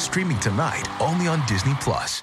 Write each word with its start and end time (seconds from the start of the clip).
Streaming 0.00 0.40
tonight, 0.40 0.88
only 0.98 1.28
on 1.28 1.44
Disney 1.46 1.74
Plus. 1.78 2.22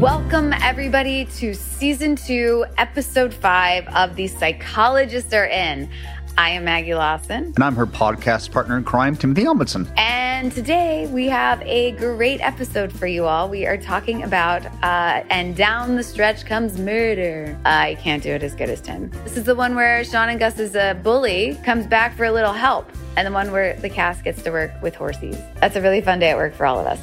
Welcome, 0.00 0.52
everybody, 0.52 1.26
to 1.36 1.54
season 1.54 2.16
two, 2.16 2.66
episode 2.76 3.32
five 3.32 3.86
of 3.88 4.16
The 4.16 4.26
Psychologists 4.26 5.32
Are 5.32 5.46
In. 5.46 5.88
I 6.38 6.50
am 6.50 6.64
Maggie 6.64 6.94
Lawson, 6.94 7.52
And 7.56 7.64
I'm 7.64 7.74
her 7.74 7.84
podcast 7.84 8.52
partner 8.52 8.76
in 8.76 8.84
crime, 8.84 9.16
Timothy 9.16 9.42
Omundson. 9.42 9.92
and 9.98 10.52
today 10.52 11.08
we 11.08 11.26
have 11.26 11.60
a 11.62 11.90
great 11.92 12.40
episode 12.40 12.92
for 12.92 13.08
you 13.08 13.24
all. 13.26 13.48
We 13.48 13.66
are 13.66 13.76
talking 13.76 14.22
about 14.22 14.64
uh, 14.84 15.24
And 15.30 15.56
Down 15.56 15.96
the 15.96 16.02
Stretch 16.04 16.46
Comes 16.46 16.78
Murder. 16.78 17.58
I 17.64 17.96
can't 17.96 18.22
do 18.22 18.30
it 18.30 18.44
as 18.44 18.54
good 18.54 18.70
as 18.70 18.80
Tim. 18.80 19.10
This 19.24 19.36
is 19.36 19.42
the 19.42 19.54
one 19.56 19.74
where 19.74 20.04
Shawn 20.04 20.28
and 20.28 20.38
Gus's 20.38 20.76
uh, 20.76 20.94
bully 20.94 21.58
comes 21.64 21.88
back 21.88 22.16
for 22.16 22.24
a 22.24 22.30
little 22.30 22.52
help, 22.52 22.88
and 23.16 23.26
the 23.26 23.32
one 23.32 23.50
where 23.50 23.74
the 23.80 23.88
cast 23.90 24.22
gets 24.22 24.40
to 24.42 24.52
work 24.52 24.70
with 24.80 24.94
horsies. 24.94 25.36
That's 25.58 25.74
a 25.74 25.82
really 25.82 26.00
fun 26.00 26.20
day 26.20 26.30
at 26.30 26.36
work 26.36 26.54
for 26.54 26.66
all 26.66 26.78
of 26.78 26.86
us. 26.86 27.00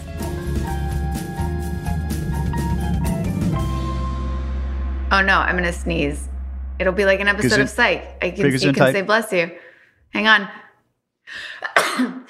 Oh 5.11 5.21
no, 5.21 5.39
I'm 5.39 5.55
gonna 5.57 5.73
sneeze. 5.73 6.29
It'll 6.79 6.93
be 6.93 7.05
like 7.05 7.19
an 7.19 7.27
episode 7.27 7.59
of 7.59 7.69
Psych. 7.69 8.17
I 8.21 8.31
can, 8.31 8.51
you 8.51 8.59
can 8.59 8.73
tight. 8.73 8.91
say 8.93 9.01
bless 9.01 9.31
you. 9.31 9.51
Hang 10.09 10.27
on. 10.27 10.49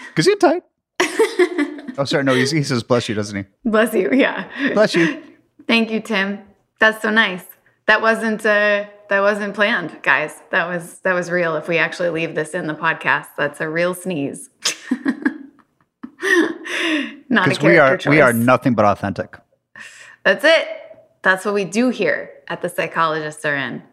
Because 0.09 0.25
you're 0.27 0.37
tight. 0.37 0.63
oh, 1.97 2.05
sorry. 2.05 2.23
No, 2.23 2.33
he, 2.33 2.41
he 2.41 2.63
says 2.63 2.83
bless 2.83 3.09
you, 3.09 3.15
doesn't 3.15 3.35
he? 3.35 3.45
Bless 3.69 3.93
you. 3.93 4.11
Yeah. 4.13 4.47
Bless 4.73 4.95
you. 4.95 5.21
Thank 5.67 5.89
you, 5.91 5.99
Tim. 5.99 6.39
That's 6.79 7.01
so 7.01 7.09
nice. 7.09 7.43
That 7.87 8.01
wasn't 8.01 8.45
uh 8.45 8.85
that 9.09 9.21
wasn't 9.21 9.53
planned, 9.53 9.99
guys. 10.01 10.41
That 10.51 10.67
was 10.67 10.99
that 10.99 11.13
was 11.13 11.29
real. 11.31 11.55
If 11.55 11.67
we 11.67 11.77
actually 11.77 12.09
leave 12.09 12.35
this 12.35 12.53
in 12.53 12.67
the 12.67 12.73
podcast, 12.73 13.27
that's 13.37 13.61
a 13.61 13.69
real 13.69 13.93
sneeze. 13.93 14.49
Not 17.29 17.47
a 17.47 17.49
Because 17.49 17.63
we 17.63 17.77
are 17.77 17.97
choice. 17.97 18.09
we 18.09 18.21
are 18.21 18.33
nothing 18.33 18.73
but 18.73 18.85
authentic. 18.85 19.37
That's 20.23 20.43
it. 20.43 20.67
That's 21.21 21.45
what 21.45 21.53
we 21.53 21.65
do 21.65 21.89
here 21.89 22.31
at 22.47 22.61
the 22.61 22.69
psychologists 22.69 23.45
are 23.45 23.55
in. 23.55 23.83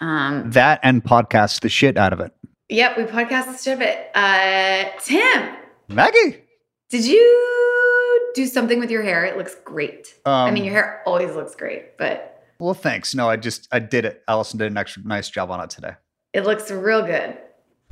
Um, 0.00 0.50
That 0.50 0.80
and 0.82 1.02
podcast 1.02 1.60
the 1.60 1.68
shit 1.68 1.96
out 1.96 2.12
of 2.12 2.20
it. 2.20 2.32
yep, 2.68 2.96
we 2.96 3.04
podcast 3.04 3.46
the 3.46 3.56
shit 3.58 3.74
of 3.74 3.80
it. 3.80 4.10
Uh, 4.14 4.84
Tim, 5.02 5.56
Maggie. 5.88 6.42
did 6.90 7.04
you 7.04 8.30
do 8.34 8.46
something 8.46 8.78
with 8.78 8.90
your 8.90 9.02
hair? 9.02 9.24
It 9.24 9.36
looks 9.38 9.54
great. 9.64 10.14
I 10.26 10.48
Um, 10.48 10.54
mean, 10.54 10.64
your 10.64 10.74
hair 10.74 11.02
always 11.06 11.34
looks 11.34 11.54
great, 11.54 11.96
but 11.98 12.44
Well, 12.58 12.74
thanks. 12.74 13.14
No, 13.14 13.28
I 13.28 13.36
just 13.36 13.68
I 13.72 13.78
did 13.78 14.04
it. 14.04 14.22
Allison 14.28 14.58
did 14.58 14.70
an 14.70 14.76
extra 14.78 15.02
nice 15.04 15.28
job 15.30 15.50
on 15.50 15.60
it 15.60 15.70
today. 15.70 15.94
it 16.32 16.44
looks 16.44 16.70
real 16.70 17.02
good. 17.02 17.38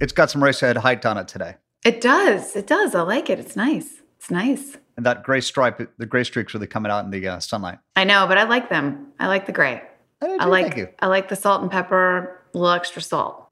It's 0.01 0.13
got 0.13 0.31
some 0.31 0.43
race 0.45 0.61
head 0.61 0.77
height 0.77 1.07
on 1.07 1.17
it 1.17 1.29
today. 1.29 1.55
It 1.85 2.01
does. 2.01 2.57
It 2.57 2.67
does. 2.67 2.95
I 2.95 3.03
like 3.03 3.31
it. 3.31 3.39
It's 3.39 3.57
nice. 3.57 4.03
It's 4.19 4.31
nice. 4.31 4.77
And 4.97 5.05
that 5.07 5.23
gray 5.23 5.41
stripe, 5.41 5.81
the 5.99 6.07
gray 6.07 6.25
streaks 6.25 6.53
really 6.55 6.67
coming 6.67 6.91
out 6.93 7.05
in 7.05 7.11
the 7.11 7.27
uh, 7.29 7.39
sunlight. 7.41 7.79
I 7.97 8.05
know, 8.05 8.27
but 8.27 8.37
I 8.39 8.45
like 8.45 8.69
them. 8.71 9.09
I 9.19 9.27
like 9.29 9.47
the 9.47 9.53
gray. 9.53 9.83
I, 10.25 10.37
I 10.41 10.45
like. 10.47 10.97
I 11.01 11.07
like 11.07 11.29
the 11.29 11.37
salt 11.37 11.63
and 11.63 11.71
pepper, 11.71 12.41
a 12.55 12.59
little 12.59 12.73
extra 12.73 13.03
salt. 13.03 13.49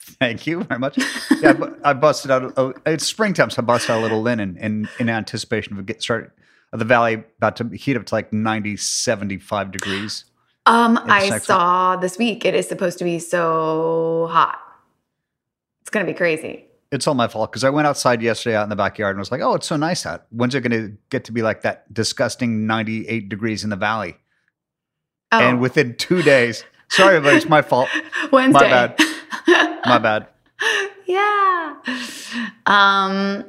Thank 0.00 0.46
you 0.46 0.62
very 0.64 0.78
much. 0.78 0.98
Yeah, 1.40 1.52
but 1.54 1.78
I 1.84 1.92
busted 1.92 2.30
out. 2.30 2.52
A, 2.56 2.72
it's 2.86 3.06
springtime, 3.06 3.50
so 3.50 3.60
I 3.60 3.64
busted 3.64 3.90
out 3.90 4.00
a 4.00 4.02
little 4.02 4.22
linen 4.22 4.56
in 4.58 4.88
in 4.98 5.08
anticipation 5.08 5.78
of 5.78 5.84
get 5.86 6.02
started. 6.02 6.30
Of 6.72 6.78
the 6.78 6.84
valley 6.84 7.22
about 7.38 7.56
to 7.56 7.68
heat 7.68 7.96
up 7.96 8.04
to 8.06 8.14
like 8.14 8.32
90, 8.32 8.76
75 8.76 9.70
degrees. 9.70 10.24
Um, 10.66 10.98
I 11.04 11.38
saw 11.38 11.94
this 11.96 12.18
week 12.18 12.44
it 12.44 12.54
is 12.54 12.66
supposed 12.66 12.98
to 12.98 13.04
be 13.04 13.18
so 13.18 14.28
hot. 14.30 14.58
It's 15.82 15.90
gonna 15.90 16.06
be 16.06 16.14
crazy. 16.14 16.64
It's 16.90 17.06
all 17.06 17.14
my 17.14 17.28
fault 17.28 17.50
because 17.52 17.64
I 17.64 17.70
went 17.70 17.86
outside 17.86 18.22
yesterday 18.22 18.56
out 18.56 18.62
in 18.64 18.70
the 18.70 18.76
backyard 18.76 19.16
and 19.16 19.18
was 19.18 19.30
like, 19.30 19.40
"Oh, 19.40 19.54
it's 19.54 19.66
so 19.66 19.76
nice 19.76 20.06
out. 20.06 20.26
When's 20.30 20.54
it 20.54 20.60
going 20.60 20.70
to 20.70 20.96
get 21.10 21.24
to 21.24 21.32
be 21.32 21.42
like 21.42 21.62
that 21.62 21.92
disgusting 21.92 22.66
ninety-eight 22.66 23.28
degrees 23.28 23.64
in 23.64 23.70
the 23.70 23.76
valley?" 23.76 24.16
Oh, 25.40 25.48
And 25.48 25.60
within 25.60 25.94
two 25.96 26.22
days, 26.22 26.64
sorry, 26.88 27.20
but 27.20 27.34
it's 27.34 27.48
my 27.48 27.62
fault. 27.62 27.88
Wednesday. 28.32 28.70
My 28.70 28.86
bad. 28.86 29.00
My 29.86 29.98
bad. 29.98 30.28
yeah. 31.06 31.74
Um, 32.66 33.44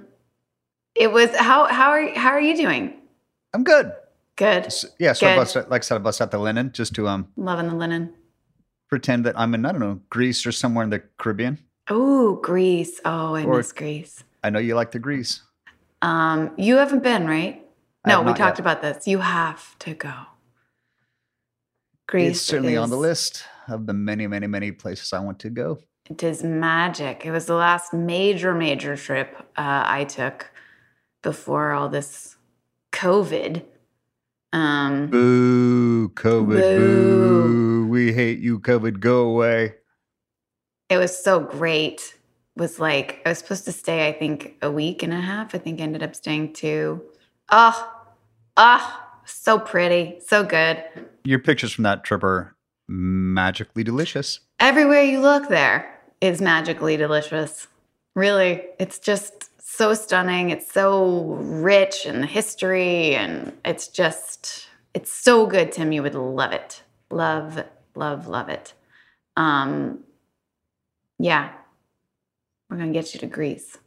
it 0.95 1.12
was 1.12 1.35
how 1.35 1.66
how 1.68 1.90
are 1.91 2.13
how 2.16 2.29
are 2.29 2.41
you 2.41 2.56
doing? 2.57 2.94
I'm 3.53 3.63
good. 3.63 3.91
Good. 4.35 4.66
S- 4.66 4.85
Yeah, 5.00 5.13
so 5.13 5.28
I 5.28 5.31
Good. 5.35 5.40
busted, 5.41 5.69
like 5.69 5.81
I 5.81 5.85
said, 5.85 5.95
I 5.95 6.00
busted 6.00 6.25
out 6.25 6.31
the 6.31 6.40
linen 6.40 6.72
just 6.74 6.94
to 6.95 7.07
um 7.07 7.28
Loving 7.38 7.69
the 7.69 7.75
linen. 7.75 8.13
pretend 8.90 9.25
that 9.25 9.40
I'm 9.40 9.53
in 9.56 9.66
I 9.66 9.72
don't 9.72 9.79
know 9.81 10.01
Greece 10.09 10.45
or 10.45 10.51
somewhere 10.51 10.84
in 10.84 10.90
the 10.90 11.00
Caribbean. 11.18 11.59
Oh, 11.90 12.35
Greece. 12.41 13.00
Oh, 13.06 13.35
I 13.35 13.44
Or- 13.45 13.57
miss 13.57 13.72
Greece. 13.72 14.24
I 14.44 14.50
know 14.50 14.59
you 14.59 14.75
like 14.75 14.91
the 14.91 15.00
Greece. 15.00 15.41
Um, 16.01 16.51
you 16.57 16.75
haven't 16.78 17.03
been, 17.03 17.25
right? 17.28 17.66
I 18.03 18.09
No, 18.09 18.22
we 18.22 18.34
talked 18.34 18.57
yet. 18.57 18.59
about 18.59 18.81
this. 18.81 19.07
You 19.07 19.19
have 19.19 19.78
to 19.79 19.94
go. 19.94 20.13
Greece 22.07 22.38
it's 22.38 22.41
certainly 22.41 22.77
on 22.77 22.89
the 22.89 22.97
list 22.97 23.43
of 23.67 23.85
the 23.88 23.93
many, 23.93 24.27
many, 24.27 24.47
many 24.47 24.71
places 24.71 25.11
I 25.13 25.19
want 25.19 25.39
to 25.39 25.49
go. 25.49 25.79
It 26.09 26.21
is 26.21 26.43
magic. 26.43 27.25
It 27.25 27.31
was 27.31 27.47
the 27.47 27.55
last 27.55 27.93
major, 27.93 28.53
major 28.53 28.95
trip 28.95 29.35
uh, 29.57 29.83
I 29.85 30.03
took 30.03 30.51
before 31.23 31.71
all 31.71 31.89
this 31.89 32.35
COVID. 32.91 33.63
Um, 34.53 35.07
Boo, 35.07 36.09
COVID, 36.09 36.61
Boo. 36.61 37.44
boo. 37.44 37.88
We 37.88 38.13
hate 38.13 38.39
you, 38.39 38.59
COVID. 38.59 38.99
Go 38.99 39.25
away. 39.25 39.73
it 40.89 40.97
was 40.97 41.17
so 41.21 41.39
great. 41.39 42.13
It 42.55 42.59
was 42.61 42.79
like 42.79 43.21
I 43.25 43.29
was 43.29 43.39
supposed 43.39 43.65
to 43.65 43.71
stay, 43.71 44.07
I 44.07 44.13
think, 44.13 44.55
a 44.61 44.71
week 44.71 45.01
and 45.03 45.11
a 45.11 45.19
half. 45.19 45.55
I 45.55 45.57
think 45.57 45.79
I 45.79 45.83
ended 45.83 46.03
up 46.03 46.15
staying 46.15 46.53
two. 46.53 47.01
Oh, 47.51 47.94
oh, 48.57 49.04
so 49.25 49.59
pretty, 49.59 50.19
so 50.25 50.44
good. 50.44 50.84
Your 51.24 51.40
pictures 51.40 51.74
from 51.74 51.84
that 51.84 52.03
trip 52.03 52.24
are 52.24 52.56
magically 52.88 53.84
delicious. 53.84 54.40
Everywhere 54.59 55.03
you 55.03 55.19
look, 55.19 55.50
there 55.50 56.00
is 56.22 56.41
magically 56.41 56.97
delicious. 56.97 57.68
Really, 58.16 58.63
it's 58.80 59.00
just 59.00 59.52
so 59.62 59.94
stunning. 59.94 60.52
It's 60.52 60.72
so 60.72 61.36
rich 61.41 62.06
in 62.06 62.22
the 62.22 62.28
history, 62.28 63.16
and 63.16 63.52
it's 63.66 63.88
just, 63.88 64.68
it's 64.94 65.12
so 65.12 65.46
good, 65.46 65.72
Tim. 65.72 65.92
You 65.92 66.03
would 66.03 66.16
love 66.16 66.53
it. 66.53 66.84
Love, 67.09 67.63
love, 67.96 68.28
love 68.28 68.50
it. 68.50 68.74
Um, 69.36 70.00
yeah, 71.19 71.52
we're 72.69 72.78
gonna 72.78 72.94
get 72.94 73.13
you 73.13 73.19
to 73.19 73.28
Greece. 73.28 73.78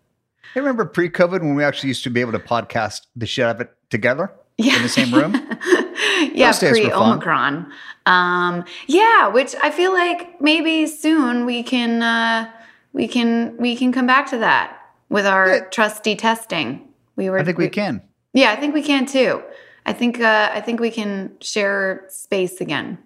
I 0.54 0.58
remember 0.58 0.84
pre-COVID 0.84 1.40
when 1.40 1.54
we 1.54 1.64
actually 1.64 1.88
used 1.88 2.04
to 2.04 2.10
be 2.10 2.20
able 2.20 2.32
to 2.32 2.38
podcast 2.38 3.02
the 3.16 3.26
shit 3.26 3.44
out 3.44 3.56
of 3.56 3.60
it 3.60 3.74
together 3.90 4.32
Yeah. 4.58 4.76
in 4.76 4.82
the 4.82 4.88
same 4.88 5.14
room. 5.14 5.32
yeah, 6.34 6.52
pre. 6.58 6.90
Omicron. 6.92 7.70
Um, 8.06 8.64
yeah, 8.88 9.28
which 9.28 9.54
I 9.62 9.70
feel 9.70 9.92
like 9.92 10.40
maybe 10.40 10.86
soon 10.88 11.46
we 11.46 11.62
can 11.62 12.02
uh, 12.02 12.50
we 12.92 13.06
can 13.06 13.56
we 13.58 13.76
can 13.76 13.92
come 13.92 14.06
back 14.06 14.28
to 14.30 14.38
that 14.38 14.76
with 15.08 15.26
our 15.26 15.48
Yeah. 15.48 15.60
trusty 15.70 16.16
testing. 16.16 16.88
We 17.16 17.30
were 17.30 17.38
I 17.38 17.44
think 17.44 17.58
we 17.58 17.68
can. 17.68 18.02
Yeah, 18.34 18.50
I 18.50 18.56
think 18.56 18.74
we 18.74 18.82
can 18.82 19.06
too. 19.06 19.42
I 19.86 19.92
think 19.92 20.20
uh, 20.20 20.50
I 20.52 20.60
think 20.60 20.80
we 20.80 20.90
can 20.90 21.32
share 21.40 22.04
space 22.08 22.60
again. 22.60 22.98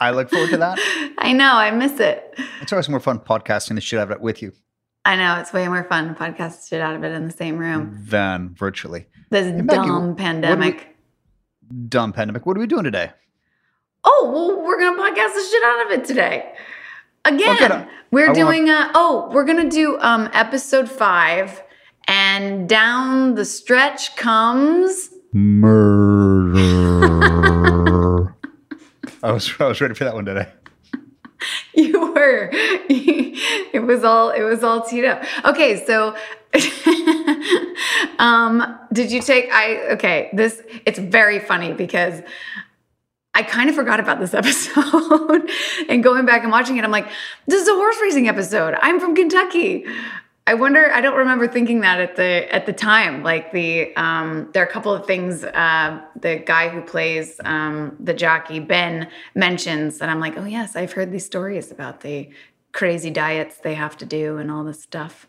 I 0.00 0.10
look 0.10 0.28
forward 0.30 0.50
to 0.50 0.56
that. 0.58 0.78
I 1.18 1.32
know, 1.32 1.54
I 1.54 1.70
miss 1.70 2.00
it. 2.00 2.34
It's 2.60 2.72
always 2.72 2.88
more 2.88 3.00
fun 3.00 3.18
podcasting 3.20 3.74
the 3.76 3.80
shit 3.80 3.98
out 3.98 4.04
of 4.04 4.10
it 4.12 4.20
with 4.20 4.42
you 4.42 4.52
I 5.04 5.16
know 5.16 5.38
it's 5.40 5.52
way 5.52 5.68
more 5.68 5.84
fun 5.84 6.08
to 6.08 6.14
podcast 6.14 6.68
shit 6.68 6.80
out 6.80 6.94
of 6.96 7.04
it 7.04 7.12
in 7.12 7.26
the 7.26 7.32
same 7.32 7.58
room. 7.58 7.98
than 8.08 8.54
virtually. 8.54 9.06
This 9.30 9.46
Maggie, 9.52 9.66
dumb 9.66 10.02
do 10.02 10.08
we- 10.12 10.16
pandemic. 10.16 10.96
Dumb 11.88 12.12
pandemic. 12.12 12.46
What 12.46 12.56
are 12.56 12.60
we 12.60 12.66
doing 12.66 12.84
today? 12.84 13.10
Oh, 14.04 14.30
well, 14.32 14.62
we're 14.64 14.78
gonna 14.78 15.00
podcast 15.02 15.34
the 15.34 15.46
shit 15.50 15.62
out 15.64 15.86
of 15.86 15.92
it 15.98 16.04
today. 16.04 16.52
Again, 17.24 17.88
we're 18.10 18.30
I 18.30 18.34
doing 18.34 18.68
uh 18.68 18.90
oh, 18.94 19.30
we're 19.32 19.44
gonna 19.46 19.70
do 19.70 19.98
um 20.00 20.28
episode 20.34 20.90
five, 20.90 21.62
and 22.06 22.68
down 22.68 23.34
the 23.34 23.46
stretch 23.46 24.14
comes 24.16 25.08
Murder. 25.32 26.54
I 29.22 29.32
was 29.32 29.50
I 29.58 29.66
was 29.66 29.80
ready 29.80 29.94
for 29.94 30.04
that 30.04 30.14
one 30.14 30.26
today. 30.26 30.48
you 31.74 32.12
were 32.12 32.50
it 32.52 33.84
was 33.84 34.04
all 34.04 34.30
it 34.30 34.42
was 34.42 34.62
all 34.64 34.82
teed 34.82 35.04
up. 35.04 35.22
Okay, 35.44 35.84
so 35.84 36.14
um 38.18 38.78
did 38.92 39.10
you 39.10 39.20
take 39.20 39.50
I 39.52 39.92
okay, 39.92 40.30
this 40.32 40.62
it's 40.86 40.98
very 40.98 41.40
funny 41.40 41.72
because 41.72 42.22
I 43.36 43.42
kind 43.42 43.68
of 43.68 43.74
forgot 43.74 43.98
about 43.98 44.20
this 44.20 44.32
episode 44.32 45.50
and 45.88 46.04
going 46.04 46.24
back 46.24 46.44
and 46.44 46.52
watching 46.52 46.76
it, 46.76 46.84
I'm 46.84 46.92
like, 46.92 47.08
this 47.46 47.60
is 47.60 47.68
a 47.68 47.74
horse 47.74 47.96
racing 48.00 48.28
episode. 48.28 48.76
I'm 48.80 49.00
from 49.00 49.16
Kentucky. 49.16 49.84
I 50.46 50.54
wonder. 50.54 50.92
I 50.92 51.00
don't 51.00 51.16
remember 51.16 51.48
thinking 51.48 51.80
that 51.80 52.00
at 52.00 52.16
the 52.16 52.52
at 52.54 52.66
the 52.66 52.72
time. 52.72 53.22
Like 53.22 53.52
the 53.52 53.96
um, 53.96 54.50
there 54.52 54.62
are 54.62 54.66
a 54.66 54.70
couple 54.70 54.92
of 54.92 55.06
things 55.06 55.42
uh, 55.42 56.00
the 56.20 56.36
guy 56.36 56.68
who 56.68 56.82
plays 56.82 57.40
um, 57.44 57.96
the 57.98 58.12
jockey 58.12 58.60
Ben 58.60 59.08
mentions 59.34 59.98
that 59.98 60.10
I'm 60.10 60.20
like, 60.20 60.36
oh 60.36 60.44
yes, 60.44 60.76
I've 60.76 60.92
heard 60.92 61.12
these 61.12 61.24
stories 61.24 61.70
about 61.70 62.02
the 62.02 62.28
crazy 62.72 63.10
diets 63.10 63.58
they 63.58 63.74
have 63.74 63.96
to 63.98 64.04
do 64.04 64.36
and 64.36 64.50
all 64.50 64.64
this 64.64 64.82
stuff. 64.82 65.28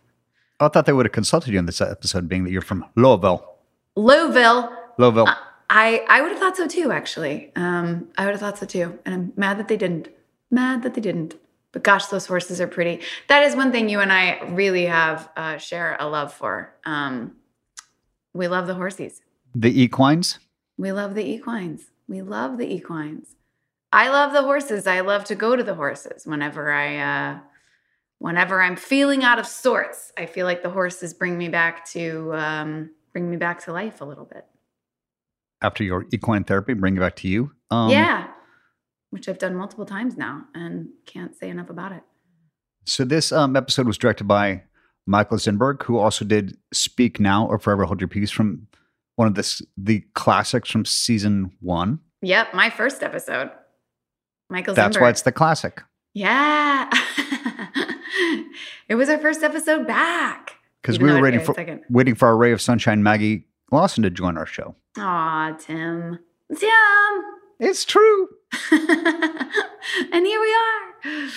I 0.59 0.67
thought 0.67 0.85
they 0.85 0.93
would 0.93 1.05
have 1.05 1.13
consulted 1.13 1.53
you 1.53 1.59
in 1.59 1.65
this 1.65 1.79
episode, 1.79 2.27
being 2.27 2.43
that 2.43 2.51
you're 2.51 2.61
from 2.61 2.85
Louisville. 2.95 3.57
Louisville. 3.95 4.69
Louisville. 4.97 5.27
Uh, 5.29 5.35
I 5.69 6.05
I 6.09 6.21
would 6.21 6.31
have 6.31 6.39
thought 6.39 6.57
so 6.57 6.67
too. 6.67 6.91
Actually, 6.91 7.53
um, 7.55 8.09
I 8.17 8.25
would 8.25 8.31
have 8.31 8.41
thought 8.41 8.57
so 8.57 8.65
too, 8.65 8.99
and 9.05 9.15
I'm 9.15 9.33
mad 9.37 9.59
that 9.59 9.69
they 9.69 9.77
didn't. 9.77 10.09
Mad 10.51 10.83
that 10.83 10.93
they 10.93 11.01
didn't. 11.01 11.35
But 11.75 11.83
gosh, 11.83 12.05
those 12.05 12.25
horses 12.25 12.61
are 12.61 12.67
pretty. 12.67 13.01
That 13.27 13.43
is 13.43 13.53
one 13.53 13.73
thing 13.73 13.89
you 13.89 13.99
and 13.99 14.09
I 14.09 14.39
really 14.45 14.85
have 14.85 15.29
uh, 15.35 15.57
share 15.57 15.97
a 15.99 16.07
love 16.07 16.33
for. 16.33 16.73
Um, 16.85 17.35
we 18.33 18.47
love 18.47 18.65
the 18.65 18.75
horsies. 18.75 19.19
The 19.53 19.83
equines. 19.83 20.39
We 20.77 20.93
love 20.93 21.15
the 21.15 21.29
equines. 21.29 21.81
We 22.07 22.21
love 22.21 22.57
the 22.57 22.73
equines. 22.73 23.35
I 23.91 24.07
love 24.07 24.31
the 24.31 24.43
horses. 24.43 24.87
I 24.87 25.01
love 25.01 25.25
to 25.25 25.35
go 25.35 25.57
to 25.57 25.63
the 25.63 25.75
horses 25.75 26.25
whenever 26.25 26.71
I, 26.71 26.95
uh, 26.97 27.39
whenever 28.19 28.61
I'm 28.61 28.77
feeling 28.77 29.25
out 29.25 29.37
of 29.37 29.45
sorts. 29.45 30.13
I 30.17 30.27
feel 30.27 30.45
like 30.45 30.63
the 30.63 30.69
horses 30.69 31.13
bring 31.13 31.37
me 31.37 31.49
back 31.49 31.85
to 31.89 32.33
um, 32.35 32.91
bring 33.11 33.29
me 33.29 33.35
back 33.35 33.65
to 33.65 33.73
life 33.73 33.99
a 33.99 34.05
little 34.05 34.23
bit. 34.23 34.45
After 35.61 35.83
your 35.83 36.05
equine 36.13 36.45
therapy, 36.45 36.73
bring 36.73 36.95
it 36.95 37.01
back 37.01 37.17
to 37.17 37.27
you. 37.27 37.51
Um, 37.69 37.89
yeah, 37.89 38.27
which 39.15 39.29
I've 39.29 39.39
done 39.39 39.55
multiple 39.55 39.85
times 39.85 40.17
now 40.17 40.43
and 40.53 40.89
can't 41.05 41.33
say 41.37 41.49
enough 41.49 41.69
about 41.69 41.93
it. 41.93 42.03
So 42.85 43.05
this 43.05 43.31
um, 43.31 43.55
episode 43.55 43.87
was 43.87 43.97
directed 43.97 44.25
by 44.25 44.63
Michael 45.07 45.37
Zinberg, 45.37 45.83
who 45.83 45.97
also 45.97 46.25
did 46.25 46.57
"Speak 46.73 47.17
Now" 47.17 47.47
or 47.47 47.57
"Forever 47.57 47.85
Hold 47.85 48.01
Your 48.01 48.09
Peace" 48.09 48.29
from 48.29 48.67
one 49.15 49.29
of 49.29 49.35
the 49.35 49.61
the 49.77 50.03
classics 50.15 50.69
from 50.69 50.83
season 50.83 51.53
one. 51.61 51.99
Yep, 52.23 52.53
my 52.53 52.69
first 52.69 53.03
episode. 53.03 53.51
Michael. 54.49 54.73
That's 54.73 54.99
why 54.99 55.09
it's 55.09 55.21
the 55.21 55.31
classic. 55.31 55.81
Yeah, 56.13 56.89
it 58.89 58.95
was 58.95 59.07
our 59.07 59.17
first 59.17 59.43
episode 59.43 59.87
back. 59.87 60.55
Because 60.81 60.99
we 60.99 61.09
were 61.09 61.21
waiting 61.21 61.39
for 61.39 61.55
waiting 61.89 62.15
for 62.15 62.27
our 62.27 62.35
ray 62.35 62.51
of 62.51 62.61
sunshine, 62.61 63.01
Maggie 63.01 63.47
Lawson, 63.71 64.03
to 64.03 64.09
join 64.09 64.37
our 64.37 64.45
show. 64.45 64.75
Aw, 64.97 65.55
Tim, 65.57 66.19
Tim. 66.53 67.34
It's 67.59 67.85
true. 67.85 68.29
and 68.71 70.25
here 70.25 70.41
we 70.41 70.55
are. 70.55 71.29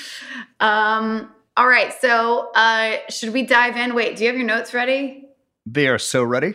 Um, 0.61 1.31
all 1.57 1.69
right. 1.69 1.93
So, 2.01 2.51
uh, 2.55 2.97
should 3.09 3.33
we 3.33 3.45
dive 3.45 3.77
in? 3.77 3.95
Wait, 3.95 4.17
do 4.17 4.25
you 4.25 4.29
have 4.29 4.37
your 4.37 4.47
notes 4.47 4.75
ready? 4.75 5.29
They 5.67 5.89
are 5.89 5.99
so 5.99 6.23
ready. 6.23 6.55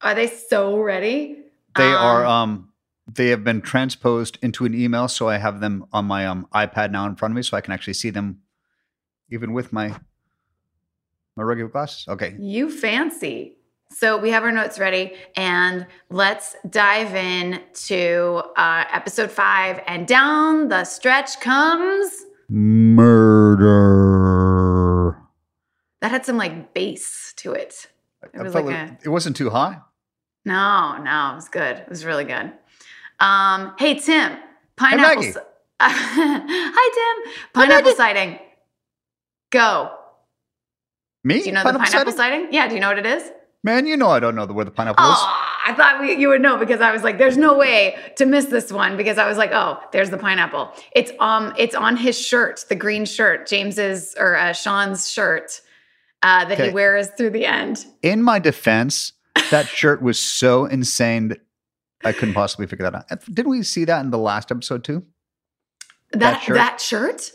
Are 0.00 0.14
they 0.14 0.26
so 0.26 0.78
ready? 0.78 1.38
They 1.76 1.88
um, 1.88 1.94
are. 1.94 2.26
Um, 2.26 2.68
they 3.12 3.28
have 3.28 3.44
been 3.44 3.60
transposed 3.60 4.38
into 4.42 4.64
an 4.64 4.74
email, 4.74 5.08
so 5.08 5.28
I 5.28 5.36
have 5.36 5.60
them 5.60 5.86
on 5.92 6.04
my 6.04 6.26
um, 6.26 6.46
iPad 6.54 6.90
now 6.90 7.06
in 7.06 7.16
front 7.16 7.32
of 7.32 7.36
me, 7.36 7.42
so 7.42 7.56
I 7.56 7.60
can 7.60 7.72
actually 7.72 7.94
see 7.94 8.10
them, 8.10 8.40
even 9.30 9.52
with 9.52 9.72
my 9.72 9.94
my 11.36 11.42
regular 11.42 11.70
glasses. 11.70 12.06
Okay. 12.08 12.36
You 12.38 12.70
fancy. 12.70 13.56
So 13.94 14.16
we 14.16 14.30
have 14.30 14.42
our 14.42 14.52
notes 14.52 14.78
ready, 14.78 15.12
and 15.36 15.86
let's 16.10 16.56
dive 16.68 17.14
in 17.14 17.60
to 17.86 18.42
uh, 18.56 18.84
episode 18.92 19.30
five. 19.30 19.82
And 19.86 20.06
down 20.06 20.68
the 20.68 20.84
stretch 20.84 21.40
comes 21.40 22.24
murder. 22.48 23.68
That 26.00 26.10
had 26.10 26.24
some 26.26 26.36
like 26.36 26.74
bass 26.74 27.32
to 27.36 27.52
it. 27.52 27.86
It 28.34 28.42
was 28.42 28.54
like 28.54 28.64
a, 28.66 28.98
it 29.04 29.08
wasn't 29.08 29.36
too 29.36 29.50
high. 29.50 29.78
No, 30.44 30.98
no, 31.02 31.32
it 31.32 31.36
was 31.36 31.48
good. 31.48 31.78
It 31.78 31.88
was 31.88 32.04
really 32.04 32.24
good. 32.24 32.52
Um, 33.20 33.74
hey 33.78 33.94
Tim, 33.98 34.36
pineapple. 34.76 35.22
Hey, 35.22 35.32
Hi 35.80 37.22
Tim, 37.24 37.32
pineapple 37.52 37.90
Hi, 37.92 37.96
sighting. 37.96 38.38
Go. 39.50 39.92
Me? 41.24 41.40
Do 41.40 41.46
you 41.46 41.52
know 41.52 41.62
pineapple 41.62 41.80
the 41.80 41.90
pineapple 41.90 42.12
sighting? 42.12 42.40
sighting? 42.40 42.54
Yeah. 42.54 42.68
Do 42.68 42.74
you 42.74 42.80
know 42.80 42.88
what 42.88 42.98
it 42.98 43.06
is? 43.06 43.30
Man, 43.64 43.86
you 43.86 43.96
know 43.96 44.08
I 44.08 44.20
don't 44.20 44.34
know 44.34 44.46
where 44.46 44.64
the 44.64 44.70
pineapple 44.70 45.04
is. 45.04 45.16
Oh, 45.16 45.52
I 45.64 45.74
thought 45.74 46.00
we, 46.00 46.16
you 46.16 46.28
would 46.28 46.42
know 46.42 46.56
because 46.56 46.80
I 46.80 46.90
was 46.90 47.02
like, 47.02 47.18
"There's 47.18 47.36
no 47.36 47.56
way 47.56 47.96
to 48.16 48.26
miss 48.26 48.46
this 48.46 48.72
one," 48.72 48.96
because 48.96 49.18
I 49.18 49.28
was 49.28 49.38
like, 49.38 49.52
"Oh, 49.52 49.78
there's 49.92 50.10
the 50.10 50.18
pineapple." 50.18 50.72
It's 50.96 51.12
um, 51.20 51.54
it's 51.56 51.74
on 51.74 51.96
his 51.96 52.18
shirt, 52.18 52.64
the 52.68 52.74
green 52.74 53.04
shirt, 53.04 53.46
James's 53.46 54.14
or 54.18 54.36
uh, 54.36 54.52
Shawn's 54.52 55.10
shirt 55.10 55.60
uh, 56.22 56.44
that 56.46 56.54
okay. 56.54 56.68
he 56.68 56.74
wears 56.74 57.08
through 57.16 57.30
the 57.30 57.46
end. 57.46 57.86
In 58.02 58.22
my 58.22 58.40
defense, 58.40 59.12
that 59.50 59.68
shirt 59.68 60.02
was 60.02 60.18
so 60.18 60.64
insane 60.66 61.28
that 61.28 61.40
I 62.04 62.12
couldn't 62.12 62.34
possibly 62.34 62.66
figure 62.66 62.90
that 62.90 62.94
out. 62.94 63.24
Didn't 63.32 63.50
we 63.50 63.62
see 63.62 63.84
that 63.84 64.04
in 64.04 64.10
the 64.10 64.18
last 64.18 64.50
episode 64.50 64.82
too? 64.82 65.04
That 66.10 66.18
that 66.20 66.42
shirt. 66.42 66.54
That 66.56 66.80
shirt? 66.80 67.32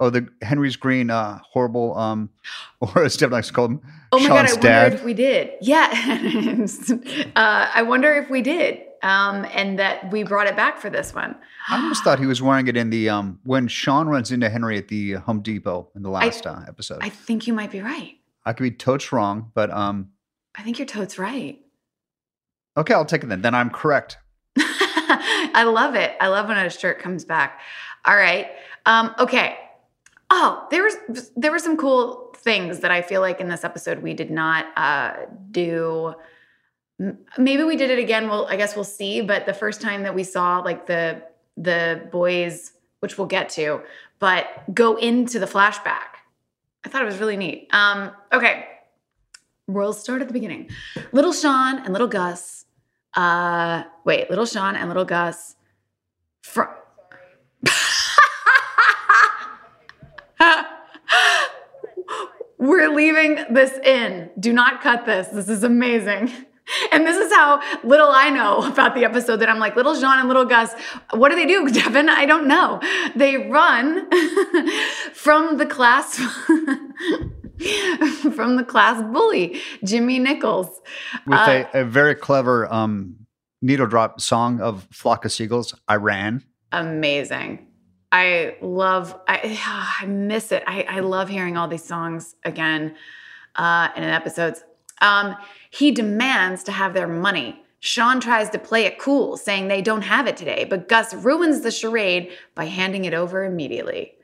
Oh, 0.00 0.10
the 0.10 0.28
Henry's 0.42 0.76
Green, 0.76 1.10
uh, 1.10 1.40
horrible, 1.50 1.96
um, 1.98 2.30
or 2.80 3.04
as 3.04 3.14
Steph 3.14 3.32
likes 3.32 3.48
to 3.48 3.52
call 3.52 3.64
him, 3.66 3.80
Oh 4.12 4.18
my 4.20 4.26
Shawn's 4.26 4.52
god, 4.52 4.58
I 4.58 4.62
dad. 4.62 4.82
wonder 4.82 4.96
if 4.98 5.04
we 5.04 5.14
did. 5.14 5.50
Yeah, 5.60 5.88
uh, 7.36 7.70
I 7.74 7.82
wonder 7.82 8.14
if 8.14 8.30
we 8.30 8.40
did, 8.40 8.80
um, 9.02 9.44
and 9.52 9.78
that 9.78 10.10
we 10.12 10.22
brought 10.22 10.46
it 10.46 10.56
back 10.56 10.78
for 10.78 10.88
this 10.88 11.14
one. 11.14 11.34
I 11.68 11.76
almost 11.76 12.04
thought 12.04 12.18
he 12.18 12.26
was 12.26 12.40
wearing 12.40 12.68
it 12.68 12.76
in 12.76 12.90
the 12.90 13.08
um, 13.10 13.40
when 13.44 13.66
Shawn 13.68 14.08
runs 14.08 14.30
into 14.30 14.48
Henry 14.48 14.78
at 14.78 14.88
the 14.88 15.14
Home 15.14 15.42
Depot 15.42 15.88
in 15.96 16.02
the 16.02 16.10
last 16.10 16.46
I, 16.46 16.50
uh, 16.50 16.64
episode. 16.68 16.98
I 17.00 17.08
think 17.08 17.46
you 17.46 17.52
might 17.52 17.70
be 17.70 17.80
right. 17.80 18.14
I 18.46 18.52
could 18.52 18.62
be 18.62 18.70
totes 18.70 19.12
wrong, 19.12 19.50
but 19.54 19.70
um, 19.70 20.10
I 20.56 20.62
think 20.62 20.78
you're 20.78 20.86
totes 20.86 21.18
right. 21.18 21.58
Okay, 22.76 22.94
I'll 22.94 23.04
take 23.04 23.24
it 23.24 23.28
then. 23.28 23.42
Then 23.42 23.54
I'm 23.54 23.68
correct. 23.70 24.16
I 24.56 25.64
love 25.64 25.96
it. 25.96 26.14
I 26.20 26.28
love 26.28 26.46
when 26.48 26.56
a 26.56 26.70
shirt 26.70 27.00
comes 27.00 27.24
back. 27.24 27.60
All 28.04 28.16
right. 28.16 28.46
Um, 28.86 29.14
okay. 29.18 29.58
Oh, 30.30 30.66
there 30.70 30.82
was 30.82 31.30
there 31.36 31.50
were 31.50 31.58
some 31.58 31.76
cool 31.76 32.34
things 32.36 32.80
that 32.80 32.90
I 32.90 33.02
feel 33.02 33.20
like 33.20 33.40
in 33.40 33.48
this 33.48 33.64
episode 33.64 34.02
we 34.02 34.14
did 34.14 34.30
not 34.30 34.66
uh, 34.76 35.14
do. 35.50 36.14
Maybe 37.38 37.62
we 37.62 37.76
did 37.76 37.90
it 37.90 37.98
again. 37.98 38.28
Well, 38.28 38.46
I 38.46 38.56
guess 38.56 38.74
we'll 38.74 38.84
see. 38.84 39.20
But 39.22 39.46
the 39.46 39.54
first 39.54 39.80
time 39.80 40.02
that 40.02 40.14
we 40.14 40.24
saw 40.24 40.58
like 40.58 40.86
the 40.86 41.22
the 41.56 42.08
boys, 42.12 42.72
which 43.00 43.16
we'll 43.16 43.26
get 43.26 43.48
to, 43.50 43.80
but 44.18 44.46
go 44.74 44.96
into 44.96 45.38
the 45.38 45.46
flashback, 45.46 46.18
I 46.84 46.88
thought 46.88 47.02
it 47.02 47.06
was 47.06 47.18
really 47.18 47.36
neat. 47.36 47.68
Um, 47.72 48.12
okay, 48.32 48.66
we'll 49.66 49.92
start 49.92 50.20
at 50.20 50.28
the 50.28 50.34
beginning. 50.34 50.70
Little 51.12 51.32
Shawn 51.32 51.78
and 51.78 51.92
little 51.92 52.08
Gus. 52.08 52.66
Uh, 53.14 53.84
wait, 54.04 54.28
little 54.28 54.46
Shawn 54.46 54.76
and 54.76 54.88
little 54.88 55.04
Gus. 55.04 55.56
From 56.42 56.68
We're 62.58 62.92
leaving 62.94 63.44
this 63.50 63.72
in. 63.84 64.30
Do 64.38 64.52
not 64.52 64.82
cut 64.82 65.06
this. 65.06 65.28
This 65.28 65.48
is 65.48 65.64
amazing. 65.64 66.32
And 66.92 67.06
this 67.06 67.16
is 67.16 67.32
how 67.32 67.62
little 67.82 68.10
I 68.10 68.28
know 68.28 68.58
about 68.70 68.94
the 68.94 69.04
episode 69.04 69.36
that 69.36 69.48
I'm 69.48 69.58
like, 69.58 69.74
little 69.74 69.94
Jean 69.94 70.18
and 70.18 70.28
little 70.28 70.44
Gus, 70.44 70.74
what 71.12 71.30
do 71.30 71.34
they 71.34 71.46
do, 71.46 71.66
Devin? 71.72 72.10
I 72.10 72.26
don't 72.26 72.46
know. 72.46 72.78
They 73.16 73.38
run 73.38 74.06
from 75.14 75.56
the 75.56 75.64
class 75.64 76.16
from 78.34 78.56
the 78.56 78.64
class 78.64 79.02
bully, 79.02 79.60
Jimmy 79.82 80.18
Nichols. 80.18 80.68
With 81.26 81.38
uh, 81.38 81.64
a, 81.72 81.80
a, 81.80 81.84
very 81.84 82.14
clever 82.14 82.72
um, 82.72 83.26
needle 83.62 83.86
drop 83.86 84.20
song 84.20 84.60
of 84.60 84.86
Flock 84.92 85.24
of 85.24 85.32
Seagulls, 85.32 85.74
I 85.88 85.96
ran. 85.96 86.44
Amazing. 86.70 87.67
I 88.10 88.56
love, 88.60 89.18
I, 89.26 89.60
I 90.02 90.06
miss 90.06 90.52
it. 90.52 90.62
I, 90.66 90.82
I 90.88 91.00
love 91.00 91.28
hearing 91.28 91.56
all 91.56 91.68
these 91.68 91.84
songs 91.84 92.34
again 92.44 92.94
uh, 93.56 93.88
in 93.96 94.04
episodes. 94.04 94.64
Um, 95.00 95.36
he 95.70 95.90
demands 95.90 96.64
to 96.64 96.72
have 96.72 96.94
their 96.94 97.08
money. 97.08 97.62
Shawn 97.80 98.20
tries 98.20 98.50
to 98.50 98.58
play 98.58 98.86
it 98.86 98.98
cool, 98.98 99.36
saying 99.36 99.68
they 99.68 99.82
don't 99.82 100.02
have 100.02 100.26
it 100.26 100.36
today, 100.36 100.64
but 100.64 100.88
Gus 100.88 101.14
ruins 101.14 101.60
the 101.60 101.70
charade 101.70 102.30
by 102.56 102.64
handing 102.64 103.04
it 103.04 103.14
over 103.14 103.44
immediately. 103.44 104.14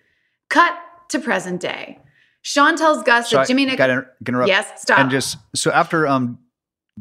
Cut 0.48 0.76
to 1.10 1.20
present 1.20 1.60
day. 1.60 2.00
Shawn 2.42 2.76
tells 2.76 3.02
Gus 3.04 3.30
so 3.30 3.38
that 3.38 3.46
Jimmy 3.46 3.64
Nick. 3.64 3.78
Gotta 3.78 4.06
interrupt. 4.26 4.48
Yes, 4.48 4.82
stop. 4.82 4.98
And 4.98 5.10
just 5.10 5.38
so 5.54 5.70
after 5.70 6.06
um, 6.06 6.38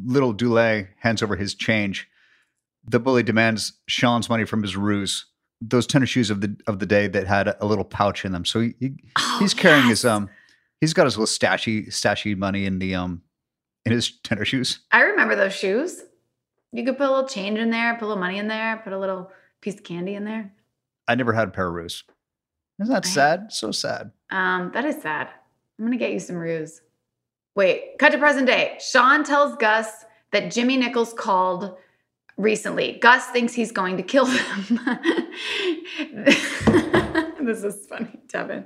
little 0.06 0.34
Dulé 0.34 0.90
hands 1.00 1.24
over 1.24 1.36
his 1.36 1.56
change, 1.56 2.08
the 2.88 3.00
bully 3.00 3.24
demands 3.24 3.74
Shawn's 3.88 4.30
money 4.30 4.46
from 4.46 4.62
his 4.62 4.78
Roos 4.78 5.26
those 5.70 5.88
tennis 5.88 6.10
shoes 6.10 6.30
of 6.30 6.42
the 6.42 6.56
of 6.68 6.80
the 6.80 6.86
day 6.86 7.08
that 7.08 7.28
had 7.28 7.48
a, 7.60 7.66
little 7.66 7.84
pouch 7.86 8.26
in 8.26 8.32
them. 8.32 8.46
So 8.46 8.60
he, 8.62 8.76
he 8.80 8.94
Oh, 9.18 9.38
he's 9.40 9.54
carrying 9.54 9.88
his 9.88 10.04
um 10.06 10.30
he's 10.82 10.94
got 10.94 11.06
his 11.06 11.18
little 11.18 11.28
stashy 11.28 11.88
stashy 11.88 12.36
money 12.38 12.66
in 12.66 12.80
the 12.80 12.96
um 12.96 13.22
in 13.86 13.92
his 13.92 14.12
tennis 14.24 14.48
shoes. 14.50 14.80
I 14.92 15.02
remember 15.02 15.36
those 15.36 15.54
shoes. 15.54 16.02
You 16.72 16.84
could 16.84 16.98
put 16.98 17.08
a 17.08 17.12
little 17.12 17.28
change 17.28 17.60
in 17.60 17.70
there, 17.70 17.94
put 17.96 18.06
a 18.06 18.08
little 18.08 18.22
money 18.22 18.38
in 18.40 18.48
there, 18.48 18.82
put 18.84 18.94
a 18.94 19.00
little 19.00 19.32
piece 19.62 19.76
of 19.76 19.84
candy 19.84 20.16
in 20.16 20.26
there. 20.26 20.52
I 21.08 21.16
never 21.16 21.34
had 21.34 21.48
a 21.48 21.52
pair 21.52 21.68
of 21.68 21.74
Roos. 21.74 22.04
Isn't 22.82 22.94
that 22.94 23.06
I- 23.06 23.10
sad? 23.10 23.52
So 23.52 23.72
sad. 23.72 24.12
Um, 24.32 24.72
that 24.74 24.86
is 24.86 25.02
sad. 25.02 25.30
I'm 25.78 25.86
gonna 25.86 25.98
get 25.98 26.12
you 26.12 26.20
some 26.20 26.36
Roos. 26.38 26.82
Wait, 27.56 27.98
cut 28.00 28.12
to 28.12 28.18
present 28.18 28.48
day. 28.48 28.78
Shawn 28.80 29.24
tells 29.24 29.56
Gus 29.58 30.06
that 30.32 30.52
Jimmy 30.52 30.78
Nichols 30.78 31.14
called 31.14 31.78
recently. 32.38 32.94
Gus 33.02 33.26
thinks 33.28 33.54
he's 33.54 33.72
going 33.72 33.98
to 33.98 34.04
kill 34.04 34.26
them. 34.26 34.80
this 37.42 37.64
is 37.64 37.86
funny, 37.88 38.20
Devin. 38.28 38.66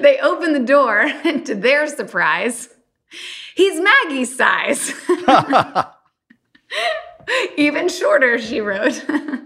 they 0.00 0.18
open 0.20 0.52
the 0.52 0.62
door, 0.64 1.00
and 1.00 1.44
to 1.46 1.54
their 1.54 1.86
surprise, 1.86 2.68
he's 3.56 3.80
Maggie's 3.80 4.36
size. 4.36 4.92
Even 7.56 7.88
shorter, 7.88 8.38
she 8.38 8.60
wrote. 8.60 9.04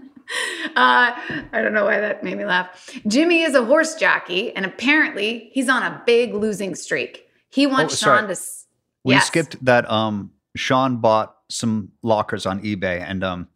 Uh, 0.75 1.09
I 1.51 1.61
don't 1.63 1.73
know 1.73 1.85
why 1.85 1.99
that 1.99 2.23
made 2.23 2.37
me 2.37 2.45
laugh. 2.45 2.87
Jimmy 3.07 3.41
is 3.41 3.55
a 3.55 3.65
horse 3.65 3.95
jockey, 3.95 4.55
and 4.55 4.63
apparently 4.63 5.49
he's 5.53 5.67
on 5.67 5.81
a 5.81 6.03
big 6.05 6.35
losing 6.35 6.75
streak. 6.75 7.25
He 7.49 7.65
wants 7.65 7.95
Oh. 8.03 8.05
Shawn 8.05 8.27
to. 8.27 8.37
we 9.03 9.15
Yes. 9.15 9.25
skipped 9.25 9.65
that 9.65 9.89
um 9.89 10.29
Shawn 10.55 10.97
bought 10.97 11.35
some 11.49 11.91
lockers 12.03 12.45
on 12.45 12.61
eBay 12.61 13.01
and 13.01 13.23
um 13.23 13.47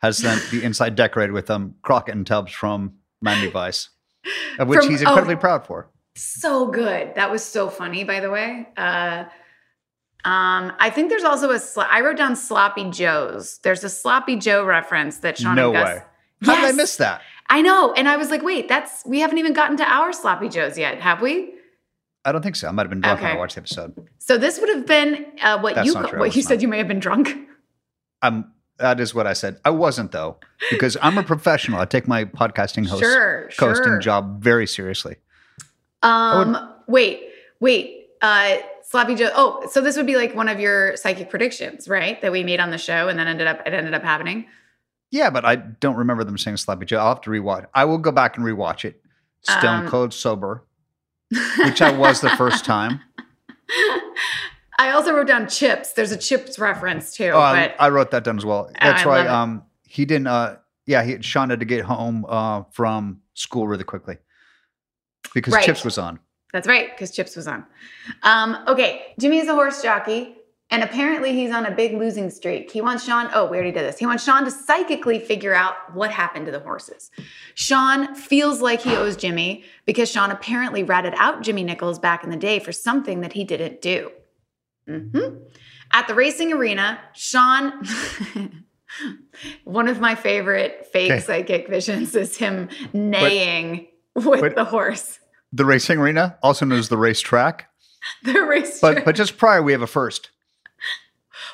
has 0.00 0.18
them 0.18 0.38
the 0.50 0.62
inside 0.64 0.94
decorated 0.96 1.32
with 1.32 1.50
um 1.50 1.74
Crockett 1.82 2.14
and 2.14 2.26
Tubbs 2.26 2.52
from 2.52 2.94
Miami 3.20 3.48
Vice. 3.50 3.90
Of 4.58 4.68
which 4.68 4.80
From- 4.80 4.90
he's 4.90 5.02
oh. 5.02 5.08
incredibly 5.08 5.36
proud 5.36 5.66
for. 5.66 5.88
So 6.14 6.66
good. 6.66 7.14
That 7.14 7.30
was 7.30 7.42
so 7.42 7.68
funny, 7.70 8.04
by 8.04 8.20
the 8.20 8.30
way. 8.30 8.68
Uh, 8.76 9.24
um, 10.24 10.72
I 10.78 10.90
think 10.90 11.08
there's 11.08 11.24
also 11.24 11.50
a. 11.50 11.58
Sl- 11.58 11.80
I 11.90 12.00
wrote 12.02 12.16
down 12.18 12.36
Sloppy 12.36 12.90
Joe's. 12.90 13.58
There's 13.64 13.82
a 13.82 13.88
Sloppy 13.88 14.36
Joe 14.36 14.64
reference 14.64 15.18
that 15.18 15.38
Shawn 15.38 15.56
No 15.56 15.68
and 15.70 15.74
Gus. 15.74 15.88
way. 15.88 16.02
How 16.44 16.54
did 16.56 16.64
I 16.64 16.66
Yes. 16.68 16.76
miss 16.76 16.96
that? 16.96 17.22
I 17.48 17.60
know, 17.62 17.92
and 17.94 18.08
I 18.08 18.16
was 18.16 18.30
like, 18.30 18.42
wait, 18.42 18.68
that's 18.68 19.04
we 19.06 19.20
haven't 19.20 19.38
even 19.38 19.52
gotten 19.52 19.76
to 19.78 19.84
our 19.84 20.12
Sloppy 20.12 20.48
Joes 20.48 20.78
yet, 20.78 21.00
have 21.00 21.20
we? 21.22 21.54
I 22.24 22.32
don't 22.32 22.42
think 22.42 22.56
so. 22.56 22.68
I 22.68 22.70
might 22.70 22.82
have 22.82 22.90
been 22.90 23.00
drunk 23.00 23.20
when 23.20 23.32
I 23.32 23.36
watched 23.36 23.56
the 23.56 23.62
episode. 23.62 24.08
So 24.18 24.38
this 24.38 24.60
would 24.60 24.68
have 24.68 24.86
been 24.86 25.26
uh, 25.42 25.58
what 25.60 25.74
That's 25.74 25.86
you 25.88 25.94
not 25.94 26.04
ca- 26.04 26.08
true. 26.10 26.18
I 26.18 26.20
what 26.20 26.36
you 26.36 26.42
not. 26.42 26.48
said. 26.48 26.62
You 26.62 26.68
may 26.68 26.78
have 26.78 26.88
been 26.88 27.00
drunk. 27.00 27.36
Um, 28.22 28.52
that 28.78 29.00
is 29.00 29.14
what 29.14 29.26
I 29.26 29.32
said. 29.32 29.58
I 29.64 29.70
wasn't 29.70 30.12
though, 30.12 30.36
because 30.70 30.96
I'm 31.02 31.18
a 31.18 31.22
professional. 31.24 31.80
I 31.80 31.84
take 31.84 32.06
my 32.06 32.24
podcasting 32.24 32.86
host 32.86 33.02
Sure, 33.02 33.48
hosting 33.58 33.84
sure. 33.84 33.98
job 33.98 34.42
very 34.42 34.66
seriously. 34.66 35.16
Um, 36.02 36.56
wait, 36.86 37.22
wait. 37.60 38.06
Uh, 38.20 38.56
Sloppy 38.84 39.14
Joe. 39.14 39.30
Oh, 39.34 39.66
so 39.70 39.80
this 39.80 39.96
would 39.96 40.06
be 40.06 40.16
like 40.16 40.34
one 40.34 40.48
of 40.48 40.60
your 40.60 40.96
psychic 40.96 41.30
predictions, 41.30 41.88
right? 41.88 42.20
That 42.22 42.30
we 42.32 42.44
made 42.44 42.60
on 42.60 42.70
the 42.70 42.78
show, 42.78 43.08
and 43.08 43.18
then 43.18 43.26
ended 43.26 43.46
up 43.46 43.60
it 43.66 43.72
ended 43.72 43.94
up 43.94 44.02
happening. 44.02 44.46
Yeah, 45.10 45.30
but 45.30 45.44
I 45.44 45.56
don't 45.56 45.96
remember 45.96 46.24
them 46.24 46.38
saying 46.38 46.56
Sloppy 46.58 46.86
Joe. 46.86 46.98
I'll 46.98 47.08
have 47.08 47.20
to 47.22 47.30
rewatch. 47.30 47.66
I 47.74 47.84
will 47.84 47.98
go 47.98 48.12
back 48.12 48.36
and 48.36 48.46
rewatch 48.46 48.84
it. 48.84 49.02
Stone 49.42 49.84
Um, 49.84 49.88
cold 49.88 50.14
sober, 50.14 50.64
which 51.58 51.80
I 51.82 51.90
was 51.90 52.20
the 52.20 52.30
first 52.30 52.64
time. 52.64 53.00
I 54.78 54.90
also 54.90 55.12
wrote 55.14 55.26
down 55.28 55.48
chips. 55.48 55.92
There's 55.92 56.12
a 56.12 56.16
chips 56.16 56.58
reference 56.58 57.14
too, 57.14 57.30
Oh, 57.30 57.38
I, 57.40 57.74
I 57.78 57.88
wrote 57.90 58.10
that 58.10 58.24
down 58.24 58.36
as 58.38 58.44
well. 58.44 58.70
That's 58.80 59.02
I 59.04 59.08
right. 59.08 59.26
Um, 59.26 59.62
he 59.86 60.04
didn't. 60.04 60.26
Uh, 60.26 60.56
yeah, 60.86 61.02
he 61.04 61.20
Shawn 61.22 61.50
had 61.50 61.60
to 61.60 61.66
get 61.66 61.84
home 61.84 62.24
uh 62.28 62.62
from 62.72 63.20
school 63.34 63.68
really 63.68 63.84
quickly 63.84 64.16
because 65.34 65.54
Right. 65.54 65.64
Chips 65.64 65.84
was 65.84 65.98
on. 65.98 66.18
that's 66.52 66.66
right 66.66 66.90
because 66.90 67.10
chips 67.12 67.36
was 67.36 67.46
on. 67.46 67.64
Um, 68.24 68.58
okay, 68.66 69.14
Jimmy 69.20 69.38
is 69.38 69.48
a 69.48 69.54
horse 69.54 69.82
jockey. 69.82 70.36
And 70.72 70.82
apparently 70.82 71.34
he's 71.34 71.52
on 71.52 71.66
a 71.66 71.70
big 71.70 71.92
losing 71.92 72.30
streak. 72.30 72.70
He 72.70 72.80
wants 72.80 73.04
Shawn, 73.04 73.28
oh, 73.34 73.44
we 73.46 73.56
already 73.58 73.72
did 73.72 73.84
this. 73.86 73.98
He 73.98 74.06
wants 74.06 74.24
Shawn 74.24 74.44
to 74.46 74.50
psychically 74.50 75.18
figure 75.20 75.54
out 75.54 75.74
what 75.94 76.10
happened 76.10 76.46
to 76.46 76.52
the 76.52 76.60
horses. 76.60 77.10
Shawn 77.54 78.14
feels 78.14 78.62
like 78.62 78.80
he 78.80 78.96
owes 78.96 79.14
Jimmy 79.16 79.64
because 79.84 80.10
Shawn 80.10 80.30
apparently 80.30 80.82
ratted 80.82 81.12
out 81.18 81.42
Jimmy 81.42 81.62
Nichols 81.62 81.98
back 81.98 82.24
in 82.24 82.30
the 82.30 82.36
day 82.38 82.58
for 82.58 82.72
something 82.72 83.20
that 83.20 83.34
he 83.34 83.44
didn't 83.44 83.82
do. 83.82 84.10
Mhm. 84.88 85.42
At 85.92 86.08
the 86.08 86.14
racing 86.14 86.54
arena, 86.54 86.98
Shawn, 87.14 87.86
one 89.64 89.88
of 89.88 90.00
my 90.00 90.14
favorite 90.14 90.88
fake 90.90 91.10
Okay. 91.12 91.20
psychic 91.20 91.68
visions 91.68 92.16
is 92.16 92.36
him 92.38 92.68
neighing 92.94 93.88
with 94.14 94.40
but- 94.40 94.54
the 94.56 94.64
horse. 94.64 95.18
The 95.52 95.66
racing 95.66 95.98
arena, 95.98 96.38
also 96.42 96.64
known 96.64 96.78
as 96.78 96.88
the 96.88 96.96
racetrack. 96.96 97.68
The 98.24 98.40
race. 98.42 98.80
But 98.80 99.04
but 99.04 99.14
just 99.14 99.36
prior, 99.38 99.62
we 99.62 99.70
have 99.70 99.82
a 99.82 99.86
first. 99.86 100.30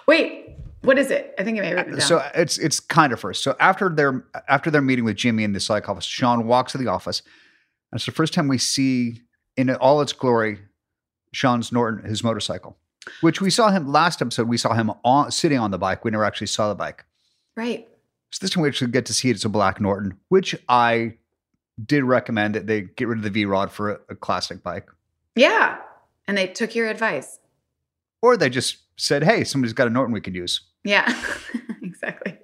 Wait, 0.08 0.56
what 0.80 0.98
is 0.98 1.10
it? 1.10 1.34
I 1.38 1.44
think 1.44 1.58
it 1.58 1.60
may 1.60 1.68
have 1.68 1.76
written 1.76 1.94
it 1.94 1.98
down. 1.98 2.08
So 2.08 2.30
it's 2.34 2.56
it's 2.58 2.80
kind 2.80 3.12
of 3.12 3.20
first. 3.20 3.44
So 3.44 3.54
after 3.60 3.90
their 3.90 4.24
after 4.48 4.70
their 4.70 4.80
meeting 4.80 5.04
with 5.04 5.16
Jimmy 5.16 5.44
in 5.44 5.52
the 5.52 5.60
psych 5.60 5.88
office, 5.88 6.06
Shawn 6.06 6.46
walks 6.46 6.72
to 6.72 6.78
the 6.78 6.88
office. 6.88 7.22
And 7.92 7.98
it's 7.98 8.06
the 8.06 8.12
first 8.12 8.32
time 8.34 8.48
we 8.48 8.58
see 8.58 9.22
in 9.56 9.70
all 9.76 10.00
its 10.00 10.12
glory 10.12 10.60
Shawn's 11.32 11.70
Norton, 11.72 12.08
his 12.08 12.24
motorcycle, 12.24 12.78
which 13.20 13.40
we 13.40 13.50
saw 13.50 13.70
him 13.70 13.92
last 13.92 14.22
episode. 14.22 14.48
We 14.48 14.56
saw 14.56 14.72
him 14.72 14.90
on 15.04 15.30
sitting 15.30 15.58
on 15.58 15.70
the 15.70 15.78
bike. 15.78 16.04
We 16.04 16.10
never 16.10 16.24
actually 16.24 16.46
saw 16.48 16.68
the 16.68 16.74
bike. 16.74 17.04
right. 17.54 17.86
So 18.30 18.38
this 18.42 18.50
time 18.50 18.62
we 18.62 18.68
actually 18.68 18.90
get 18.90 19.06
to 19.06 19.14
see 19.14 19.30
it 19.30 19.36
as 19.36 19.44
a 19.44 19.48
black 19.48 19.80
Norton, 19.80 20.18
which 20.28 20.54
I 20.68 21.14
did 21.84 22.04
recommend 22.04 22.54
that 22.54 22.66
they 22.66 22.82
get 22.82 23.08
rid 23.08 23.18
of 23.18 23.24
the 23.24 23.30
V 23.30 23.46
Rod 23.46 23.70
for 23.70 23.92
a, 23.92 24.00
a 24.10 24.14
classic 24.14 24.62
bike. 24.62 24.88
Yeah. 25.34 25.78
And 26.26 26.36
they 26.36 26.46
took 26.46 26.74
your 26.74 26.88
advice. 26.88 27.38
Or 28.20 28.36
they 28.36 28.50
just 28.50 28.78
said, 28.98 29.22
hey, 29.24 29.44
somebody's 29.44 29.72
got 29.72 29.86
a 29.86 29.90
Norton 29.90 30.12
we 30.12 30.20
could 30.20 30.34
use. 30.34 30.60
Yeah, 30.84 31.06
exactly. 31.82 32.36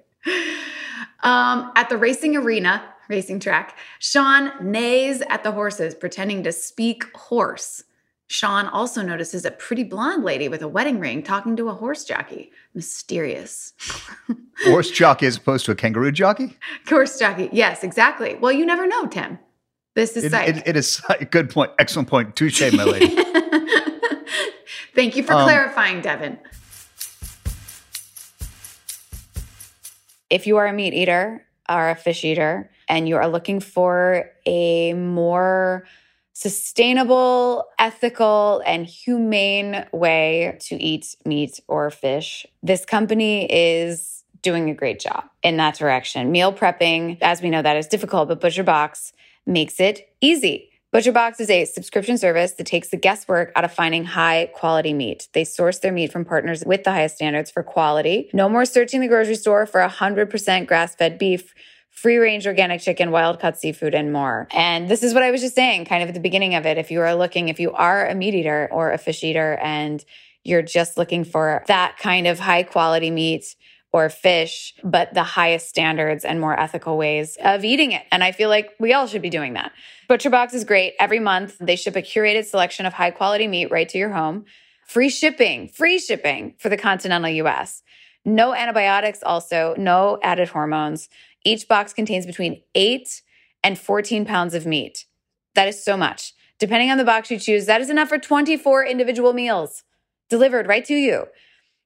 Um, 1.23 1.71
at 1.75 1.89
the 1.89 1.97
racing 1.97 2.35
arena, 2.35 2.83
racing 3.09 3.39
track, 3.39 3.77
Shawn 3.99 4.51
neighs 4.61 5.21
at 5.29 5.43
the 5.43 5.51
horses, 5.51 5.95
pretending 5.95 6.43
to 6.43 6.51
speak 6.51 7.05
horse. 7.15 7.83
Shawn 8.27 8.67
also 8.67 9.01
notices 9.03 9.45
a 9.45 9.51
pretty 9.51 9.83
blonde 9.83 10.23
lady 10.23 10.49
with 10.49 10.61
a 10.63 10.67
wedding 10.67 10.99
ring 10.99 11.21
talking 11.21 11.55
to 11.57 11.69
a 11.69 11.73
horse 11.73 12.03
jockey. 12.03 12.51
Mysterious. 12.73 13.73
Horse 14.63 14.89
jockey 14.89 15.25
as 15.27 15.35
opposed 15.35 15.65
to 15.65 15.71
a 15.73 15.75
kangaroo 15.75 16.13
jockey. 16.13 16.57
horse 16.87 17.19
jockey. 17.19 17.49
Yes, 17.51 17.83
exactly. 17.83 18.35
Well, 18.35 18.53
you 18.53 18.65
never 18.65 18.87
know, 18.87 19.05
Tim. 19.05 19.37
This 19.95 20.15
is 20.15 20.23
It, 20.23 20.31
psych. 20.31 20.47
it- 20.57 20.63
it 20.65 20.75
is 20.77 21.01
a 21.19 21.25
good 21.25 21.49
point. 21.49 21.71
Excellent 21.77 22.07
point. 22.07 22.35
Touche, 22.37 22.61
my 22.73 22.83
lady. 22.85 23.15
Thank 24.95 25.15
you 25.17 25.23
for 25.23 25.33
Um, 25.33 25.43
clarifying, 25.43 26.01
Devin. 26.01 26.39
If 30.29 30.47
you 30.47 30.57
are 30.57 30.67
a 30.67 30.73
meat 30.73 30.93
eater 30.93 31.45
or 31.69 31.89
a 31.89 31.95
fish 31.95 32.23
eater 32.23 32.71
and 32.87 33.07
you 33.07 33.17
are 33.17 33.27
looking 33.27 33.59
for 33.59 34.31
a 34.45 34.93
more 34.93 35.85
sustainable, 36.33 37.65
ethical, 37.79 38.61
and 38.65 38.85
humane 38.85 39.85
way 39.91 40.57
to 40.61 40.75
eat 40.75 41.15
meat 41.25 41.59
or 41.67 41.89
fish, 41.89 42.45
this 42.63 42.85
company 42.85 43.45
is 43.51 44.23
doing 44.41 44.69
a 44.69 44.73
great 44.73 44.99
job 44.99 45.25
in 45.43 45.57
that 45.57 45.75
direction. 45.75 46.31
Meal 46.31 46.53
prepping, 46.53 47.17
as 47.21 47.41
we 47.41 47.49
know, 47.49 47.61
that 47.61 47.77
is 47.77 47.87
difficult, 47.87 48.27
but 48.27 48.41
ButcherBox 48.41 49.11
makes 49.45 49.79
it 49.79 50.09
easy. 50.21 50.69
ButcherBox 50.95 51.41
is 51.41 51.49
a 51.49 51.65
subscription 51.65 52.17
service 52.17 52.53
that 52.53 52.65
takes 52.65 52.87
the 52.87 52.95
guesswork 52.95 53.51
out 53.57 53.65
of 53.65 53.73
finding 53.73 54.05
high 54.05 54.49
quality 54.53 54.93
meat. 54.93 55.27
They 55.33 55.43
source 55.43 55.79
their 55.79 55.91
meat 55.91 56.09
from 56.09 56.23
partners 56.23 56.63
with 56.65 56.85
the 56.85 56.91
highest 56.91 57.15
standards 57.15 57.51
for 57.51 57.63
quality. 57.63 58.29
No 58.31 58.47
more 58.47 58.63
searching 58.63 59.01
the 59.01 59.09
grocery 59.09 59.35
store 59.35 59.65
for 59.65 59.81
100% 59.81 60.67
grass 60.67 60.95
fed 60.95 61.17
beef, 61.17 61.53
free 61.89 62.15
range 62.15 62.47
organic 62.47 62.79
chicken, 62.79 63.11
wild 63.11 63.41
caught 63.41 63.59
seafood, 63.59 63.93
and 63.93 64.13
more. 64.13 64.47
And 64.51 64.87
this 64.87 65.03
is 65.03 65.13
what 65.13 65.21
I 65.21 65.31
was 65.31 65.41
just 65.41 65.53
saying 65.53 65.83
kind 65.83 66.01
of 66.01 66.07
at 66.07 66.15
the 66.15 66.21
beginning 66.21 66.55
of 66.55 66.65
it. 66.65 66.77
If 66.77 66.89
you 66.89 67.01
are 67.01 67.13
looking, 67.13 67.49
if 67.49 67.59
you 67.59 67.73
are 67.73 68.07
a 68.07 68.15
meat 68.15 68.33
eater 68.33 68.69
or 68.71 68.93
a 68.93 68.97
fish 68.97 69.21
eater 69.21 69.55
and 69.55 70.01
you're 70.45 70.61
just 70.61 70.97
looking 70.97 71.25
for 71.25 71.65
that 71.67 71.97
kind 71.97 72.25
of 72.25 72.39
high 72.39 72.63
quality 72.63 73.11
meat, 73.11 73.53
or 73.95 74.09
fish, 74.09 74.73
but 74.83 75.13
the 75.13 75.23
highest 75.23 75.69
standards 75.69 76.25
and 76.25 76.41
more 76.41 76.59
ethical 76.59 76.97
ways 76.97 77.37
of 77.41 77.63
eating 77.63 77.93
it. 77.93 78.03
And 78.11 78.25
I 78.25 78.33
feel 78.33 78.49
like 78.49 78.73
we 78.77 78.91
all 78.91 79.07
should 79.07 79.21
be 79.21 79.29
doing 79.29 79.53
that. 79.53 79.71
ButcherBox 80.09 80.53
is 80.53 80.65
great. 80.65 80.95
Every 80.99 81.19
month, 81.19 81.55
they 81.61 81.77
ship 81.77 81.95
a 81.95 82.01
curated 82.01 82.43
selection 82.43 82.85
of 82.85 82.91
high 82.91 83.11
quality 83.11 83.47
meat 83.47 83.71
right 83.71 83.87
to 83.87 83.97
your 83.97 84.09
home. 84.09 84.43
Free 84.85 85.07
shipping, 85.07 85.69
free 85.69 85.97
shipping 85.97 86.55
for 86.57 86.67
the 86.67 86.75
continental 86.75 87.31
US. 87.45 87.83
No 88.25 88.53
antibiotics, 88.53 89.23
also, 89.23 89.73
no 89.77 90.19
added 90.21 90.49
hormones. 90.49 91.07
Each 91.45 91.65
box 91.65 91.93
contains 91.93 92.25
between 92.25 92.63
8 92.75 93.21
and 93.63 93.79
14 93.79 94.25
pounds 94.25 94.53
of 94.53 94.65
meat. 94.65 95.05
That 95.53 95.69
is 95.69 95.81
so 95.81 95.95
much. 95.95 96.33
Depending 96.59 96.91
on 96.91 96.97
the 96.97 97.05
box 97.05 97.31
you 97.31 97.39
choose, 97.39 97.65
that 97.67 97.79
is 97.79 97.89
enough 97.89 98.09
for 98.09 98.17
24 98.17 98.85
individual 98.85 99.31
meals 99.31 99.83
delivered 100.29 100.67
right 100.67 100.83
to 100.83 100.95
you. 100.95 101.27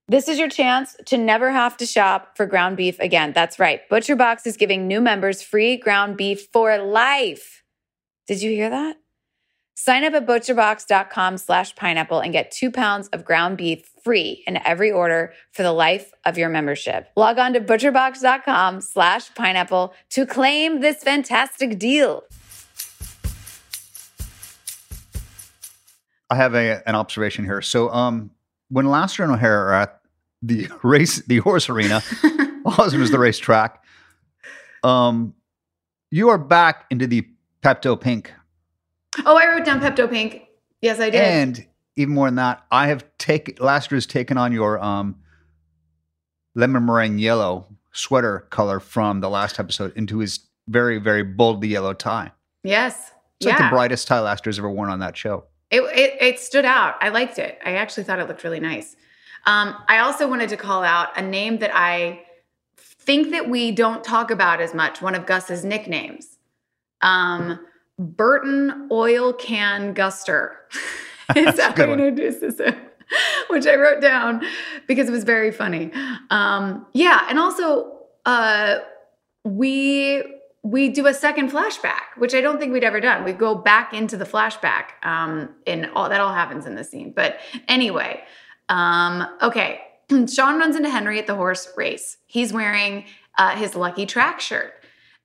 This 0.09 0.27
is 0.27 0.39
your 0.39 0.49
chance 0.49 0.95
to 1.05 1.19
never 1.19 1.51
have 1.51 1.77
to 1.77 1.85
shop 1.85 2.35
for 2.35 2.47
ground 2.47 2.77
beef 2.77 2.99
again. 2.99 3.31
That's 3.31 3.59
right. 3.59 3.87
ButcherBox 3.91 4.47
is 4.47 4.57
giving 4.57 4.87
new 4.87 5.01
members 5.01 5.43
free 5.43 5.77
ground 5.77 6.17
beef 6.17 6.47
for 6.51 6.75
life. 6.79 7.63
Did 8.25 8.41
you 8.41 8.49
hear 8.49 8.71
that? 8.71 8.97
Sign 9.75 10.03
up 10.03 10.15
at 10.15 10.25
butcherbox.com 10.25 11.37
slash 11.37 11.75
pineapple 11.75 12.21
and 12.21 12.33
get 12.33 12.49
two 12.49 12.71
pounds 12.71 13.07
of 13.09 13.23
ground 13.23 13.59
beef 13.59 13.87
free 14.03 14.43
in 14.47 14.57
every 14.65 14.91
order 14.91 15.31
for 15.51 15.61
the 15.61 15.71
life 15.71 16.11
of 16.25 16.39
your 16.39 16.49
membership. 16.49 17.09
Log 17.15 17.37
on 17.37 17.53
to 17.53 17.59
butcherbox.com 17.59 18.81
slash 18.81 19.31
pineapple 19.35 19.93
to 20.09 20.25
claim 20.25 20.79
this 20.79 21.03
fantastic 21.03 21.77
deal. 21.77 22.23
I 26.31 26.35
have 26.35 26.55
a, 26.55 26.81
an 26.89 26.95
observation 26.95 27.45
here. 27.45 27.61
So, 27.61 27.91
um, 27.91 28.31
when 28.69 28.87
Lassiter 28.87 29.23
and 29.23 29.33
O'Hara 29.33 29.71
are 29.71 29.73
at 29.73 30.01
the 30.41 30.67
race, 30.83 31.21
the 31.25 31.39
horse 31.39 31.69
arena, 31.69 32.01
known 32.23 33.01
as 33.01 33.11
the 33.11 33.19
racetrack, 33.19 33.83
um, 34.83 35.33
you 36.11 36.29
are 36.29 36.37
back 36.37 36.85
into 36.89 37.07
the 37.07 37.27
Pepto 37.61 37.99
Pink 37.99 38.33
Oh, 39.25 39.37
I 39.37 39.47
wrote 39.47 39.65
down 39.65 39.79
Pepto 39.79 40.09
Pink. 40.09 40.47
Yes, 40.81 40.99
I 40.99 41.09
did. 41.09 41.21
And 41.21 41.65
even 41.95 42.13
more 42.13 42.27
than 42.27 42.35
that, 42.35 42.65
I 42.71 42.87
have 42.87 43.05
taken 43.17 43.55
Lassiter 43.59 43.95
has 43.95 44.05
taken 44.05 44.37
on 44.37 44.51
your 44.51 44.79
um, 44.79 45.15
lemon 46.55 46.85
meringue 46.85 47.19
yellow 47.19 47.65
sweater 47.91 48.47
color 48.49 48.79
from 48.79 49.19
the 49.19 49.29
last 49.29 49.59
episode 49.59 49.95
into 49.97 50.19
his 50.19 50.39
very 50.67 50.99
very 50.99 51.23
boldly 51.23 51.69
yellow 51.69 51.93
tie. 51.93 52.31
Yes, 52.63 53.11
it's 53.39 53.47
yeah. 53.47 53.53
like 53.53 53.69
the 53.69 53.75
brightest 53.75 54.07
tie 54.07 54.19
Lassiter's 54.19 54.59
ever 54.59 54.69
worn 54.69 54.89
on 54.89 54.99
that 54.99 55.17
show. 55.17 55.45
It, 55.71 55.81
it, 55.81 56.21
it 56.21 56.39
stood 56.39 56.65
out. 56.65 56.95
I 57.01 57.09
liked 57.09 57.37
it. 57.37 57.59
I 57.63 57.73
actually 57.73 58.03
thought 58.03 58.19
it 58.19 58.27
looked 58.27 58.43
really 58.43 58.59
nice. 58.59 58.95
Um, 59.45 59.75
I 59.87 59.99
also 59.99 60.27
wanted 60.27 60.49
to 60.49 60.57
call 60.57 60.83
out 60.83 61.17
a 61.17 61.21
name 61.21 61.59
that 61.59 61.71
I 61.73 62.23
think 62.77 63.31
that 63.31 63.49
we 63.49 63.71
don't 63.71 64.03
talk 64.03 64.31
about 64.31 64.61
as 64.61 64.73
much. 64.73 65.01
One 65.01 65.15
of 65.15 65.25
Gus's 65.25 65.63
nicknames. 65.63 66.37
Um, 67.01 67.59
Burton 67.97 68.87
Oil 68.91 69.33
Can 69.33 69.93
Guster 69.93 70.51
is 71.35 71.59
how 71.59 71.73
he 71.73 71.83
introduces 71.83 72.59
him, 72.59 72.75
which 73.49 73.67
I 73.67 73.75
wrote 73.75 74.01
down 74.01 74.43
because 74.87 75.09
it 75.09 75.11
was 75.11 75.23
very 75.23 75.51
funny. 75.51 75.91
Um, 76.29 76.85
yeah, 76.93 77.25
and 77.29 77.37
also 77.37 77.99
uh, 78.25 78.79
we 79.43 80.23
we 80.63 80.89
do 80.89 81.07
a 81.07 81.13
second 81.13 81.51
flashback, 81.51 82.17
which 82.17 82.33
I 82.33 82.41
don't 82.41 82.59
think 82.59 82.73
we'd 82.73 82.83
ever 82.83 82.99
done. 82.99 83.23
We 83.23 83.31
go 83.31 83.55
back 83.55 83.93
into 83.93 84.17
the 84.17 84.25
flashback, 84.25 85.03
um, 85.03 85.49
and 85.65 85.89
all 85.95 86.09
that 86.09 86.19
all 86.19 86.33
happens 86.33 86.65
in 86.65 86.75
the 86.75 86.83
scene. 86.83 87.13
But 87.15 87.39
anyway, 87.67 88.23
um, 88.67 89.25
okay. 89.41 89.81
Shawn 90.27 90.59
runs 90.59 90.75
into 90.75 90.89
Henry 90.89 91.19
at 91.19 91.27
the 91.27 91.35
horse 91.35 91.71
race. 91.77 92.17
He's 92.27 92.51
wearing 92.51 93.05
uh, 93.37 93.55
his 93.55 93.75
lucky 93.75 94.05
track 94.05 94.41
shirt. 94.41 94.73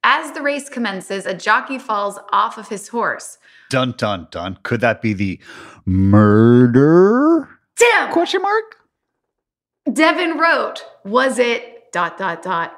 As 0.04 0.32
the 0.32 0.42
race 0.42 0.68
commences, 0.68 1.24
a 1.24 1.34
jockey 1.34 1.78
falls 1.78 2.18
off 2.30 2.58
of 2.58 2.68
his 2.68 2.88
horse. 2.88 3.38
Dun 3.70 3.94
dun 3.96 4.28
dun. 4.30 4.58
Could 4.62 4.82
that 4.82 5.00
be 5.00 5.14
the 5.14 5.40
murder? 5.86 7.48
Tim! 7.76 8.12
Question 8.12 8.42
mark? 8.42 8.76
Devin 9.90 10.38
wrote, 10.38 10.84
was 11.04 11.38
it 11.38 11.90
dot 11.92 12.18
dot 12.18 12.42
dot? 12.42 12.76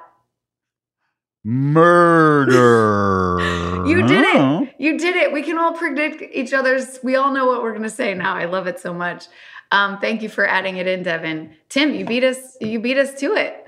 Murder. 1.49 3.39
you 3.87 4.05
did 4.05 4.25
it. 4.25 4.75
You 4.81 4.99
did 4.99 5.15
it. 5.15 5.33
We 5.33 5.45
can 5.45 5.59
all 5.59 5.75
predict 5.75 6.21
each 6.35 6.53
other's. 6.53 6.99
We 7.05 7.15
all 7.15 7.33
know 7.33 7.47
what 7.47 7.63
we're 7.63 7.71
going 7.71 7.85
to 7.85 7.89
say 7.89 8.15
now. 8.15 8.35
I 8.35 8.47
love 8.47 8.67
it 8.67 8.81
so 8.81 8.93
much. 8.93 9.27
Um, 9.71 10.01
thank 10.01 10.23
you 10.23 10.29
for 10.29 10.45
adding 10.45 10.79
it 10.79 10.89
in, 10.89 11.05
Devin. 11.05 11.55
Tim, 11.69 11.95
you 11.95 12.05
beat 12.05 12.25
us. 12.25 12.57
You 12.61 12.81
beat 12.81 12.99
us 12.99 13.15
to 13.21 13.35
it. 13.35 13.65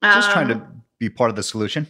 Just 0.00 0.28
um, 0.28 0.32
trying 0.32 0.48
to 0.48 0.54
um, 0.54 0.84
be 1.00 1.10
part 1.10 1.30
of 1.30 1.34
the 1.34 1.42
solution. 1.42 1.88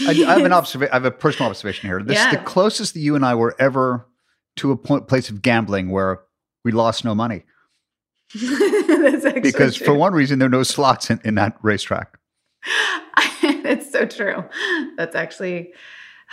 I, 0.00 0.12
I, 0.12 0.14
have 0.14 0.46
an 0.46 0.52
observation. 0.54 0.92
I 0.92 0.96
have 0.96 1.04
a 1.04 1.10
personal 1.10 1.50
observation 1.50 1.90
here. 1.90 2.02
This 2.02 2.16
yeah. 2.16 2.30
is 2.30 2.38
the 2.38 2.42
closest 2.42 2.94
that 2.94 3.00
you 3.00 3.14
and 3.14 3.26
I 3.26 3.34
were 3.34 3.54
ever 3.58 4.06
to 4.56 4.70
a 4.70 4.78
point, 4.78 5.08
place 5.08 5.28
of 5.28 5.42
gambling 5.42 5.90
where 5.90 6.22
we 6.64 6.72
lost 6.72 7.04
no 7.04 7.14
money. 7.14 7.42
because 8.32 9.76
true. 9.76 9.84
for 9.84 9.92
one 9.92 10.14
reason, 10.14 10.38
there 10.38 10.46
are 10.46 10.50
no 10.50 10.62
slots 10.62 11.10
in, 11.10 11.20
in 11.22 11.34
that 11.34 11.58
racetrack. 11.60 12.18
it's 13.42 13.90
so 13.90 14.06
true. 14.06 14.44
That's 14.96 15.14
actually 15.14 15.72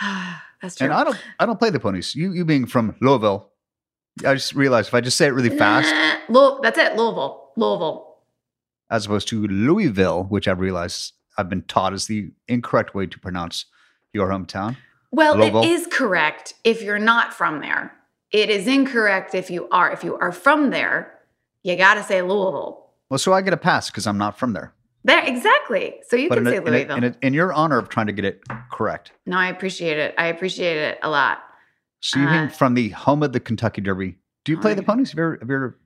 that's 0.62 0.76
true. 0.76 0.86
And 0.86 0.94
I 0.94 1.04
don't 1.04 1.18
I 1.38 1.46
don't 1.46 1.58
play 1.58 1.70
the 1.70 1.80
ponies. 1.80 2.14
You 2.14 2.32
you 2.32 2.44
being 2.44 2.66
from 2.66 2.96
Louisville, 3.00 3.50
I 4.24 4.34
just 4.34 4.54
realized 4.54 4.88
if 4.88 4.94
I 4.94 5.00
just 5.00 5.16
say 5.16 5.26
it 5.26 5.30
really 5.30 5.56
fast. 5.56 5.88
that's 6.62 6.78
it, 6.78 6.96
Louisville, 6.96 7.50
Louisville. 7.56 8.16
As 8.90 9.06
opposed 9.06 9.28
to 9.28 9.46
Louisville, 9.46 10.24
which 10.24 10.48
I've 10.48 10.60
realized 10.60 11.12
I've 11.38 11.48
been 11.48 11.62
taught 11.62 11.94
is 11.94 12.06
the 12.06 12.30
incorrect 12.48 12.94
way 12.94 13.06
to 13.06 13.18
pronounce 13.18 13.66
your 14.12 14.28
hometown. 14.28 14.76
Well, 15.12 15.36
Louisville. 15.36 15.62
it 15.62 15.68
is 15.68 15.86
correct 15.86 16.54
if 16.64 16.82
you're 16.82 16.98
not 16.98 17.32
from 17.32 17.60
there. 17.60 17.92
It 18.32 18.50
is 18.50 18.66
incorrect 18.66 19.34
if 19.34 19.50
you 19.50 19.68
are. 19.70 19.90
If 19.90 20.04
you 20.04 20.16
are 20.18 20.32
from 20.32 20.70
there, 20.70 21.18
you 21.62 21.76
got 21.76 21.94
to 21.94 22.02
say 22.02 22.22
Louisville. 22.22 22.90
Well, 23.08 23.18
so 23.18 23.32
I 23.32 23.42
get 23.42 23.52
a 23.52 23.56
pass 23.56 23.90
because 23.90 24.06
I'm 24.06 24.18
not 24.18 24.38
from 24.38 24.52
there. 24.52 24.72
There, 25.04 25.24
exactly. 25.24 25.94
So 26.08 26.16
you 26.16 26.28
but 26.28 26.36
can 26.36 26.44
say 26.46 26.56
a, 26.56 26.62
Louisville. 26.62 26.96
In, 26.96 27.04
a, 27.04 27.16
in, 27.22 27.32
your 27.34 27.52
honor 27.52 27.78
of 27.78 27.88
trying 27.88 28.06
to 28.06 28.12
get 28.12 28.24
it 28.24 28.42
correct. 28.70 29.12
No, 29.26 29.38
I 29.38 29.48
appreciate 29.48 29.98
it. 29.98 30.14
I 30.18 30.26
appreciate 30.26 30.76
it 30.76 30.98
a 31.02 31.08
lot. 31.08 31.38
So 32.00 32.20
you 32.20 32.26
uh, 32.26 32.48
from 32.48 32.74
the 32.74 32.90
home 32.90 33.22
of 33.22 33.32
the 33.32 33.40
Kentucky 33.40 33.80
Derby. 33.80 34.16
Do 34.44 34.52
you 34.52 34.58
play 34.58 34.74
the 34.74 34.82
ponies? 34.82 35.10
Have 35.10 35.18
you 35.18 35.24
ever? 35.24 35.38
Have 35.40 35.48
you 35.48 35.54
ever 35.54 35.78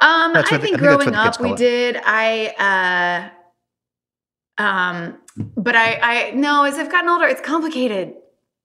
um, 0.00 0.36
I 0.36 0.42
think, 0.42 0.48
the, 0.48 0.54
I 0.54 0.58
think 0.58 0.78
growing 0.78 1.14
up 1.14 1.40
we 1.40 1.52
it. 1.52 1.56
did. 1.56 2.00
I 2.04 3.30
uh, 4.58 4.62
um, 4.62 5.18
but 5.56 5.76
I, 5.76 5.98
I 6.02 6.30
no, 6.32 6.64
as 6.64 6.78
I've 6.78 6.90
gotten 6.90 7.08
older, 7.08 7.26
it's 7.26 7.40
complicated. 7.40 8.14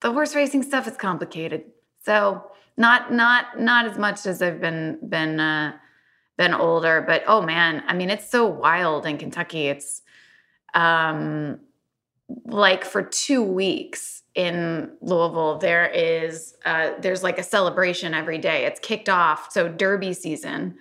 The 0.01 0.11
horse 0.11 0.35
racing 0.35 0.63
stuff 0.63 0.87
is 0.87 0.97
complicated. 0.97 1.65
So 2.03 2.43
not 2.77 3.13
not 3.13 3.59
not 3.59 3.85
as 3.85 3.97
much 3.97 4.25
as 4.25 4.41
I've 4.41 4.59
been 4.59 4.99
been 5.07 5.39
uh, 5.39 5.73
been 6.39 6.53
older. 6.53 7.03
But 7.05 7.23
oh 7.27 7.41
man, 7.41 7.83
I 7.85 7.93
mean, 7.93 8.09
it's 8.09 8.27
so 8.27 8.47
wild 8.47 9.05
in 9.05 9.17
Kentucky. 9.17 9.67
It's 9.67 10.01
um, 10.73 11.59
like 12.45 12.85
for 12.85 13.03
two 13.03 13.43
weeks 13.43 14.23
in 14.35 14.89
Louisville, 15.01 15.57
there 15.57 15.87
is 15.87 16.55
uh, 16.65 16.91
there's 17.01 17.23
like 17.23 17.37
a 17.37 17.43
celebration 17.43 18.13
every 18.13 18.37
day. 18.37 18.65
It's 18.65 18.79
kicked 18.79 19.09
off. 19.09 19.51
So 19.51 19.67
Derby 19.67 20.13
season 20.13 20.77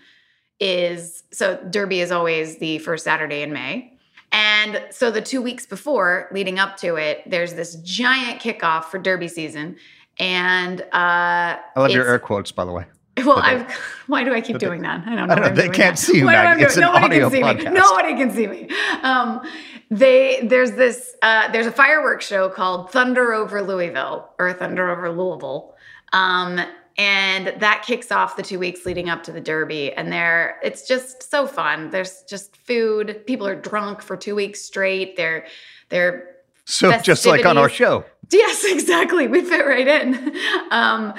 is 0.60 1.24
so 1.32 1.56
Derby 1.68 2.00
is 2.00 2.12
always 2.12 2.58
the 2.58 2.78
first 2.78 3.04
Saturday 3.04 3.42
in 3.42 3.52
May. 3.52 3.98
And 4.30 4.84
so 4.90 5.10
the 5.10 5.22
two 5.22 5.42
weeks 5.42 5.66
before, 5.66 6.28
leading 6.32 6.60
up 6.60 6.76
to 6.78 6.96
it, 6.96 7.22
there's 7.26 7.54
this 7.54 7.76
giant 7.76 8.40
kickoff 8.40 8.84
for 8.84 8.98
Derby 8.98 9.26
season. 9.26 9.76
And 10.20 10.82
uh, 10.82 10.84
I 10.92 11.58
love 11.76 11.90
your 11.90 12.06
air 12.06 12.18
quotes, 12.20 12.52
by 12.52 12.64
the 12.64 12.72
way. 12.72 12.84
Well, 13.24 13.38
i 13.38 13.66
why 14.06 14.24
do 14.24 14.32
I 14.34 14.40
keep 14.40 14.58
doing 14.58 14.82
that? 14.82 15.06
I 15.06 15.14
don't 15.14 15.28
know. 15.28 15.34
I 15.34 15.38
don't 15.38 15.54
know 15.54 15.62
they 15.62 15.68
can't 15.68 15.96
that. 15.96 15.98
see 15.98 16.18
you, 16.18 16.24
Maggie. 16.24 16.62
It's 16.62 16.76
an 16.76 16.82
Nobody 16.82 17.22
audio 17.22 17.30
can 17.30 17.36
see 17.36 17.42
podcast. 17.42 17.72
Me. 17.72 17.78
Nobody 17.78 18.14
can 18.14 18.30
see 18.30 18.46
me. 18.46 18.68
Um, 19.02 19.42
they 19.90 20.40
there's 20.42 20.72
this 20.72 21.14
uh, 21.22 21.50
there's 21.52 21.66
a 21.66 21.72
fireworks 21.72 22.26
show 22.26 22.48
called 22.48 22.90
Thunder 22.90 23.32
over 23.32 23.62
Louisville 23.62 24.30
or 24.38 24.52
Thunder 24.52 24.90
over 24.90 25.10
Louisville, 25.10 25.74
um, 26.12 26.60
and 26.98 27.54
that 27.60 27.84
kicks 27.86 28.10
off 28.10 28.36
the 28.36 28.42
two 28.42 28.58
weeks 28.58 28.84
leading 28.84 29.08
up 29.08 29.22
to 29.22 29.32
the 29.32 29.40
derby 29.40 29.92
and 29.92 30.12
there 30.12 30.58
it's 30.62 30.86
just 30.86 31.30
so 31.30 31.46
fun 31.46 31.90
there's 31.90 32.22
just 32.24 32.56
food 32.56 33.24
people 33.26 33.46
are 33.46 33.54
drunk 33.54 34.02
for 34.02 34.16
two 34.16 34.34
weeks 34.34 34.60
straight 34.60 35.16
they're 35.16 35.46
they're 35.88 36.34
so 36.64 36.98
just 36.98 37.24
like 37.24 37.46
on 37.46 37.56
our 37.56 37.68
show 37.68 38.04
yes 38.30 38.64
exactly 38.68 39.28
we 39.28 39.40
fit 39.40 39.64
right 39.64 39.88
in 39.88 40.36
um, 40.70 41.14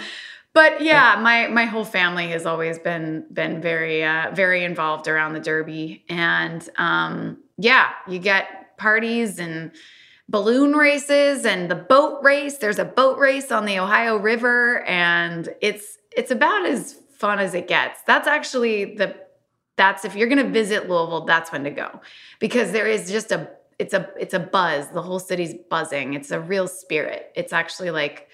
but 0.60 0.82
yeah 0.82 1.20
my 1.22 1.48
my 1.48 1.66
whole 1.66 1.86
family 1.86 2.28
has 2.28 2.46
always 2.46 2.78
been 2.80 3.26
been 3.32 3.62
very 3.62 4.04
uh, 4.04 4.30
very 4.34 4.64
involved 4.64 5.08
around 5.08 5.34
the 5.34 5.40
derby 5.40 6.04
and 6.10 6.70
um, 6.78 7.38
yeah 7.58 7.92
you 8.08 8.20
get 8.20 8.78
parties 8.78 9.40
and 9.40 9.72
balloon 10.30 10.74
races 10.74 11.44
and 11.44 11.70
the 11.70 11.76
boat 11.76 12.24
race. 12.24 12.58
There's 12.58 12.80
a 12.80 12.86
boat 12.86 13.18
race 13.18 13.52
on 13.52 13.66
the 13.66 13.80
Ohio 13.80 14.18
River 14.18 14.84
and 14.84 15.50
it's 15.62 15.98
it's 16.16 16.32
about 16.32 16.66
as 16.66 16.96
fun 17.18 17.40
as 17.40 17.54
it 17.54 17.68
gets. 17.68 18.02
That's 18.06 18.28
actually 18.28 18.96
the 18.96 19.16
that's 19.76 20.06
if 20.06 20.16
you're 20.16 20.28
going 20.28 20.46
to 20.46 20.52
visit 20.52 20.90
Louisville, 20.90 21.26
that's 21.26 21.52
when 21.52 21.64
to 21.64 21.72
go. 21.72 22.02
Because 22.40 22.72
there 22.72 22.88
is 22.88 23.10
just 23.10 23.32
a 23.32 23.50
it's 23.80 23.94
a 23.94 24.10
it's 24.20 24.34
a 24.34 24.40
buzz. 24.40 24.90
The 24.90 25.02
whole 25.02 25.20
city's 25.20 25.56
buzzing. 25.70 26.14
It's 26.14 26.32
a 26.32 26.40
real 26.40 26.68
spirit. 26.68 27.32
It's 27.36 27.54
actually 27.54 27.92
like 27.92 28.28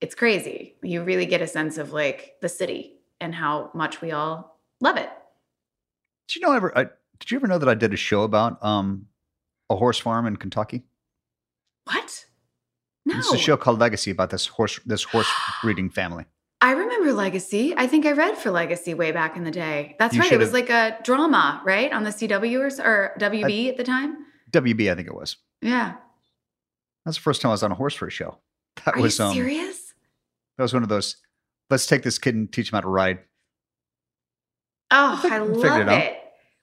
it's 0.00 0.14
crazy. 0.14 0.76
You 0.82 1.02
really 1.02 1.26
get 1.26 1.42
a 1.42 1.46
sense 1.46 1.78
of 1.78 1.92
like 1.92 2.34
the 2.40 2.48
city 2.48 2.94
and 3.20 3.34
how 3.34 3.70
much 3.74 4.00
we 4.00 4.12
all 4.12 4.60
love 4.80 4.96
it. 4.96 5.10
Did 6.28 6.36
you 6.36 6.46
know 6.46 6.52
ever 6.52 6.76
I, 6.76 6.84
did 7.18 7.30
you 7.30 7.36
ever 7.36 7.46
know 7.46 7.58
that 7.58 7.68
I 7.68 7.74
did 7.74 7.92
a 7.92 7.96
show 7.96 8.22
about 8.22 8.62
um 8.64 9.06
a 9.70 9.76
horse 9.76 9.98
farm 9.98 10.26
in 10.26 10.36
Kentucky? 10.36 10.82
What? 11.84 12.26
No. 13.06 13.18
It's 13.18 13.32
a 13.32 13.38
show 13.38 13.56
called 13.56 13.80
Legacy 13.80 14.10
about 14.10 14.30
this 14.30 14.46
horse 14.46 14.80
this 14.86 15.04
horse 15.04 15.30
breeding 15.62 15.90
family. 15.90 16.24
I 16.60 16.70
remember 16.70 17.12
Legacy. 17.12 17.74
I 17.76 17.86
think 17.86 18.06
I 18.06 18.12
read 18.12 18.38
for 18.38 18.50
Legacy 18.50 18.94
way 18.94 19.12
back 19.12 19.36
in 19.36 19.44
the 19.44 19.50
day. 19.50 19.96
That's 19.98 20.14
You 20.14 20.22
right. 20.22 20.32
It 20.32 20.38
was 20.38 20.54
like 20.54 20.70
a 20.70 20.96
drama, 21.02 21.60
right, 21.62 21.92
on 21.92 22.04
the 22.04 22.10
CW 22.10 22.58
or, 22.58 22.82
or 22.82 23.14
WB 23.18 23.68
at 23.68 23.76
the 23.76 23.84
time. 23.84 24.16
WB, 24.50 24.90
I 24.90 24.94
think 24.94 25.08
it 25.08 25.14
was. 25.14 25.36
Yeah. 25.60 25.96
That's 27.04 27.18
the 27.18 27.22
first 27.22 27.42
time 27.42 27.50
I 27.50 27.52
was 27.52 27.62
on 27.62 27.70
a 27.70 27.74
horse 27.74 27.94
for 27.94 28.06
a 28.06 28.10
show. 28.10 28.38
That 28.84 28.96
Are 28.96 29.02
was 29.02 29.18
you 29.18 29.24
um 29.26 29.34
serious? 29.34 29.83
That 30.56 30.62
was 30.62 30.74
one 30.74 30.82
of 30.82 30.88
those. 30.88 31.16
Let's 31.70 31.86
take 31.86 32.02
this 32.02 32.18
kid 32.18 32.34
and 32.34 32.52
teach 32.52 32.70
him 32.70 32.76
how 32.76 32.82
to 32.82 32.88
ride. 32.88 33.20
Oh, 34.90 35.20
I 35.24 35.38
love 35.38 35.88
it 35.88 35.88
it. 35.88 36.20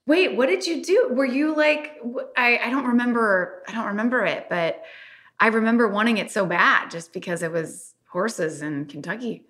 Wait, 0.07 0.35
what 0.35 0.47
did 0.47 0.65
you 0.65 0.83
do? 0.83 1.09
Were 1.11 1.25
you 1.25 1.55
like 1.55 1.99
I 2.37 2.59
I 2.63 2.69
don't 2.69 2.85
remember 2.85 3.63
I 3.67 3.73
don't 3.73 3.87
remember 3.87 4.25
it, 4.25 4.47
but 4.49 4.83
I 5.39 5.47
remember 5.47 5.87
wanting 5.87 6.17
it 6.17 6.31
so 6.31 6.45
bad 6.45 6.91
just 6.91 7.13
because 7.13 7.41
it 7.43 7.51
was 7.51 7.93
horses 8.09 8.61
in 8.61 8.85
Kentucky. 8.85 9.43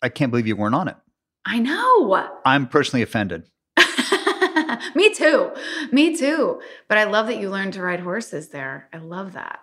I 0.00 0.08
can't 0.08 0.30
believe 0.30 0.46
you 0.46 0.56
weren't 0.56 0.74
on 0.74 0.88
it. 0.88 0.96
I 1.44 1.58
know. 1.58 2.40
I'm 2.44 2.68
personally 2.68 3.02
offended. 3.02 3.48
Me 4.94 5.12
too. 5.14 5.52
Me 5.92 6.16
too. 6.16 6.60
But 6.88 6.98
I 6.98 7.04
love 7.04 7.26
that 7.26 7.38
you 7.38 7.50
learned 7.50 7.74
to 7.74 7.82
ride 7.82 8.00
horses 8.00 8.48
there. 8.48 8.88
I 8.92 8.98
love 8.98 9.32
that. 9.32 9.60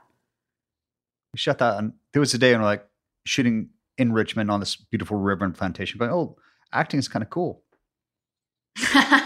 We 1.34 1.38
shut 1.38 1.60
that. 1.60 1.76
On. 1.76 1.94
There 2.14 2.20
was 2.20 2.34
a 2.34 2.38
day 2.38 2.52
when 2.52 2.62
we're 2.62 2.68
like 2.68 2.88
shooting 3.26 3.70
in 3.98 4.14
Richmond 4.14 4.50
on 4.52 4.60
this 4.60 4.76
beautiful 4.76 5.18
river 5.18 5.46
and 5.46 5.54
plantation, 5.56 5.98
going, 6.00 6.12
"Oh, 6.12 6.38
acting 6.72 7.00
is 7.00 7.08
kind 7.08 7.24
of 7.24 7.30
cool." 7.30 7.62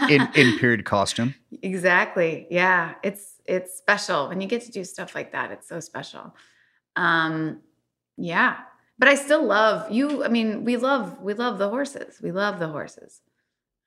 In 0.09 0.27
in 0.35 0.57
period 0.59 0.85
costume. 0.85 1.33
exactly. 1.63 2.47
Yeah. 2.51 2.93
It's 3.03 3.35
it's 3.45 3.75
special 3.77 4.29
when 4.29 4.41
you 4.41 4.47
get 4.47 4.61
to 4.63 4.71
do 4.71 4.83
stuff 4.83 5.15
like 5.15 5.31
that. 5.31 5.51
It's 5.51 5.67
so 5.67 5.79
special. 5.79 6.35
Um 6.95 7.61
yeah. 8.17 8.57
But 8.99 9.07
I 9.07 9.15
still 9.15 9.43
love 9.43 9.89
you. 9.91 10.23
I 10.23 10.27
mean, 10.27 10.65
we 10.65 10.77
love 10.77 11.19
we 11.21 11.33
love 11.33 11.57
the 11.57 11.69
horses. 11.69 12.19
We 12.21 12.31
love 12.31 12.59
the 12.59 12.67
horses. 12.67 13.21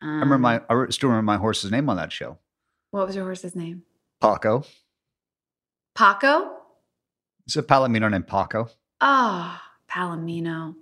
Um, 0.01 0.09
I 0.09 0.13
remember 0.15 0.39
my 0.39 0.61
I 0.69 0.87
still 0.91 1.11
remember 1.11 1.27
my 1.27 1.37
horse's 1.37 1.71
name 1.71 1.89
on 1.89 1.97
that 1.97 2.11
show, 2.11 2.39
what 2.91 3.07
was 3.07 3.15
your 3.15 3.25
horse's 3.25 3.55
name? 3.55 3.83
Paco. 4.21 4.65
Paco? 5.95 6.57
It's 7.47 7.55
a 7.57 7.63
Palomino 7.63 8.11
named 8.11 8.27
Paco. 8.27 8.69
Oh, 9.01 9.61
Palomino. 9.93 10.75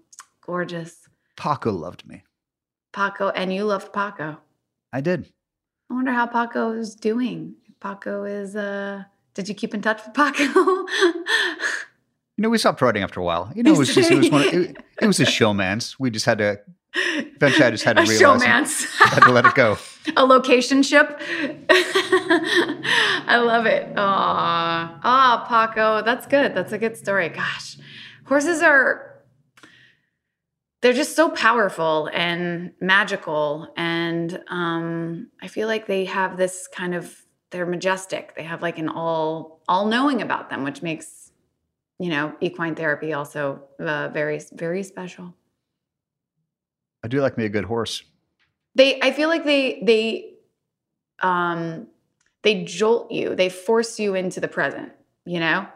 Gorgeous. 0.44 1.08
Paco 1.36 1.72
loved 1.72 2.06
me. 2.06 2.22
Paco, 2.92 3.30
and 3.30 3.52
you 3.52 3.64
loved 3.64 3.92
Paco. 3.92 4.38
I 4.92 5.00
did. 5.00 5.32
I 5.90 5.94
wonder 5.94 6.12
how 6.12 6.26
Paco 6.26 6.72
is 6.72 6.94
doing. 6.94 7.54
Paco 7.80 8.24
is 8.24 8.56
uh 8.56 9.04
did 9.34 9.48
you 9.48 9.54
keep 9.54 9.74
in 9.74 9.82
touch 9.82 10.00
with 10.04 10.14
Paco? 10.14 10.86
You 12.36 12.44
know, 12.44 12.48
we 12.48 12.56
stopped 12.56 12.80
writing 12.80 13.02
after 13.02 13.20
a 13.20 13.22
while. 13.22 13.52
You 13.54 13.62
know, 13.62 13.74
it 13.74 13.76
was 13.76 13.94
just 13.94 14.10
it 14.10 14.16
was 14.16 14.30
one. 14.30 14.48
Of, 14.48 14.54
it, 14.54 14.76
it 15.02 15.06
was 15.06 15.20
a 15.20 15.26
showman's. 15.26 16.00
We 16.00 16.08
just 16.08 16.24
had 16.24 16.38
to 16.38 16.58
eventually. 16.94 17.66
I 17.66 17.70
just 17.70 17.84
had 17.84 17.98
to 17.98 18.02
a 18.02 18.06
realize. 18.06 18.16
it. 18.16 18.18
showman's. 18.46 18.86
I 18.98 19.08
had 19.08 19.24
to 19.24 19.30
let 19.30 19.44
it 19.44 19.54
go. 19.54 19.76
a 20.16 20.24
location 20.24 20.82
ship. 20.82 21.20
I 21.68 23.42
love 23.44 23.66
it. 23.66 23.92
Aw. 23.94 25.00
Ah, 25.04 25.46
Paco. 25.46 26.02
That's 26.02 26.26
good. 26.26 26.54
That's 26.54 26.72
a 26.72 26.78
good 26.78 26.96
story. 26.96 27.28
Gosh. 27.28 27.76
Horses 28.30 28.62
are 28.62 29.22
they're 30.82 30.92
just 30.92 31.16
so 31.16 31.30
powerful 31.30 32.08
and 32.14 32.72
magical. 32.80 33.72
And 33.76 34.40
um, 34.46 35.26
I 35.42 35.48
feel 35.48 35.66
like 35.66 35.88
they 35.88 36.04
have 36.04 36.36
this 36.36 36.68
kind 36.72 36.94
of 36.94 37.12
they're 37.50 37.66
majestic. 37.66 38.36
They 38.36 38.44
have 38.44 38.62
like 38.62 38.78
an 38.78 38.88
all 38.88 39.60
all 39.68 39.86
knowing 39.86 40.22
about 40.22 40.48
them, 40.48 40.62
which 40.62 40.80
makes 40.80 41.32
you 41.98 42.08
know 42.08 42.32
equine 42.40 42.76
therapy 42.76 43.12
also 43.12 43.64
uh, 43.80 44.10
very 44.10 44.40
very 44.52 44.84
special. 44.84 45.34
I 47.02 47.08
do 47.08 47.20
like 47.20 47.36
me 47.36 47.46
a 47.46 47.48
good 47.48 47.64
horse. 47.64 48.04
they 48.76 49.00
i 49.02 49.10
feel 49.10 49.28
like 49.28 49.44
they 49.44 49.82
they 49.84 50.34
um 51.20 51.88
they 52.42 52.62
jolt 52.62 53.10
you 53.10 53.34
they 53.34 53.48
force 53.48 53.98
you 53.98 54.14
into 54.14 54.38
the 54.40 54.46
present 54.46 54.92
you 55.26 55.40
know 55.40 55.66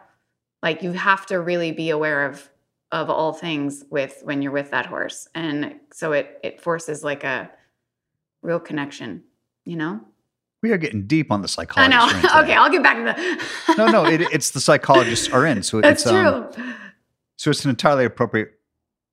like 0.61 0.81
you 0.83 0.91
have 0.91 1.25
to 1.27 1.39
really 1.39 1.71
be 1.71 1.89
aware 1.89 2.25
of 2.25 2.49
of 2.91 3.09
all 3.09 3.33
things 3.33 3.83
with 3.89 4.21
when 4.23 4.41
you're 4.41 4.51
with 4.51 4.71
that 4.71 4.85
horse 4.85 5.27
and 5.35 5.75
so 5.91 6.11
it 6.11 6.39
it 6.43 6.61
forces 6.61 7.03
like 7.03 7.23
a 7.23 7.49
real 8.41 8.59
connection 8.59 9.23
you 9.65 9.75
know 9.75 9.99
We 10.61 10.71
are 10.71 10.77
getting 10.77 11.07
deep 11.07 11.31
on 11.31 11.41
the 11.41 11.47
psychology. 11.47 11.93
i 11.93 11.97
know 12.31 12.39
okay 12.43 12.53
i'll 12.53 12.69
get 12.71 12.83
back 12.83 12.97
to 12.97 13.03
the 13.67 13.75
No, 13.75 13.87
no, 13.87 14.05
it, 14.13 14.21
it's 14.21 14.51
the 14.51 14.61
psychologists 14.61 15.29
are 15.29 15.45
in. 15.45 15.63
So 15.63 15.81
that's 15.81 16.03
it's 16.03 16.11
um, 16.11 16.51
true 16.53 16.63
so 17.37 17.51
it's 17.51 17.63
an 17.65 17.69
entirely 17.69 18.05
appropriate 18.05 18.53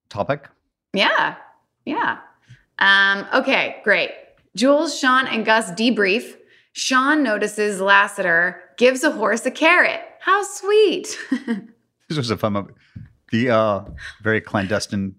topic. 0.09 0.49
Yeah. 0.93 1.37
Yeah. 1.85 2.19
Um, 2.79 3.27
okay, 3.35 3.81
great. 3.85 4.11
Jules, 4.55 4.99
Shawn, 4.99 5.27
and 5.27 5.45
Gus 5.45 5.71
debrief. 5.73 6.37
Shawn 6.73 7.23
notices 7.23 7.81
Lassiter 7.81 8.63
gives 8.77 9.03
a 9.05 9.11
horse 9.11 9.45
a 9.47 9.51
carrot. 9.51 10.01
How 10.23 10.43
sweet. 10.43 11.19
This 12.09 12.19
was 12.19 12.31
a 12.31 12.37
fun 12.37 12.53
moment. 12.53 12.77
The 13.31 13.49
uh, 13.49 13.85
very 14.21 14.43
clandestine 14.43 15.15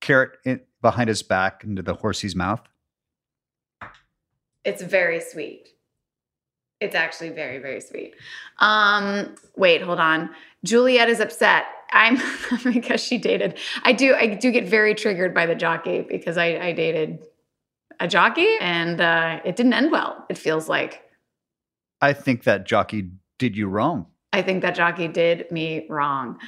carrot 0.00 0.38
in, 0.46 0.60
behind 0.80 1.08
his 1.08 1.22
back 1.22 1.62
into 1.62 1.82
the 1.82 1.92
horsey's 1.92 2.34
mouth. 2.34 2.62
it's 4.64 4.80
very 4.80 5.20
sweet. 5.20 5.68
It's 6.80 6.94
actually 6.94 7.28
very, 7.30 7.58
very 7.58 7.82
sweet. 7.82 8.14
Um, 8.60 9.34
wait, 9.56 9.82
hold 9.82 10.00
on. 10.00 10.30
Juliet 10.64 11.10
is 11.10 11.20
upset. 11.20 11.64
I'm 11.92 12.18
because 12.64 13.02
she 13.02 13.18
dated. 13.18 13.58
I 13.82 13.92
do 13.92 14.14
I 14.14 14.28
do 14.28 14.50
get 14.50 14.66
very 14.66 14.94
triggered 14.94 15.34
by 15.34 15.44
the 15.44 15.54
jockey 15.54 16.00
because 16.08 16.38
I, 16.38 16.58
I 16.58 16.72
dated 16.72 17.18
a 17.98 18.08
jockey 18.08 18.56
and 18.60 19.00
uh, 19.02 19.40
it 19.44 19.56
didn't 19.56 19.74
end 19.74 19.92
well, 19.92 20.24
it 20.30 20.38
feels 20.38 20.66
like. 20.66 21.02
I 22.00 22.14
think 22.14 22.44
that 22.44 22.64
jockey 22.64 23.10
did 23.40 23.56
you 23.56 23.66
wrong. 23.66 24.06
I 24.32 24.42
think 24.42 24.62
that 24.62 24.76
jockey 24.76 25.08
did 25.08 25.50
me 25.50 25.86
wrong. 25.88 26.38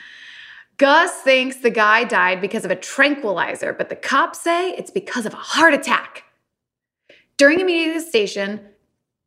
Gus 0.77 1.11
thinks 1.23 1.57
the 1.57 1.71
guy 1.71 2.05
died 2.05 2.41
because 2.41 2.65
of 2.65 2.71
a 2.71 2.77
tranquilizer, 2.77 3.73
but 3.73 3.89
the 3.89 3.97
cops 3.97 4.41
say 4.41 4.71
it's 4.71 4.91
because 4.91 5.27
of 5.27 5.33
a 5.33 5.37
heart 5.39 5.75
attack. 5.75 6.25
During 7.37 7.61
a 7.61 7.65
meeting 7.65 7.95
at 7.95 7.95
the 7.95 8.09
station, 8.09 8.61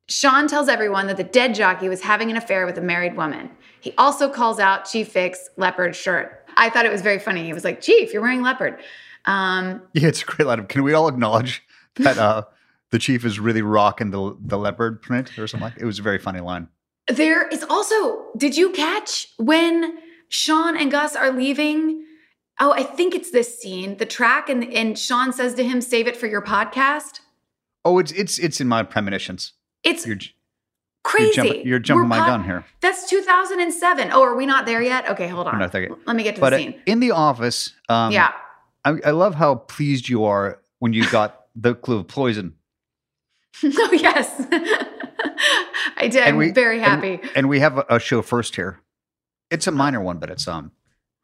Shawn 0.08 0.48
tells 0.48 0.70
everyone 0.70 1.08
that 1.08 1.18
the 1.18 1.24
dead 1.24 1.56
jockey 1.56 1.90
was 1.90 2.02
having 2.02 2.30
an 2.30 2.38
affair 2.38 2.66
with 2.66 2.78
a 2.78 2.82
married 2.82 3.18
woman. 3.18 3.50
He 3.82 3.94
also 3.98 4.30
calls 4.30 4.60
out 4.60 4.86
Chief 4.86 5.12
Vick's 5.12 5.50
leopard 5.58 5.96
shirt. 5.96 6.48
I 6.58 6.70
thought 6.70 6.86
it 6.86 6.92
was 6.92 7.02
very 7.02 7.20
funny. 7.20 7.46
He 7.46 7.54
was 7.54 7.64
like, 7.64 7.82
Chief, 7.82 8.14
you're 8.14 8.22
wearing 8.22 8.42
leopard. 8.42 8.80
Um, 9.26 9.82
Yeah, 9.94 10.08
it's 10.08 10.22
a 10.22 10.26
great 10.26 10.46
line. 10.46 10.66
Can 10.68 10.84
we 10.84 10.94
all 10.94 11.08
acknowledge 11.08 11.64
that 11.96 12.18
uh, 12.18 12.44
the 12.92 13.00
chief 13.00 13.26
is 13.26 13.40
really 13.40 13.64
rocking 13.64 14.12
the 14.12 14.38
the 14.40 14.58
leopard 14.58 15.02
print 15.02 15.38
or 15.40 15.48
something 15.48 15.66
like? 15.66 15.78
It 15.78 15.86
was 15.86 16.00
a 16.00 16.04
very 16.04 16.20
funny 16.20 16.42
line. 16.42 16.68
There 17.08 17.48
is 17.48 17.64
also, 17.70 18.26
did 18.36 18.58
you 18.58 18.72
catch 18.72 19.28
when 19.38 19.98
Shawn 20.30 20.76
and 20.76 20.90
Gus 20.92 21.16
are 21.16 21.32
leaving? 21.32 22.04
Oh, 22.60 22.72
I 22.72 22.84
think 22.84 23.14
it's 23.14 23.32
this 23.32 23.60
scene, 23.60 23.98
the 23.98 24.06
track, 24.06 24.50
and, 24.50 24.64
and 24.74 24.98
Shawn 24.98 25.34
says 25.34 25.54
to 25.56 25.64
him, 25.64 25.82
save 25.82 26.08
it 26.08 26.18
for 26.18 26.26
your 26.28 26.42
podcast. 26.42 27.20
Oh, 27.84 28.00
it's 28.00 28.12
it's 28.14 28.40
it's 28.40 28.60
in 28.60 28.68
my 28.68 28.82
premonitions. 28.82 29.54
It's 29.84 30.08
You're 30.08 30.18
crazy. 31.04 31.26
you're 31.36 31.46
jumping, 31.46 31.68
you're 31.68 31.80
jumping 31.80 32.08
my 32.08 32.18
pod- 32.18 32.28
gun 32.28 32.44
here. 32.46 32.66
That's 32.82 33.08
2007. 33.08 34.10
Oh, 34.12 34.24
are 34.24 34.36
we 34.36 34.48
not 34.48 34.66
there 34.66 34.82
yet? 34.82 35.08
Okay, 35.12 35.28
hold 35.28 35.46
on. 35.46 35.60
Let 35.60 36.16
me 36.16 36.24
get 36.24 36.36
to 36.36 36.42
But 36.42 36.50
the 36.52 36.56
uh, 36.56 36.60
scene. 36.60 36.82
in 36.88 37.00
the 37.02 37.12
office, 37.12 37.76
um, 37.90 38.12
yeah. 38.12 38.32
I, 38.84 38.96
I 39.06 39.12
love 39.12 39.36
how 39.36 39.54
pleased 39.56 40.10
you 40.10 40.24
are 40.26 40.60
when 40.80 40.94
you 40.94 41.08
got 41.12 41.46
the 41.56 41.76
clue 41.76 42.00
of 42.00 42.08
poison. 42.08 42.56
oh, 43.64 43.90
yes. 43.94 44.48
I 45.98 46.08
did. 46.10 46.24
I'm 46.24 46.54
very 46.54 46.80
happy. 46.80 47.20
And, 47.36 47.48
we 47.50 47.60
have 47.60 47.78
a, 47.78 47.86
a 47.90 48.00
show 48.00 48.22
first 48.22 48.56
here. 48.56 48.80
It's 49.52 49.68
a 49.68 49.72
minor 49.72 50.02
one, 50.02 50.18
but 50.18 50.30
it's 50.30 50.48
um 50.48 50.72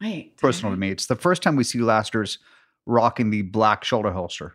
Wait. 0.00 0.36
personal 0.38 0.72
to 0.72 0.76
me. 0.78 0.90
It's 0.90 1.06
the 1.06 1.16
first 1.16 1.42
time 1.42 1.56
we 1.56 1.64
see 1.64 1.78
Lassiter's 1.80 2.38
rocking 2.86 3.30
the 3.30 3.42
black 3.42 3.84
shoulder 3.84 4.12
holster. 4.12 4.54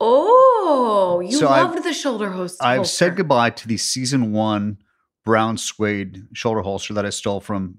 Oh, 0.00 1.20
you 1.24 1.32
So 1.32 1.48
I've- 1.48 1.68
loved 1.74 1.84
the 1.84 1.92
shoulder 1.92 2.30
holster. 2.30 2.64
I've 2.64 2.86
said 2.86 3.16
goodbye 3.16 3.50
to 3.50 3.68
the 3.68 3.76
season 3.76 4.32
one 4.32 4.78
brown 5.24 5.56
suede 5.58 6.26
shoulder 6.34 6.60
holster 6.62 6.94
that 6.94 7.06
I 7.06 7.10
stole 7.10 7.40
from 7.40 7.78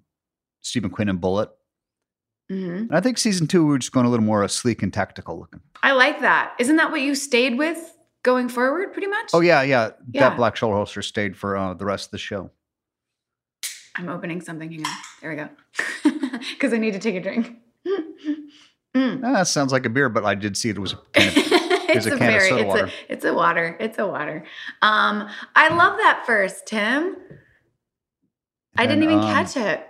Steve 0.61 0.83
McQueen 0.83 1.09
and 1.09 1.21
Bullitt. 1.21 1.49
Mhm. 2.51 2.79
And 2.81 2.95
I 2.95 3.01
think 3.01 3.17
season 3.17 3.47
two, 3.47 3.65
we're 3.65 3.77
just 3.77 3.91
going 3.91 4.05
a 4.05 4.09
little 4.09 4.25
more 4.25 4.43
uh, 4.43 4.47
sleek 4.47 4.81
and 4.81 4.93
tactical 4.93 5.37
looking. 5.39 5.61
I 5.83 5.91
like 5.91 6.21
that. 6.21 6.53
Isn't 6.59 6.77
that 6.77 6.91
what 6.91 7.01
you 7.01 7.13
stayed 7.13 7.57
with 7.57 7.96
going 8.27 8.49
forward, 8.49 8.91
pretty 8.91 9.07
much? 9.07 9.29
Oh, 9.33 9.39
yeah, 9.39 9.61
yeah. 9.61 9.91
Yeah. 10.11 10.29
That 10.29 10.35
black 10.35 10.57
shoulder 10.57 10.75
holster 10.75 11.01
stayed 11.01 11.37
for 11.37 11.55
uh, 11.55 11.73
the 11.73 11.85
rest 11.85 12.07
of 12.07 12.11
the 12.11 12.17
show. 12.17 12.51
I'm 13.95 14.09
opening 14.09 14.41
something. 14.41 14.69
Hang 14.69 14.85
on. 14.85 14.91
There 15.21 15.29
we 15.31 15.35
go. 15.37 15.49
Because 16.51 16.71
I 16.73 16.77
need 16.77 16.91
to 16.93 16.99
take 16.99 17.15
a 17.15 17.21
drink. 17.21 17.55
Mm. 18.95 19.21
Ah, 19.23 19.33
that 19.33 19.47
sounds 19.47 19.71
like 19.71 19.85
a 19.85 19.89
beer, 19.89 20.09
but 20.09 20.25
I 20.25 20.33
did 20.33 20.57
see 20.57 20.69
it 20.69 20.79
was 20.79 20.93
a 20.93 20.95
can 21.13 21.27
of 21.27 21.33
it's 21.37 22.07
a 22.07 22.15
a, 22.15 22.17
can 22.17 22.33
of 22.33 22.41
soda 22.41 22.61
it's 22.61 22.67
water. 22.67 22.85
a, 22.85 22.91
it's 23.13 23.25
a 23.25 23.33
water. 23.33 23.77
It's 23.79 23.99
a 23.99 24.07
water. 24.07 24.45
Um, 24.81 25.29
I 25.55 25.67
love 25.69 25.97
that 25.97 26.23
first, 26.25 26.65
Tim. 26.65 27.15
I 28.75 28.87
didn't 28.87 29.03
even 29.03 29.19
um, 29.19 29.25
catch 29.25 29.55
it. 29.55 29.85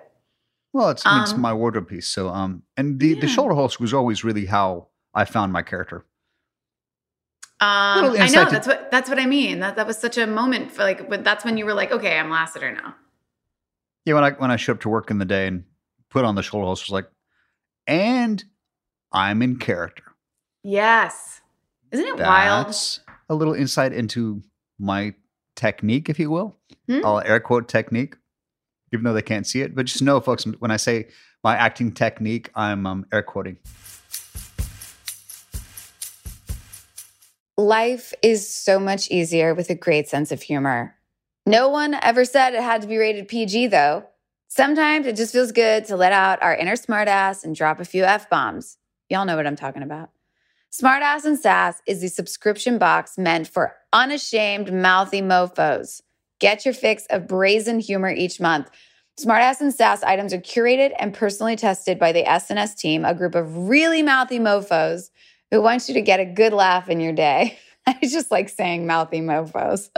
Well, 0.73 0.89
it's, 0.89 1.06
mean, 1.06 1.21
it's 1.21 1.32
Um, 1.32 1.39
my 1.39 1.54
wardrobe 1.54 1.88
piece. 1.88 2.08
So, 2.08 2.28
um, 2.28 2.63
and 2.76 3.00
the, 3.00 3.13
the 3.13 3.28
shoulder 3.28 3.54
holster 3.56 3.82
was 3.82 3.93
always 3.93 4.26
really 4.26 4.47
how 4.47 4.88
I 5.13 5.23
found 5.23 5.54
my 5.54 5.62
character. 5.62 6.04
Um, 7.60 8.15
I 8.20 8.30
know 8.30 8.46
that's 8.46 8.67
what 8.67 8.91
that's 8.91 9.10
what 9.10 9.17
I 9.17 9.26
mean. 9.26 9.60
That 9.60 9.78
that 9.78 9.88
was 9.88 9.98
such 9.98 10.17
a 10.17 10.28
moment 10.28 10.72
for 10.72 10.84
like. 10.84 11.10
But 11.10 11.24
that's 11.24 11.43
when 11.43 11.58
you 11.58 11.65
were 11.65 11.74
like, 11.74 11.91
okay, 11.91 12.20
I'm 12.20 12.30
Lassiter 12.30 12.72
now. 12.72 12.96
Yeah, 14.06 14.13
when 14.13 14.24
I 14.24 14.32
when 14.32 14.52
I 14.52 14.58
showed 14.58 14.74
up 14.74 14.82
to 14.82 14.89
work 14.89 15.10
in 15.10 15.17
the 15.17 15.26
day 15.26 15.48
and 15.48 15.63
put 16.10 16.24
on 16.24 16.36
the 16.36 16.43
shoulder 16.43 16.65
holster, 16.65 16.84
was 16.84 16.91
like, 16.91 17.10
and 17.88 18.43
I'm 19.12 19.41
in 19.41 19.58
character. 19.58 20.04
Yes, 20.63 21.41
isn't 21.91 22.06
it 22.06 22.20
wild? 22.20 22.67
That's 22.67 23.00
a 23.28 23.34
little 23.34 23.56
insight 23.56 23.91
into 23.91 24.43
my 24.78 25.15
technique, 25.56 26.10
if 26.10 26.20
you 26.20 26.30
will. 26.30 26.56
Hmm? 26.88 27.04
I'll 27.04 27.22
air 27.22 27.39
quote 27.39 27.67
technique, 27.67 28.15
even 28.93 29.04
though 29.04 29.13
they 29.13 29.22
can't 29.22 29.48
see 29.48 29.62
it. 29.62 29.76
But 29.76 29.88
just 29.88 30.04
know, 30.04 30.20
folks, 30.20 30.46
when 30.60 30.72
I 30.72 30.78
say 30.78 31.08
my 31.43 31.56
acting 31.56 31.91
technique, 31.91 32.52
I'm 32.56 32.86
um, 32.86 33.06
air 33.12 33.24
quoting. 33.24 33.58
Life 37.60 38.13
is 38.22 38.48
so 38.48 38.80
much 38.80 39.10
easier 39.10 39.56
with 39.56 39.72
a 39.72 39.76
great 39.76 40.08
sense 40.08 40.32
of 40.32 40.43
humor. 40.43 40.93
No 41.48 41.70
one 41.70 41.96
ever 41.96 42.24
said 42.24 42.54
it 42.54 42.62
had 42.62 42.84
to 42.84 42.88
be 42.88 42.98
rated 42.98 43.28
PG, 43.28 43.67
though. 43.67 44.06
Sometimes 44.48 45.08
it 45.08 45.15
just 45.15 45.34
feels 45.34 45.52
good 45.52 45.86
to 45.86 45.96
let 45.96 46.12
out 46.12 46.43
our 46.43 46.56
inner 46.56 46.76
smartass 46.76 47.43
and 47.43 47.56
drop 47.56 47.80
a 47.80 47.86
few 47.86 48.04
F 48.04 48.30
bombs. 48.30 48.78
Y'all 49.10 49.26
know 49.26 49.36
what 49.36 49.48
I'm 49.48 49.56
talking 49.56 49.82
about. 49.82 50.12
Smartass 50.72 51.26
and 51.26 51.39
Sass 51.39 51.82
is 51.88 52.02
the 52.02 52.10
subscription 52.10 52.78
box 52.78 53.17
meant 53.17 53.48
for 53.48 53.76
unashamed, 53.91 54.72
mouthy 54.72 55.24
mofos. 55.24 56.02
Get 56.38 56.63
your 56.63 56.76
fix 56.76 57.08
of 57.10 57.28
brazen 57.28 57.80
humor 57.80 58.12
each 58.12 58.39
month. 58.39 58.70
Smartass 59.20 59.62
and 59.62 59.74
Sass 59.74 60.04
items 60.04 60.32
are 60.32 60.41
curated 60.41 60.91
and 61.00 61.12
personally 61.12 61.56
tested 61.56 61.98
by 61.98 62.12
the 62.12 62.24
SNS 62.24 62.78
team, 62.78 63.04
a 63.04 63.15
group 63.15 63.34
of 63.34 63.67
really 63.67 64.04
mouthy 64.04 64.38
mofos 64.38 65.10
who 65.52 65.62
wants 65.62 65.88
you 65.88 65.96
to 65.96 66.02
get 66.02 66.20
a 66.20 66.26
good 66.26 66.54
laugh 66.54 66.90
in 66.90 67.00
your 67.00 67.14
day. 67.14 67.58
I 67.88 67.98
just 68.02 68.32
like 68.32 68.50
saying 68.50 68.86
mouthy 68.86 69.22
mofos. 69.22 69.90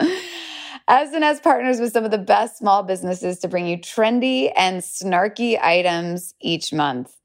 SNS 0.90 1.44
partners 1.44 1.80
with 1.80 1.92
some 1.92 2.06
of 2.06 2.12
the 2.12 2.18
best 2.18 2.58
small 2.58 2.84
businesses 2.84 3.40
to 3.40 3.48
bring 3.48 3.68
you 3.68 3.78
trendy 3.78 4.52
and 4.56 4.82
snarky 4.82 5.62
items 5.62 6.34
each 6.40 6.74
month. 6.74 7.16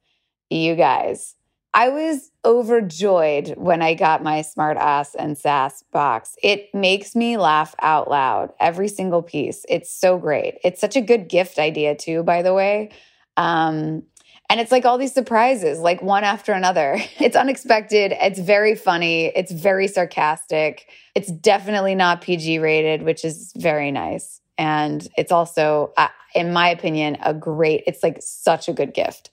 You 0.51 0.75
guys, 0.77 1.35
I 1.73 1.89
was 1.89 2.31
overjoyed 2.45 3.55
when 3.57 3.83
I 3.83 3.95
got 3.95 4.23
my 4.23 4.43
Smart 4.43 4.77
Ass 4.77 5.15
and 5.15 5.37
Sass 5.37 5.83
box. 5.93 6.37
It 6.43 6.73
makes 6.75 7.17
me 7.17 7.37
laugh 7.37 7.75
out 7.83 8.09
loud, 8.09 8.53
every 8.61 8.89
single 8.89 9.23
piece. 9.23 9.65
It's 9.69 9.91
so 9.91 10.19
great. 10.19 10.59
It's 10.63 10.81
such 10.81 10.95
a 10.95 11.01
good 11.01 11.29
gift 11.29 11.59
idea, 11.59 11.97
too, 11.97 12.23
by 12.23 12.43
the 12.43 12.55
way. 12.55 12.91
Um, 13.37 14.05
and 14.51 14.61
it's 14.61 14.71
like 14.71 14.85
all 14.85 14.99
these 14.99 15.15
surprises, 15.15 15.79
like 15.79 16.03
one 16.03 16.25
after 16.25 16.53
another. 16.53 16.99
It's 17.19 17.37
unexpected. 17.37 18.13
It's 18.21 18.39
very 18.39 18.75
funny. 18.75 19.27
It's 19.27 19.51
very 19.51 19.89
sarcastic. 19.89 20.89
It's 21.15 21.31
definitely 21.31 21.95
not 21.95 22.21
PG 22.21 22.59
rated, 22.59 23.03
which 23.03 23.25
is 23.25 23.53
very 23.57 23.91
nice. 23.91 24.41
And 24.59 25.07
it's 25.17 25.33
also, 25.33 25.93
uh, 25.97 26.09
in 26.35 26.53
my 26.53 26.69
opinion, 26.69 27.17
a 27.23 27.33
great, 27.33 27.85
it's 27.87 28.03
like 28.03 28.19
such 28.21 28.69
a 28.69 28.73
good 28.73 28.93
gift. 28.93 29.31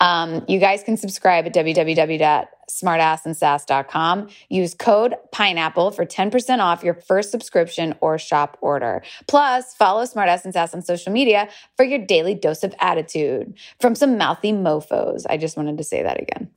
Um, 0.00 0.44
you 0.48 0.58
guys 0.58 0.82
can 0.82 0.96
subscribe 0.96 1.46
at 1.46 1.54
www.smartassandsass.com. 1.54 4.28
Use 4.48 4.74
code 4.74 5.14
pineapple 5.30 5.92
for 5.92 6.06
10% 6.06 6.58
off 6.58 6.82
your 6.82 6.94
first 6.94 7.30
subscription 7.30 7.94
or 8.00 8.18
shop 8.18 8.58
order. 8.62 9.02
Plus, 9.28 9.74
follow 9.74 10.02
Smartass 10.04 10.44
and 10.44 10.54
Sass 10.54 10.74
on 10.74 10.82
social 10.82 11.12
media 11.12 11.48
for 11.76 11.84
your 11.84 11.98
daily 11.98 12.34
dose 12.34 12.64
of 12.64 12.74
attitude 12.80 13.54
from 13.78 13.94
some 13.94 14.16
mouthy 14.16 14.52
mofos. 14.52 15.26
I 15.28 15.36
just 15.36 15.56
wanted 15.56 15.78
to 15.78 15.84
say 15.84 16.02
that 16.02 16.20
again. 16.20 16.50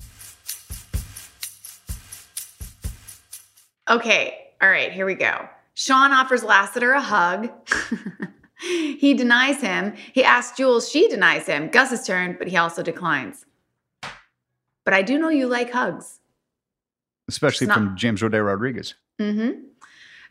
Okay, 3.89 4.38
all 4.62 4.69
right, 4.69 4.93
here 4.93 5.06
we 5.06 5.15
go. 5.15 5.49
Shawn 5.73 6.13
offers 6.13 6.43
Lassiter 6.43 6.93
a 6.93 7.01
hug. 7.01 7.49
he 8.63 9.13
denies 9.13 9.62
him. 9.62 9.93
He 10.13 10.23
asks 10.23 10.58
Jules, 10.58 10.89
she 10.89 11.08
denies 11.08 11.45
him. 11.45 11.69
Gus's 11.69 12.06
turn, 12.06 12.36
but 12.38 12.47
he 12.47 12.58
also 12.58 12.82
declines. 12.84 13.45
But 14.86 14.93
I 14.93 15.02
do 15.02 15.17
know 15.17 15.30
you 15.30 15.47
like 15.47 15.71
hugs. 15.71 16.19
especially 17.28 17.67
not- 17.67 17.76
from 17.78 17.97
James 17.97 18.21
Roday 18.21 18.45
Rodriguez. 18.45 18.95
Mm-hmm. 19.19 19.62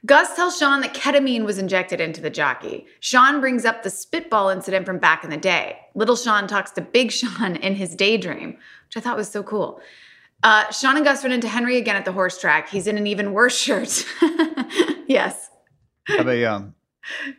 Gus 0.04 0.34
tells 0.34 0.58
Shawn 0.58 0.80
that 0.80 0.94
ketamine 0.94 1.44
was 1.44 1.58
injected 1.58 2.00
into 2.00 2.20
the 2.20 2.28
jockey. 2.30 2.86
Shawn 2.98 3.40
brings 3.40 3.64
up 3.64 3.82
the 3.84 3.90
spitball 3.90 4.48
incident 4.48 4.84
from 4.84 4.98
back 4.98 5.22
in 5.22 5.30
the 5.30 5.36
day. 5.36 5.78
Little 5.94 6.16
Shawn 6.16 6.48
talks 6.48 6.72
to 6.72 6.80
Big 6.80 7.12
Shawn 7.18 7.54
in 7.56 7.76
his 7.76 7.94
daydream, 7.94 8.50
which 8.86 8.96
I 8.96 9.00
thought 9.00 9.16
was 9.16 9.28
so 9.30 9.42
cool. 9.44 9.80
Uh, 10.42 10.68
Shawn 10.72 10.96
and 10.96 11.04
Gus 11.04 11.22
run 11.22 11.32
into 11.32 11.46
Henry 11.48 11.76
again 11.76 11.94
at 11.94 12.04
the 12.04 12.10
horse 12.12 12.40
track. 12.40 12.68
He's 12.68 12.88
in 12.88 12.96
an 12.98 13.06
even 13.06 13.32
worse 13.32 13.56
shirt. 13.66 14.04
yes. 15.06 15.50
Have 16.08 16.26
a 16.26 16.44
um, 16.46 16.74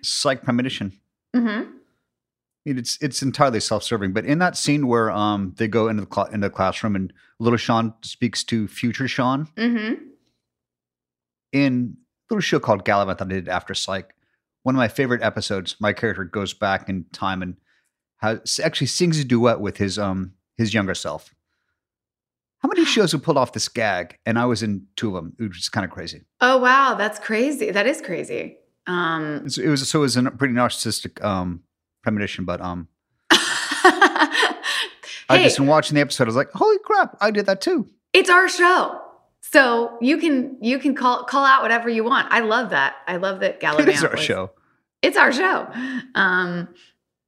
psych 0.02 0.44
premonition. 0.44 0.92
Mm-hmm. 1.36 1.48
I 1.48 2.70
mean, 2.70 2.78
It's 2.78 2.98
it's 3.02 3.22
entirely 3.22 3.60
self-serving, 3.60 4.14
but 4.14 4.26
in 4.26 4.40
that 4.40 4.56
scene 4.58 4.88
where 4.88 5.12
um 5.12 5.54
they 5.58 5.68
go 5.68 5.88
into 5.88 6.06
the 6.06 6.14
cl- 6.14 6.28
into 6.28 6.48
the 6.48 6.54
classroom 6.54 6.96
and 6.96 7.12
little 7.40 7.58
Shawn 7.58 7.94
speaks 8.04 8.44
to 8.46 8.68
future 8.68 9.08
Shawn 9.08 9.48
Mm-hmm. 9.58 10.04
in 11.52 11.98
a 12.30 12.34
little 12.34 12.42
show 12.42 12.60
called 12.60 12.86
Galavant 12.86 13.18
that 13.18 13.26
I 13.28 13.30
did 13.30 13.50
after 13.50 13.74
Psych. 13.74 14.14
One 14.64 14.76
of 14.76 14.78
my 14.78 14.88
favorite 14.88 15.22
episodes. 15.22 15.76
My 15.80 15.92
character 15.94 16.24
goes 16.24 16.54
back 16.54 16.88
in 16.88 17.06
time 17.12 17.42
and 17.42 17.58
has 18.20 18.60
actually 18.64 18.88
sings 18.88 19.20
a 19.20 19.26
duet 19.26 19.60
with 19.60 19.78
his 19.78 20.00
um 20.00 20.34
his 20.58 20.74
younger 20.74 20.96
self. 20.96 21.34
How 22.60 22.70
many 22.70 22.86
shows 22.86 23.12
have 23.12 23.24
pulled 23.24 23.38
off 23.38 23.52
this 23.52 23.68
gag? 23.68 24.20
And 24.26 24.40
I 24.40 24.46
was 24.46 24.64
in 24.64 24.88
two 24.96 25.10
of 25.10 25.16
them, 25.16 25.34
which 25.38 25.58
is 25.60 25.68
kind 25.68 25.84
of 25.84 25.92
crazy. 25.92 26.22
Oh 26.40 26.60
wow, 26.60 26.96
that's 26.96 27.20
crazy. 27.20 27.72
That 27.72 27.88
is 27.88 28.00
crazy. 28.00 28.58
Um, 28.88 29.36
It's- 29.38 29.58
It 29.58 29.70
was 29.70 29.88
so 29.90 30.00
it 30.00 30.02
was 30.04 30.18
a 30.18 30.24
pretty 30.32 30.54
narcissistic 30.54 31.24
um 31.24 31.64
premonition, 32.02 32.46
but 32.46 32.60
um 32.62 32.88
I 35.30 35.38
hey, 35.38 35.44
just 35.44 35.58
in 35.60 35.68
watching 35.68 35.96
the 35.96 36.02
episode, 36.02 36.26
I 36.26 36.28
was 36.28 36.36
like, 36.36 36.52
holy 36.52 36.78
crap, 36.84 37.18
I 37.22 37.32
did 37.32 37.46
that 37.46 37.62
too. 37.62 37.88
it's 38.12 38.30
our 38.30 38.48
show, 38.50 39.00
so 39.42 39.98
you 40.02 40.18
can 40.18 40.58
you 40.62 40.80
can 40.80 40.96
call 40.96 41.24
call 41.24 41.46
out 41.46 41.62
whatever 41.62 41.90
you 41.90 42.04
want. 42.04 42.32
I 42.32 42.42
love 42.42 42.70
that. 42.72 42.96
I 43.08 43.18
love 43.18 43.40
that 43.40 43.60
Galavant. 43.60 43.80
It 43.82 43.90
is 43.90 44.04
our 44.04 44.12
was- 44.12 44.20
show. 44.20 44.52
It's 45.02 45.18
our 45.18 45.32
show. 45.34 45.68
Um, 46.16 46.70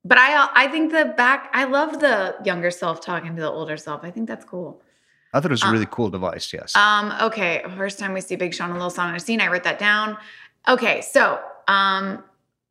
but 0.03 0.17
I 0.17 0.49
I 0.53 0.67
think 0.67 0.91
the 0.91 1.13
back. 1.17 1.49
I 1.53 1.65
love 1.65 1.99
the 1.99 2.35
younger 2.45 2.71
self 2.71 3.01
talking 3.01 3.35
to 3.35 3.41
the 3.41 3.49
older 3.49 3.77
self. 3.77 4.03
I 4.03 4.11
think 4.11 4.27
that's 4.27 4.45
cool. 4.45 4.81
I 5.33 5.41
thought 5.41 5.51
it 5.51 5.51
was 5.51 5.63
a 5.63 5.71
really 5.71 5.87
cool 5.91 6.09
device, 6.09 6.53
yes. 6.53 6.73
Um, 6.77 7.11
okay, 7.21 7.61
first 7.75 7.99
time 7.99 8.13
we 8.13 8.21
see 8.21 8.37
Big 8.37 8.53
Shawn 8.53 8.69
and 8.71 8.79
Lil 8.79 8.89
Son 8.89 9.09
in 9.09 9.15
a 9.15 9.19
scene. 9.19 9.41
I 9.41 9.47
wrote 9.47 9.63
that 9.65 9.79
down. 9.79 10.15
Okay, 10.67 11.01
so 11.01 11.39
um, 11.67 12.23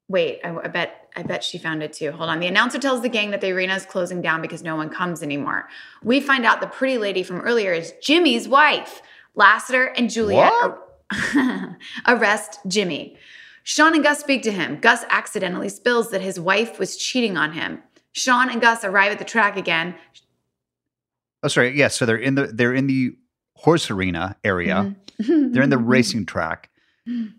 wait, 0.09 0.41
I, 0.45 0.57
I 0.57 0.69
bet 0.69 1.09
I 1.17 1.23
bet 1.23 1.45
she 1.45 1.59
found 1.59 1.83
it 1.83 1.93
too. 1.93 2.11
Hold 2.13 2.29
on. 2.29 2.41
The 2.41 2.47
announcer 2.49 2.79
tells 2.79 3.03
the 3.03 3.09
gang 3.09 3.31
that 3.31 3.41
the 3.41 3.53
arena 3.53 3.75
is 3.75 3.87
closing 3.87 4.21
down 4.21 4.43
because 4.43 4.63
no 4.63 4.75
one 4.75 4.89
comes 4.91 5.23
anymore. 5.23 5.69
We 6.03 6.21
find 6.21 6.45
out 6.45 6.61
the 6.61 6.67
pretty 6.67 6.99
lady 6.99 7.23
from 7.23 7.41
earlier 7.41 7.73
is 7.73 7.93
Jimmy's 8.03 8.49
wife. 8.49 9.01
Lassiter 9.37 9.87
and 9.87 10.11
Juliet 10.11 10.53
ar- 10.63 10.79
arrest 12.09 12.59
Jimmy. 12.67 13.17
Shawn 13.63 13.95
and 13.95 14.03
Gus 14.03 14.21
speak 14.21 14.43
to 14.43 14.53
him. 14.53 14.79
Gus 14.81 15.05
accidentally 15.09 15.69
spills 15.69 16.11
that 16.11 16.21
his 16.21 16.39
wife 16.39 16.79
was 16.79 16.97
cheating 16.97 17.37
on 17.37 17.53
him. 17.53 17.83
Shawn 18.13 18.51
and 18.51 18.61
Gus 18.61 18.85
arrive 18.85 19.11
at 19.13 19.19
the 19.19 19.25
track 19.25 19.57
again. 19.57 19.95
oh, 21.43 21.49
sorry. 21.49 21.77
Yes. 21.77 21.97
so 21.97 22.07
they're 22.07 22.17
in 22.17 22.35
the 22.35 22.47
they're 22.49 22.75
in 22.75 22.87
the 22.87 23.17
horse 23.57 23.91
arena 23.91 24.37
area. 24.45 24.95
They're 25.19 25.63
in 25.63 25.71
the 25.71 25.79
racing 25.95 26.27
track. 26.27 26.71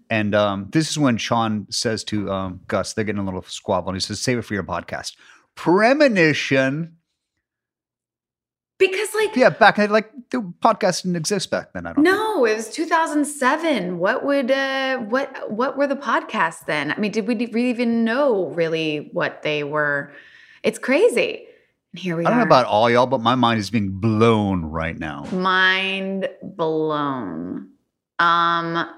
And 0.09 0.35
um, 0.35 0.67
this 0.71 0.89
is 0.89 0.97
when 0.97 1.17
Shawn 1.17 1.67
says 1.71 2.03
to 2.05 2.31
um, 2.31 2.61
Gus, 2.67 2.93
they're 2.93 3.03
getting 3.03 3.21
a 3.21 3.25
little 3.25 3.41
squabble, 3.43 3.89
and 3.89 3.95
he 3.95 3.99
says, 3.99 4.19
"Save 4.19 4.37
it 4.37 4.41
for 4.43 4.53
your 4.53 4.63
podcast." 4.63 5.15
Premonition. 5.55 6.97
Because 8.77 9.13
like 9.15 9.35
Yeah, 9.35 9.49
back 9.49 9.79
in 9.79 9.89
like 9.89 10.11
the 10.31 10.41
podcast 10.61 11.03
didn't 11.03 11.15
exist 11.15 11.49
back 11.49 11.71
then. 11.73 11.87
I 11.87 11.93
don't. 11.93 12.03
No, 12.03 12.45
it 12.45 12.55
was 12.55 12.69
2007. 12.69 13.97
What 13.97 14.25
would 14.25 14.51
uh 14.51 14.97
what 14.97 15.49
what 15.49 15.77
were 15.77 15.87
the 15.87 15.95
podcasts 15.95 16.65
then? 16.65 16.91
I 16.91 16.97
mean, 16.97 17.11
did 17.11 17.25
we 17.25 17.35
really 17.35 17.69
even 17.69 18.03
know 18.03 18.47
really 18.47 19.09
what 19.13 19.43
they 19.43 19.63
were? 19.63 20.11
It's 20.61 20.77
crazy. 20.77 21.45
And 21.93 21.99
here 21.99 22.17
we 22.17 22.23
go. 22.23 22.27
I 22.27 22.31
don't 22.31 22.39
are. 22.39 22.43
know 22.43 22.47
about 22.47 22.65
all 22.65 22.89
y'all, 22.89 23.07
but 23.07 23.21
my 23.21 23.35
mind 23.35 23.61
is 23.61 23.69
being 23.69 23.91
blown 23.91 24.65
right 24.65 24.97
now. 24.97 25.25
mind 25.31 26.27
blown. 26.43 27.69
Um 28.19 28.89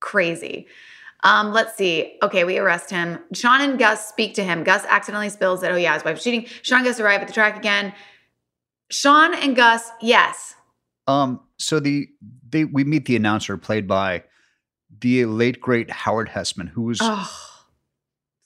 crazy. 0.00 0.66
Um, 1.24 1.52
let's 1.52 1.76
see. 1.76 2.16
Okay, 2.22 2.44
we 2.44 2.58
arrest 2.58 2.90
him. 2.90 3.18
Shawn 3.32 3.60
and 3.60 3.78
Gus 3.78 4.08
speak 4.08 4.34
to 4.34 4.44
him. 4.44 4.62
Gus 4.62 4.84
accidentally 4.88 5.30
spills 5.30 5.60
that, 5.62 5.72
oh 5.72 5.76
yeah, 5.76 5.94
his 5.94 6.04
wife's 6.04 6.22
cheating. 6.22 6.46
Shawn 6.62 6.84
Gus 6.84 7.00
arrive 7.00 7.20
at 7.20 7.26
the 7.26 7.32
track 7.34 7.56
again. 7.56 7.92
Shawn 8.90 9.34
and 9.34 9.56
Gus, 9.56 9.90
yes. 10.00 10.54
Um, 11.06 11.40
so 11.58 11.80
the 11.80 12.08
they 12.48 12.64
we 12.64 12.84
meet 12.84 13.06
the 13.06 13.16
announcer 13.16 13.56
played 13.56 13.88
by 13.88 14.24
the 15.00 15.24
late 15.26 15.60
great 15.60 15.90
Howard 15.90 16.28
Hesseman, 16.28 16.68
who 16.68 16.82
was 16.82 16.98
Oh, 17.02 17.30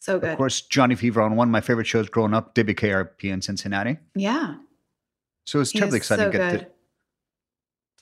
So 0.00 0.18
good. 0.18 0.30
Of 0.30 0.38
course, 0.38 0.62
Johnny 0.62 0.94
Fever 0.94 1.20
on 1.20 1.36
one 1.36 1.48
of 1.48 1.52
my 1.52 1.60
favorite 1.60 1.86
shows 1.86 2.08
growing 2.08 2.34
up, 2.34 2.54
WKRP 2.54 3.24
in 3.24 3.42
Cincinnati. 3.42 3.98
Yeah. 4.14 4.54
So 5.44 5.60
it's 5.60 5.72
terribly 5.72 5.98
exciting 5.98 6.26
so 6.26 6.32
to 6.32 6.38
get 6.38 6.50
good. 6.50 6.60
to 6.60 6.66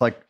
like 0.00 0.20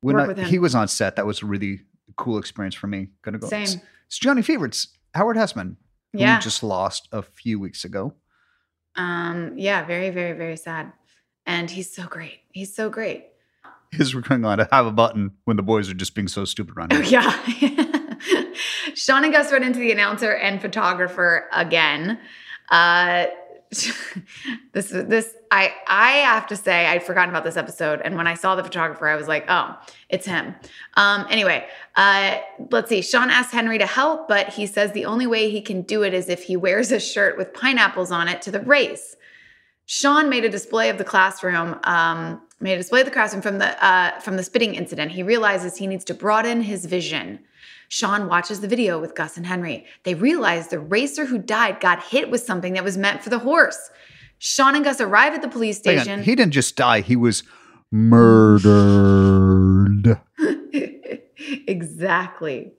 when 0.00 0.16
I, 0.16 0.44
he 0.44 0.58
was 0.58 0.74
on 0.74 0.86
set. 0.88 1.16
That 1.16 1.26
was 1.26 1.42
really 1.42 1.80
cool 2.16 2.38
experience 2.38 2.74
for 2.74 2.86
me. 2.86 3.08
Gonna 3.22 3.38
go. 3.38 3.48
Same. 3.48 3.80
it's 4.06 4.18
Johnny 4.18 4.42
Fever. 4.42 4.66
It's 4.66 4.88
Howard 5.14 5.36
Hesseman, 5.36 5.76
who 6.12 6.20
Yeah. 6.20 6.38
just 6.40 6.62
lost 6.62 7.08
a 7.12 7.22
few 7.22 7.58
weeks 7.60 7.84
ago. 7.84 8.14
Um, 8.96 9.54
yeah, 9.56 9.84
very, 9.84 10.10
very, 10.10 10.36
very 10.36 10.56
sad. 10.56 10.92
And 11.46 11.70
he's 11.70 11.94
so 11.94 12.06
great. 12.06 12.40
He's 12.52 12.74
so 12.74 12.88
great. 12.90 13.26
His 13.90 14.14
recurring 14.14 14.42
line, 14.42 14.60
"I 14.60 14.68
have 14.70 14.86
a 14.86 14.92
button" 14.92 15.32
when 15.44 15.56
the 15.56 15.62
boys 15.62 15.90
are 15.90 15.94
just 15.94 16.14
being 16.14 16.28
so 16.28 16.44
stupid 16.44 16.76
around 16.76 16.92
Oh 16.94 17.00
yeah. 17.00 17.30
Shawn 18.94 19.24
and 19.24 19.32
Gus 19.32 19.50
run 19.52 19.62
into 19.62 19.78
the 19.78 19.92
announcer 19.92 20.32
and 20.34 20.60
photographer 20.60 21.48
again. 21.52 22.18
Uh, 22.70 23.26
this 24.72 24.90
this 24.90 25.34
I 25.50 25.72
I 25.86 26.10
have 26.18 26.46
to 26.48 26.56
say 26.56 26.86
I'd 26.86 27.02
forgotten 27.02 27.30
about 27.30 27.44
this 27.44 27.56
episode, 27.56 28.02
and 28.04 28.16
when 28.16 28.26
I 28.26 28.34
saw 28.34 28.54
the 28.54 28.62
photographer, 28.62 29.08
I 29.08 29.16
was 29.16 29.28
like, 29.28 29.46
oh, 29.48 29.76
it's 30.10 30.26
him. 30.26 30.54
Um, 30.94 31.26
anyway, 31.30 31.66
uh, 31.96 32.38
let's 32.70 32.90
see. 32.90 33.00
Shawn 33.00 33.30
asks 33.30 33.52
Henry 33.52 33.78
to 33.78 33.86
help, 33.86 34.28
but 34.28 34.50
he 34.50 34.66
says 34.66 34.92
the 34.92 35.06
only 35.06 35.26
way 35.26 35.50
he 35.50 35.62
can 35.62 35.82
do 35.82 36.02
it 36.02 36.12
is 36.12 36.28
if 36.28 36.42
he 36.44 36.56
wears 36.56 36.92
a 36.92 37.00
shirt 37.00 37.38
with 37.38 37.54
pineapples 37.54 38.10
on 38.10 38.28
it 38.28 38.42
to 38.42 38.50
the 38.50 38.60
race. 38.60 39.16
Shawn 39.86 40.28
made 40.28 40.44
a 40.44 40.48
display 40.48 40.90
of 40.90 40.98
the 40.98 41.04
classroom, 41.04 41.78
um, 41.84 42.40
made 42.62 42.74
a 42.74 42.78
display 42.78 43.00
of 43.00 43.06
the 43.06 43.12
classroom 43.12 43.42
from 43.42 43.58
the 43.58 43.84
uh, 43.84 44.18
from 44.20 44.36
the 44.36 44.42
spitting 44.42 44.74
incident. 44.74 45.12
He 45.12 45.22
realizes 45.22 45.76
he 45.76 45.86
needs 45.86 46.04
to 46.06 46.14
broaden 46.14 46.62
his 46.62 46.86
vision. 46.86 47.40
Shawn 47.88 48.26
watches 48.28 48.60
the 48.60 48.68
video 48.68 48.98
with 48.98 49.14
Gus 49.14 49.36
and 49.36 49.44
Henry. 49.46 49.84
They 50.04 50.14
realize 50.14 50.68
the 50.68 50.78
racer 50.78 51.26
who 51.26 51.38
died 51.38 51.80
got 51.80 52.02
hit 52.02 52.30
with 52.30 52.40
something 52.40 52.72
that 52.72 52.84
was 52.84 52.96
meant 52.96 53.22
for 53.22 53.28
the 53.28 53.40
horse. 53.40 53.90
Shawn 54.38 54.74
and 54.74 54.82
Gus 54.84 55.00
arrive 55.00 55.34
at 55.34 55.42
the 55.42 55.48
police 55.48 55.76
station. 55.76 56.22
He 56.22 56.34
didn't 56.34 56.52
just 56.52 56.74
die; 56.76 57.00
he 57.00 57.16
was 57.16 57.42
murdered. 57.90 58.70
exactly. 61.66 62.72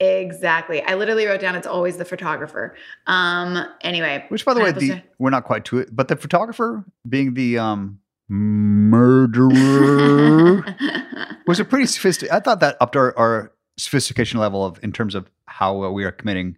Exactly. 0.00 0.82
I 0.82 0.94
literally 0.94 1.26
wrote 1.26 1.40
down 1.40 1.54
it's 1.54 1.66
always 1.66 1.96
the 1.96 2.04
photographer. 2.04 2.76
Um 3.06 3.64
anyway. 3.82 4.26
Which, 4.28 4.44
by 4.44 4.52
the 4.52 4.60
way, 4.60 4.72
the, 4.72 5.00
we're 5.18 5.30
not 5.30 5.44
quite 5.44 5.64
to 5.66 5.78
it, 5.78 5.94
but 5.94 6.08
the 6.08 6.16
photographer 6.16 6.84
being 7.08 7.34
the 7.34 7.58
um 7.58 8.00
murderer 8.32 10.64
was 11.46 11.60
a 11.60 11.64
pretty 11.64 11.86
sophisticated. 11.86 12.34
I 12.34 12.40
thought 12.40 12.60
that 12.60 12.76
upped 12.80 12.96
our, 12.96 13.16
our 13.18 13.52
sophistication 13.76 14.40
level 14.40 14.64
of 14.64 14.78
in 14.82 14.92
terms 14.92 15.14
of 15.14 15.30
how 15.46 15.90
we 15.90 16.04
are 16.04 16.12
committing 16.12 16.56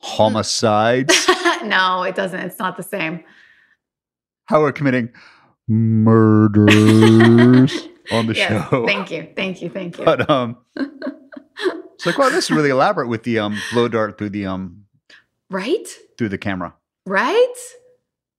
homicides, 0.00 1.26
no, 1.64 2.02
it 2.02 2.14
doesn't. 2.14 2.40
It's 2.40 2.58
not 2.58 2.76
the 2.76 2.82
same. 2.82 3.22
how 4.46 4.60
we're 4.60 4.72
committing 4.72 5.10
murders 5.68 6.68
on 8.10 8.26
the 8.26 8.34
Yes, 8.34 8.68
show. 8.70 8.86
Thank 8.86 9.10
you. 9.10 9.28
Thank 9.36 9.62
you. 9.62 9.70
Thank 9.70 9.98
you. 9.98 10.04
But 10.04 10.28
um, 10.28 10.56
it's 10.76 12.06
like, 12.06 12.18
wow, 12.18 12.30
this 12.30 12.46
is 12.46 12.50
really 12.50 12.70
elaborate 12.70 13.08
with 13.08 13.22
the 13.24 13.38
um 13.38 13.58
blow 13.72 13.88
dart 13.88 14.18
through 14.18 14.30
the 14.30 14.46
um 14.46 14.84
right? 15.50 15.86
through 16.18 16.30
the 16.30 16.38
camera. 16.38 16.74
Right? 17.06 17.54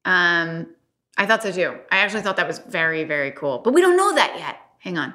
Um, 0.04 0.68
I 1.18 1.26
thought 1.26 1.44
so 1.44 1.52
too. 1.52 1.78
I 1.92 1.98
actually 1.98 2.22
thought 2.22 2.38
that 2.38 2.48
was 2.48 2.60
very, 2.60 3.04
very 3.04 3.32
cool. 3.32 3.60
But 3.60 3.74
we 3.74 3.82
don't 3.82 3.98
know 3.98 4.14
that 4.16 4.36
yet. 4.38 4.58
Hang 4.80 4.98
on. 4.98 5.14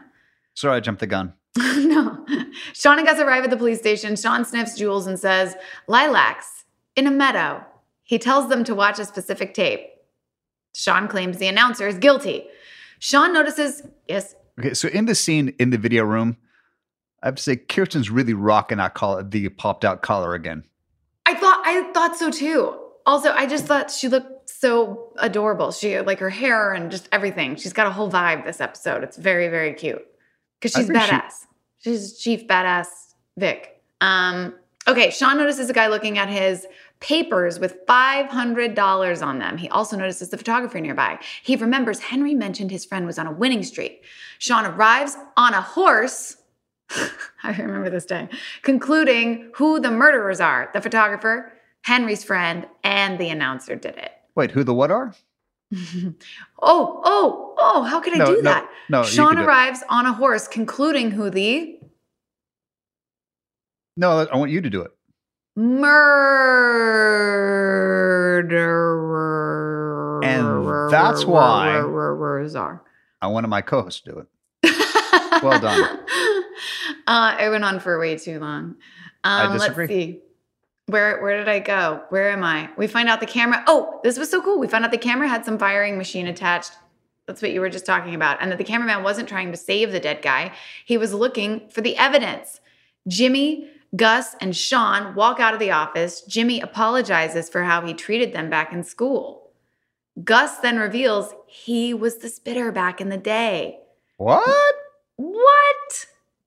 Sorry, 0.55 0.77
I 0.77 0.81
jumped 0.81 1.01
the 1.01 1.07
gun. 1.07 1.33
no. 1.57 2.25
Shawn 2.75 2.99
and 2.99 3.07
Gus 3.07 3.19
arrive 3.19 3.45
at 3.45 3.51
the 3.51 3.57
police 3.57 3.79
station. 3.79 4.17
Shawn 4.17 4.45
sniffs 4.45 4.77
Jules 4.77 5.07
and 5.07 5.19
says, 5.19 5.57
Lilacs 5.89 6.65
in 6.95 7.07
a 7.07 7.11
meadow. 7.11 7.65
He 8.03 8.19
tells 8.19 8.49
them 8.49 8.63
to 8.65 8.75
watch 8.75 8.99
a 8.99 9.05
specific 9.05 9.55
tape. 9.55 9.81
Shawn 10.75 11.09
claims 11.09 11.39
the 11.39 11.49
announcer 11.49 11.89
is 11.89 11.99
guilty. 11.99 12.47
Shawn 12.99 13.33
notices, 13.33 13.83
yes, 14.07 14.35
Okay, 14.59 14.75
so 14.75 14.89
in 14.89 15.05
the 15.05 15.15
scene 15.15 15.55
in 15.59 15.71
the 15.71 15.79
video 15.79 16.05
room, 16.05 16.37
I 17.23 17.27
have 17.27 17.37
to 17.37 17.43
say 17.43 17.57
Kirsten's 17.57 18.11
really 18.11 18.35
rocking 18.35 18.79
that 18.79 18.95
collar, 18.95 19.23
the 19.23 19.49
popped 19.51 19.85
out 19.85 20.03
collar 20.03 20.35
again. 20.35 20.65
I 21.27 21.35
thought 21.35 21.63
I 21.65 21.91
thought 21.93 22.17
so 22.17 22.31
too. 22.31 22.79
Also, 23.05 23.33
I 23.33 23.47
just 23.47 23.67
thought 23.67 23.91
she 23.91 24.09
looked 24.09 24.36
so 24.59 25.13
adorable. 25.19 25.73
She 25.73 25.99
like 26.01 26.19
her 26.21 26.31
hair 26.31 26.73
and 26.73 26.91
just 26.91 27.09
everything. 27.13 27.57
She's 27.57 27.73
got 27.73 27.87
a 27.87 27.91
whole 27.91 28.11
vibe 28.11 28.45
this 28.45 28.61
episode. 28.61 29.05
It's 29.05 29.17
very 29.17 29.49
very 29.49 29.75
cute 29.75 30.05
because 30.61 30.73
she's 30.73 30.89
think 30.89 31.01
she- 31.03 31.11
badass. 31.13 31.47
She's 31.79 32.19
chief 32.19 32.47
badass 32.47 32.87
Vick. 33.37 33.83
Um. 34.01 34.55
Okay. 34.89 35.11
Shawn 35.11 35.37
notices 35.37 35.69
a 35.69 35.73
guy 35.73 35.89
looking 35.89 36.17
at 36.19 36.29
his 36.29 36.67
papers 37.01 37.59
with 37.59 37.77
five 37.87 38.27
hundred 38.27 38.75
dollars 38.75 39.21
on 39.23 39.39
them. 39.39 39.59
He 39.59 39.69
also 39.69 39.97
notices 39.97 40.31
the 40.31 40.39
photographer 40.39 40.81
nearby. 40.81 41.19
He 41.43 41.57
remembers 41.57 42.01
Henry 42.01 42.35
mentioned 42.35 42.71
his 42.71 42.85
friend 42.85 43.07
was 43.07 43.19
on 43.19 43.27
a 43.27 43.33
winning 43.33 43.63
streak. 43.63 44.05
Shawn 44.39 44.65
arrives 44.67 45.17
on 45.37 45.55
a 45.55 45.61
horse. 45.61 46.37
I 47.43 47.51
remember 47.51 47.91
this 47.91 48.07
day, 48.07 48.29
concluding 48.63 49.51
who 49.55 49.81
the 49.81 49.91
murderers 49.91 50.41
are 50.41 50.71
the 50.73 50.81
photographer, 50.81 51.53
Henry's 51.83 52.23
friend, 52.25 52.67
and 52.85 53.19
the 53.19 53.29
announcer 53.29 53.75
did 53.77 53.97
it. 53.97 54.13
Wait, 54.37 54.51
who 54.53 54.63
the 54.63 54.75
what 54.75 54.91
are? 54.91 55.15
Oh, 56.63 57.01
oh, 57.05 57.55
oh, 57.59 57.83
how 57.83 58.01
could 58.01 58.15
I 58.15 58.19
No, 58.19 58.27
do 58.27 58.37
no, 58.37 58.43
that? 58.43 58.71
no, 58.89 59.03
Shawn 59.03 59.37
can 59.37 59.45
arrives 59.45 59.83
on 59.89 60.07
a 60.07 60.13
horse, 60.13 60.47
concluding 60.49 61.11
who 61.11 61.29
the 61.31 61.79
No, 63.97 64.21
I 64.33 64.37
want 64.37 64.51
you 64.53 64.61
to 64.61 64.71
do 64.71 64.83
it. 64.83 64.93
murderer 68.87 70.21
And 70.23 70.91
that's 70.93 71.25
why-. 71.27 71.79
I 73.21 73.27
wanted 73.27 73.49
my 73.49 73.61
co-host 73.63 74.05
to 74.05 74.13
do 74.13 74.19
it. 74.21 74.27
Well 75.43 75.59
done. 75.61 75.99
Uh, 77.07 77.37
it 77.39 77.51
went 77.51 77.63
on 77.65 77.79
for 77.81 77.99
way 77.99 78.17
too 78.17 78.39
long. 78.41 78.77
I 79.23 79.45
Um, 79.45 79.53
disagree. 79.53 79.87
Let's 79.87 79.93
see. 79.93 80.21
Where 80.87 81.21
where 81.21 81.37
did 81.37 81.49
I 81.49 81.59
go? 81.59 82.03
Where 82.11 82.31
am 82.31 82.45
I? 82.45 82.71
We 82.77 82.87
find 82.87 83.09
out 83.09 83.21
the 83.21 83.27
camera. 83.27 83.65
Oh, 83.67 84.01
this 84.05 84.19
was 84.19 84.31
so 84.31 84.41
cool. 84.41 84.59
We 84.59 84.69
found 84.69 84.85
out 84.85 84.93
the 84.93 84.99
camera 84.99 85.29
had 85.29 85.45
some 85.45 85.59
firing 85.59 85.99
machine 85.99 86.29
attached. 86.29 86.73
That's 87.27 87.43
what 87.43 87.51
you 87.51 87.61
were 87.61 87.71
just 87.71 87.87
talking 87.87 88.15
about. 88.15 88.41
And 88.41 88.53
that 88.53 88.59
the 88.59 88.65
cameraman 88.65 89.03
wasn't 89.03 89.29
trying 89.29 89.51
to 89.51 89.57
save 89.57 89.91
the 89.91 89.99
dead 89.99 90.23
guy. 90.23 90.53
He 90.85 90.97
was 90.97 91.13
looking 91.13 91.69
for 91.69 91.81
the 91.81 91.97
evidence. 91.97 92.61
Jimmy, 93.09 93.69
Gus, 93.97 94.37
and 94.41 94.57
Shawn 94.57 95.17
walk 95.17 95.41
out 95.41 95.55
of 95.55 95.61
the 95.61 95.73
office. 95.73 96.23
Jimmy 96.23 96.61
apologizes 96.61 97.49
for 97.49 97.65
how 97.65 97.85
he 97.85 97.93
treated 97.93 98.33
them 98.33 98.49
back 98.49 98.73
in 98.73 98.85
school. 98.85 99.51
Gus 100.23 100.59
then 100.59 100.79
reveals 100.79 101.35
he 101.47 101.93
was 101.93 102.19
the 102.19 102.29
spitter 102.29 102.71
back 102.71 103.01
in 103.01 103.09
the 103.09 103.19
day. 103.19 103.81
What? 104.19 104.75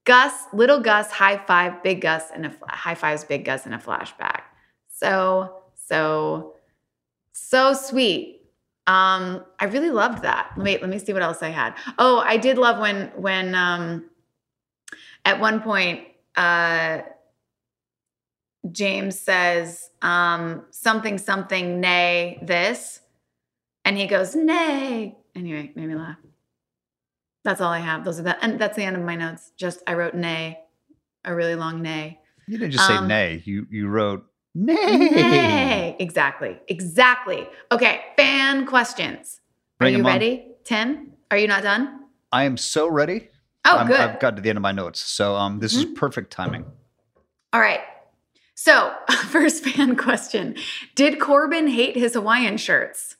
Gus, 0.09 0.33
little 0.53 0.79
Gus, 0.79 1.11
high 1.11 1.37
five, 1.37 1.83
big 1.83 2.01
Gus, 2.01 2.31
and 2.33 2.43
a 2.43 2.49
fla- 2.49 2.71
high 2.71 2.95
fives, 2.95 3.23
big 3.23 3.45
Gus, 3.45 3.67
in 3.67 3.73
a 3.73 3.77
flashback. 3.77 4.41
So, 4.87 5.61
so, 5.75 6.55
so 7.31 7.73
sweet. 7.73 8.41
Um, 8.87 9.45
I 9.59 9.65
really 9.65 9.91
loved 9.91 10.23
that. 10.23 10.53
Wait, 10.57 10.81
let 10.81 10.89
me 10.89 10.97
see 10.97 11.13
what 11.13 11.21
else 11.21 11.43
I 11.43 11.49
had. 11.49 11.75
Oh, 11.99 12.17
I 12.25 12.37
did 12.37 12.57
love 12.57 12.79
when 12.79 13.11
when 13.17 13.53
um 13.53 14.09
at 15.25 15.39
one 15.39 15.61
point 15.61 16.07
uh 16.35 17.01
James 18.71 19.19
says 19.19 19.91
um 20.01 20.65
something 20.71 21.19
something 21.19 21.79
nay 21.79 22.39
this 22.41 23.01
and 23.85 23.95
he 23.95 24.07
goes 24.07 24.35
nay. 24.35 25.19
Anyway, 25.35 25.71
made 25.75 25.87
me 25.87 25.93
laugh. 25.93 26.17
That's 27.43 27.61
all 27.61 27.71
I 27.71 27.79
have. 27.79 28.03
Those 28.03 28.19
are 28.19 28.23
the 28.23 28.43
and 28.43 28.59
that's 28.59 28.75
the 28.75 28.83
end 28.83 28.95
of 28.97 29.03
my 29.03 29.15
notes. 29.15 29.51
Just 29.57 29.81
I 29.87 29.93
wrote 29.93 30.13
nay, 30.13 30.59
a 31.23 31.33
really 31.33 31.55
long 31.55 31.81
nay. 31.81 32.19
You 32.47 32.57
didn't 32.57 32.71
just 32.71 32.87
say 32.87 32.95
Um, 32.95 33.07
nay. 33.07 33.41
You 33.45 33.65
you 33.69 33.87
wrote 33.87 34.25
nay. 34.55 34.75
Nay. 34.75 35.95
Exactly. 35.99 36.59
Exactly. 36.67 37.47
Okay. 37.71 38.01
Fan 38.17 38.65
questions. 38.65 39.39
Are 39.79 39.85
Bring 39.85 39.93
you 39.93 39.99
'em 39.99 40.05
on. 40.07 40.11
ready, 40.13 40.47
Tim? 40.65 41.13
Are 41.31 41.37
you 41.37 41.47
not 41.47 41.63
done? 41.63 42.05
I 42.31 42.43
am 42.43 42.57
so 42.57 42.87
ready. 42.87 43.29
Oh, 43.65 43.77
I'm, 43.77 43.87
good. 43.87 43.99
I've 43.99 44.19
got 44.19 44.35
to 44.35 44.41
the 44.41 44.49
end 44.49 44.57
of 44.57 44.61
my 44.61 44.71
notes, 44.71 44.99
so 45.01 45.35
um, 45.35 45.59
this 45.59 45.75
is 45.75 45.85
Mhm. 45.85 45.95
perfect 45.95 46.31
timing. 46.31 46.65
All 47.53 47.59
right. 47.61 47.81
So, 48.55 48.93
first 49.27 49.63
fan 49.63 49.95
question 49.95 50.55
Did 50.95 51.19
Corbin 51.19 51.67
hate 51.67 51.95
his 51.95 52.13
Hawaiian 52.13 52.57
shirts? 52.57 53.15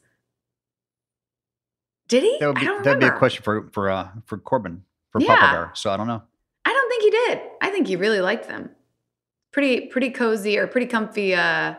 Did 2.10 2.24
he? 2.24 2.38
That 2.41 2.48
would 2.48 2.58
I 2.58 2.60
be 2.78 2.84
that'd 2.84 3.00
be 3.00 3.06
a 3.06 3.12
question 3.17 3.43
for 3.43 3.70
for 3.72 3.89
uh 3.89 4.10
for 4.26 4.38
Corbin 4.38 4.84
for 5.12 5.22
Yeah. 5.22 5.36
Papa 5.38 5.53
Bear. 5.53 5.72
So 5.76 5.89
I 5.89 5.95
don't 5.97 6.07
know. 6.07 6.22
I 6.66 6.74
don't 6.74 6.89
think 6.89 7.03
he 7.03 7.10
did. 7.12 7.41
I 7.62 7.70
think 7.70 7.88
he 7.88 7.95
really 7.95 8.20
liked 8.20 8.47
them. 8.47 8.70
Pretty, 9.51 9.88
pretty 9.88 10.12
cozy 10.12 10.57
or 10.60 10.68
pretty 10.68 10.86
comfy 10.86 11.34
uh, 11.34 11.74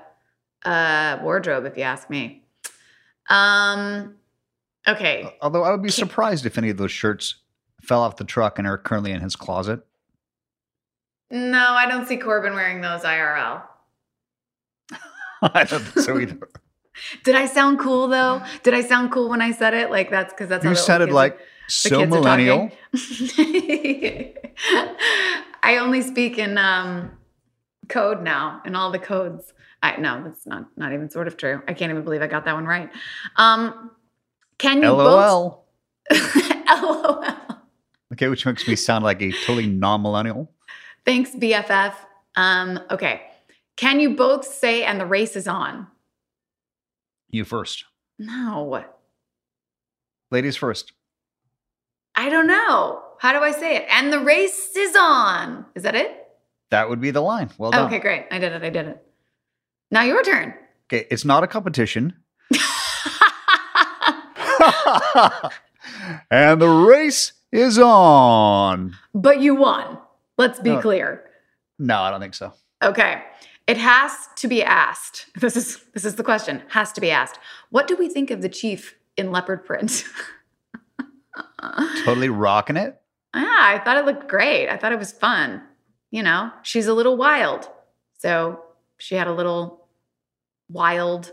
uh, 0.65 1.19
wardrobe, 1.23 1.67
if 1.67 1.77
you 1.77 1.85
ask 1.85 2.11
me. 2.11 2.45
Um, 3.29 4.17
okay. 4.89 5.37
Although 5.41 5.63
I 5.63 5.71
would 5.71 5.83
be 5.83 5.91
surprised 5.91 6.47
if 6.47 6.59
any 6.59 6.71
of 6.71 6.79
those 6.79 6.91
shirts 6.91 7.37
fell 7.81 8.01
off 8.01 8.17
the 8.17 8.25
truck 8.25 8.59
and 8.59 8.67
are 8.67 8.77
currently 8.79 9.13
in 9.13 9.21
his 9.21 9.37
closet. 9.37 9.87
No, 11.31 11.73
I 11.75 11.87
don't 11.87 12.09
see 12.09 12.17
Corbin 12.17 12.55
wearing 12.55 12.81
those 12.81 13.03
IRL. 13.03 13.63
I 15.43 15.65
don't 15.65 15.81
think 15.81 16.05
so 16.05 16.19
either. 16.19 16.49
Did 17.25 17.35
I 17.35 17.47
sound 17.47 17.79
cool 17.79 18.09
though? 18.09 18.43
Did 18.63 18.75
I 18.75 18.83
sound 18.83 19.13
cool 19.13 19.29
when 19.29 19.43
I 19.43 19.53
said 19.53 19.75
it? 19.75 19.91
Like 19.91 20.11
that's 20.11 20.33
because 20.33 20.49
that's 20.49 20.65
how 20.65 20.71
You 20.71 20.77
sounded 20.77 21.11
like 21.11 21.39
so 21.69 22.07
millennial. 22.07 22.71
I 25.63 25.77
only 25.79 26.03
speak 26.03 26.39
in 26.39 26.59
um, 26.59 27.13
code 27.89 28.23
now, 28.23 28.63
in 28.65 28.75
all 28.75 28.91
the 28.91 28.99
codes. 28.99 29.53
I 29.83 29.97
no, 29.97 30.23
that's 30.25 30.47
not 30.47 30.67
not 30.77 30.93
even 30.93 31.11
sort 31.11 31.27
of 31.27 31.37
true. 31.37 31.63
I 31.69 31.75
can't 31.75 31.91
even 31.91 32.05
believe 32.05 32.23
I 32.23 32.27
got 32.27 32.45
that 32.45 32.55
one 32.55 32.67
right. 32.67 32.91
Um, 33.37 33.91
can 34.59 34.83
you 34.83 34.91
LOL. 34.91 35.67
both? 36.11 36.47
LOL. 36.69 37.25
Okay, 38.13 38.27
which 38.27 38.45
makes 38.45 38.67
me 38.67 38.75
sound 38.75 39.05
like 39.05 39.23
a 39.23 39.31
totally 39.31 39.69
non-millennial. 39.69 40.51
Thanks, 41.05 41.31
BFF. 41.31 41.95
Um, 42.35 42.81
okay. 42.91 43.23
Can 43.77 44.01
you 44.01 44.17
both 44.17 44.45
say 44.45 44.83
and 44.83 45.01
the 45.01 45.07
race 45.07 45.37
is 45.37 45.47
on? 45.47 45.87
You 47.31 47.45
first. 47.45 47.85
No. 48.19 48.85
Ladies 50.31 50.57
first. 50.57 50.93
I 52.15 52.29
don't 52.29 52.47
know. 52.47 53.03
How 53.19 53.33
do 53.33 53.39
I 53.41 53.53
say 53.53 53.77
it? 53.77 53.87
And 53.91 54.13
the 54.13 54.21
race 54.21 54.77
is 54.77 54.95
on. 54.97 55.67
Is 55.75 55.83
that 55.85 55.95
it? 55.95 56.17
That 56.71 56.89
would 56.89 57.01
be 57.01 57.11
the 57.11 57.21
line. 57.23 57.51
Well 57.59 57.71
done. 57.71 57.87
Okay, 57.87 57.99
great. 57.99 58.27
I 58.31 58.39
did 58.39 58.53
it. 58.53 58.63
I 58.63 58.71
did 58.71 58.87
it. 58.87 59.03
Now 59.91 60.03
your 60.03 60.23
turn. 60.23 60.55
Okay, 60.87 61.07
it's 61.11 61.25
not 61.25 61.43
a 61.45 61.47
competition. 61.47 62.15
and 66.31 66.61
the 66.61 66.69
race 66.69 67.33
is 67.53 67.79
on. 67.79 68.97
but 69.15 69.41
you 69.41 69.55
won. 69.55 69.99
Let's 70.39 70.61
be 70.61 70.71
No. 70.71 70.81
clear. 70.81 71.25
No, 71.79 72.01
I 72.03 72.11
don't 72.11 72.21
think 72.21 72.35
so. 72.35 72.53
Okay. 72.83 73.23
It 73.71 73.79
has 73.79 74.29
to 74.35 74.49
be 74.49 74.65
asked. 74.65 75.27
This 75.41 75.57
is 75.57 75.81
this 75.95 76.05
is 76.05 76.17
the 76.17 76.25
question. 76.25 76.61
Has 76.71 76.91
to 76.93 77.01
be 77.01 77.13
asked. 77.13 77.39
What 77.71 77.87
do 77.87 77.95
we 77.97 78.09
think 78.09 78.33
of 78.33 78.43
the 78.43 78.49
chief 78.49 78.97
in 79.17 79.31
leopard 79.31 79.65
print? 79.65 80.05
Totally 82.05 82.31
rocking 82.31 82.77
it. 82.77 83.01
Ah, 83.33 83.69
I 83.69 83.79
thought 83.79 83.97
it 83.97 84.05
looked 84.05 84.27
great. 84.27 84.69
I 84.69 84.77
thought 84.77 84.91
it 84.91 84.99
was 84.99 85.13
fun. 85.13 85.63
You 86.11 86.25
know, 86.25 86.51
she's 86.63 86.89
a 86.89 86.95
little 86.95 87.17
wild. 87.17 87.69
So 88.19 88.61
she 88.99 89.15
had 89.15 89.29
a 89.29 89.33
little 89.33 89.87
wild 90.69 91.33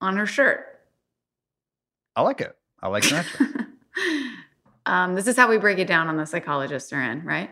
on 0.00 0.16
her 0.16 0.26
shirt. 0.26 0.66
I 2.16 2.22
like 2.22 2.40
it. 2.40 2.56
I 2.82 2.88
like 2.88 3.12
answer. 3.12 3.48
um, 4.86 5.14
this 5.14 5.28
is 5.28 5.36
how 5.36 5.48
we 5.48 5.58
break 5.58 5.78
it 5.78 5.86
down 5.86 6.08
on 6.08 6.16
the 6.16 6.26
psychologists 6.26 6.92
are 6.92 7.00
in, 7.00 7.24
right? 7.24 7.50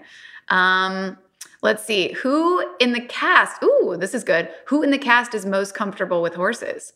Um, 0.49 1.19
let's 1.63 1.85
see. 1.85 2.13
Who 2.23 2.65
in 2.79 2.93
the 2.93 3.01
cast? 3.01 3.63
Ooh, 3.63 3.97
this 3.99 4.15
is 4.15 4.25
good. 4.25 4.49
Who 4.67 4.83
in 4.83 4.91
the 4.91 4.99
cast 4.99 5.35
is 5.35 5.45
most 5.47 5.75
comfortable 5.75 6.23
with 6.23 6.35
horses? 6.35 6.93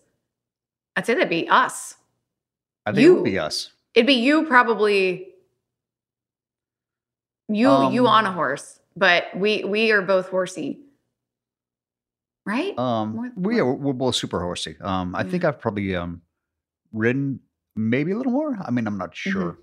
I'd 0.97 1.07
say 1.07 1.15
that'd 1.15 1.29
be 1.29 1.49
us. 1.49 1.95
I 2.87 2.91
think 2.91 2.99
it 2.99 3.03
You. 3.03 3.15
would 3.17 3.25
be 3.25 3.39
us. 3.39 3.71
It'd 3.95 4.07
be 4.07 4.15
you 4.15 4.45
probably. 4.47 5.29
You 7.49 7.91
you 7.91 8.07
Um, 8.07 8.15
on 8.15 8.27
a 8.27 8.33
horse, 8.33 8.81
but 8.97 9.25
we 9.37 9.65
we 9.65 9.91
are 9.93 10.01
both 10.01 10.29
horsey, 10.29 10.81
right? 12.47 12.79
Um, 12.79 13.15
More- 13.15 13.33
we 13.37 13.61
are 13.61 13.71
we're 13.75 13.93
both 13.93 14.15
super 14.15 14.41
horsey. 14.41 14.77
Um, 14.81 15.15
I 15.15 15.23
think 15.25 15.45
I've 15.45 15.61
probably 15.61 15.95
um 15.95 16.23
ridden 16.93 17.41
maybe 17.77 18.13
a 18.13 18.17
little 18.17 18.33
more. 18.33 18.57
I 18.65 18.71
mean, 18.71 18.87
I'm 18.87 18.97
not 18.97 19.11
Mm-hmm. 19.13 19.31
sure. 19.31 19.59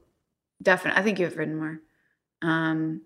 Definitely, 0.61 0.99
I 0.99 1.03
think 1.03 1.19
you've 1.19 1.37
ridden 1.37 1.55
more. 1.57 1.79
Um, 2.41 3.01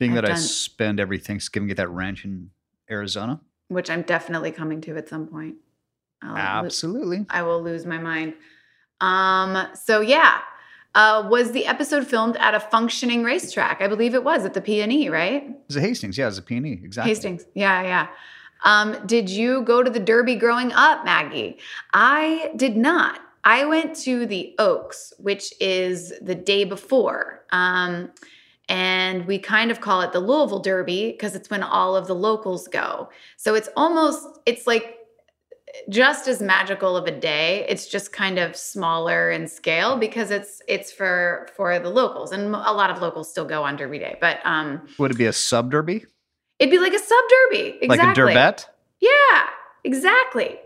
Being 0.00 0.16
I've 0.18 0.22
that 0.24 0.32
I 0.32 0.34
spend 0.34 0.98
every 0.98 1.18
Thanksgiving 1.18 1.70
at 1.70 1.76
that 1.76 1.88
ranch 1.90 2.24
in 2.24 2.50
Arizona. 2.90 3.40
which 3.68 3.88
I'm 3.88 4.02
definitely 4.02 4.50
coming 4.50 4.80
to 4.80 4.96
at 4.96 5.08
some 5.08 5.28
point. 5.28 5.54
I'll 6.22 6.30
lo- 6.32 6.66
Absolutely. 6.66 7.26
I 7.30 7.42
will 7.42 7.62
lose 7.62 7.86
my 7.86 7.98
mind. 7.98 8.34
Um, 9.00 9.68
so 9.74 10.00
yeah. 10.00 10.40
Uh, 10.92 11.24
was 11.30 11.52
the 11.52 11.66
episode 11.66 12.04
filmed 12.04 12.36
at 12.38 12.52
a 12.52 12.58
functioning 12.58 13.22
racetrack? 13.22 13.80
I 13.80 13.86
believe 13.86 14.12
it 14.12 14.24
was 14.24 14.44
at 14.44 14.54
the 14.54 14.60
PNE, 14.60 15.08
right? 15.08 15.56
It's 15.66 15.76
a 15.76 15.80
Hastings. 15.80 16.18
Yeah, 16.18 16.26
it's 16.26 16.38
a 16.38 16.42
PNE. 16.42 16.82
Exactly. 16.84 17.14
Hastings. 17.14 17.44
Yeah, 17.54 17.82
yeah. 17.82 18.08
Um, 18.64 18.96
did 19.06 19.30
you 19.30 19.62
go 19.62 19.84
to 19.84 19.90
the 19.90 20.00
Derby 20.00 20.34
growing 20.34 20.72
up, 20.72 21.04
Maggie? 21.04 21.58
I 21.94 22.50
did 22.56 22.76
not. 22.76 23.20
I 23.44 23.64
went 23.66 23.94
to 23.98 24.26
the 24.26 24.54
Oaks, 24.58 25.12
which 25.18 25.54
is 25.60 26.12
the 26.20 26.34
day 26.34 26.64
before. 26.64 27.44
Um, 27.52 28.10
and 28.70 29.26
we 29.26 29.36
kind 29.38 29.72
of 29.72 29.80
call 29.80 30.00
it 30.00 30.12
the 30.12 30.20
Louisville 30.20 30.60
Derby 30.60 31.10
because 31.10 31.34
it's 31.34 31.50
when 31.50 31.64
all 31.64 31.96
of 31.96 32.06
the 32.06 32.14
locals 32.14 32.68
go. 32.68 33.10
So 33.36 33.56
it's 33.56 33.68
almost, 33.76 34.24
it's 34.46 34.64
like 34.64 34.96
just 35.88 36.28
as 36.28 36.40
magical 36.40 36.96
of 36.96 37.06
a 37.06 37.10
day. 37.10 37.66
It's 37.68 37.88
just 37.88 38.12
kind 38.12 38.38
of 38.38 38.54
smaller 38.54 39.30
in 39.32 39.48
scale 39.48 39.96
because 39.96 40.30
it's 40.30 40.62
it's 40.68 40.90
for 40.92 41.48
for 41.56 41.78
the 41.78 41.90
locals, 41.90 42.32
and 42.32 42.54
a 42.54 42.72
lot 42.72 42.90
of 42.90 43.00
locals 43.00 43.30
still 43.30 43.44
go 43.44 43.62
on 43.62 43.76
Derby 43.76 43.98
Day. 43.98 44.16
But 44.20 44.38
um, 44.44 44.88
Would 44.98 45.12
it 45.12 45.18
be 45.18 45.26
a 45.26 45.32
sub 45.32 45.70
derby? 45.70 46.06
It'd 46.58 46.70
be 46.70 46.78
like 46.78 46.94
a 46.94 46.98
sub 46.98 47.24
derby, 47.50 47.78
exactly. 47.82 48.34
Like 48.34 48.36
a 48.36 48.40
Durbette? 48.40 48.66
Yeah, 49.00 49.48
exactly. 49.84 50.58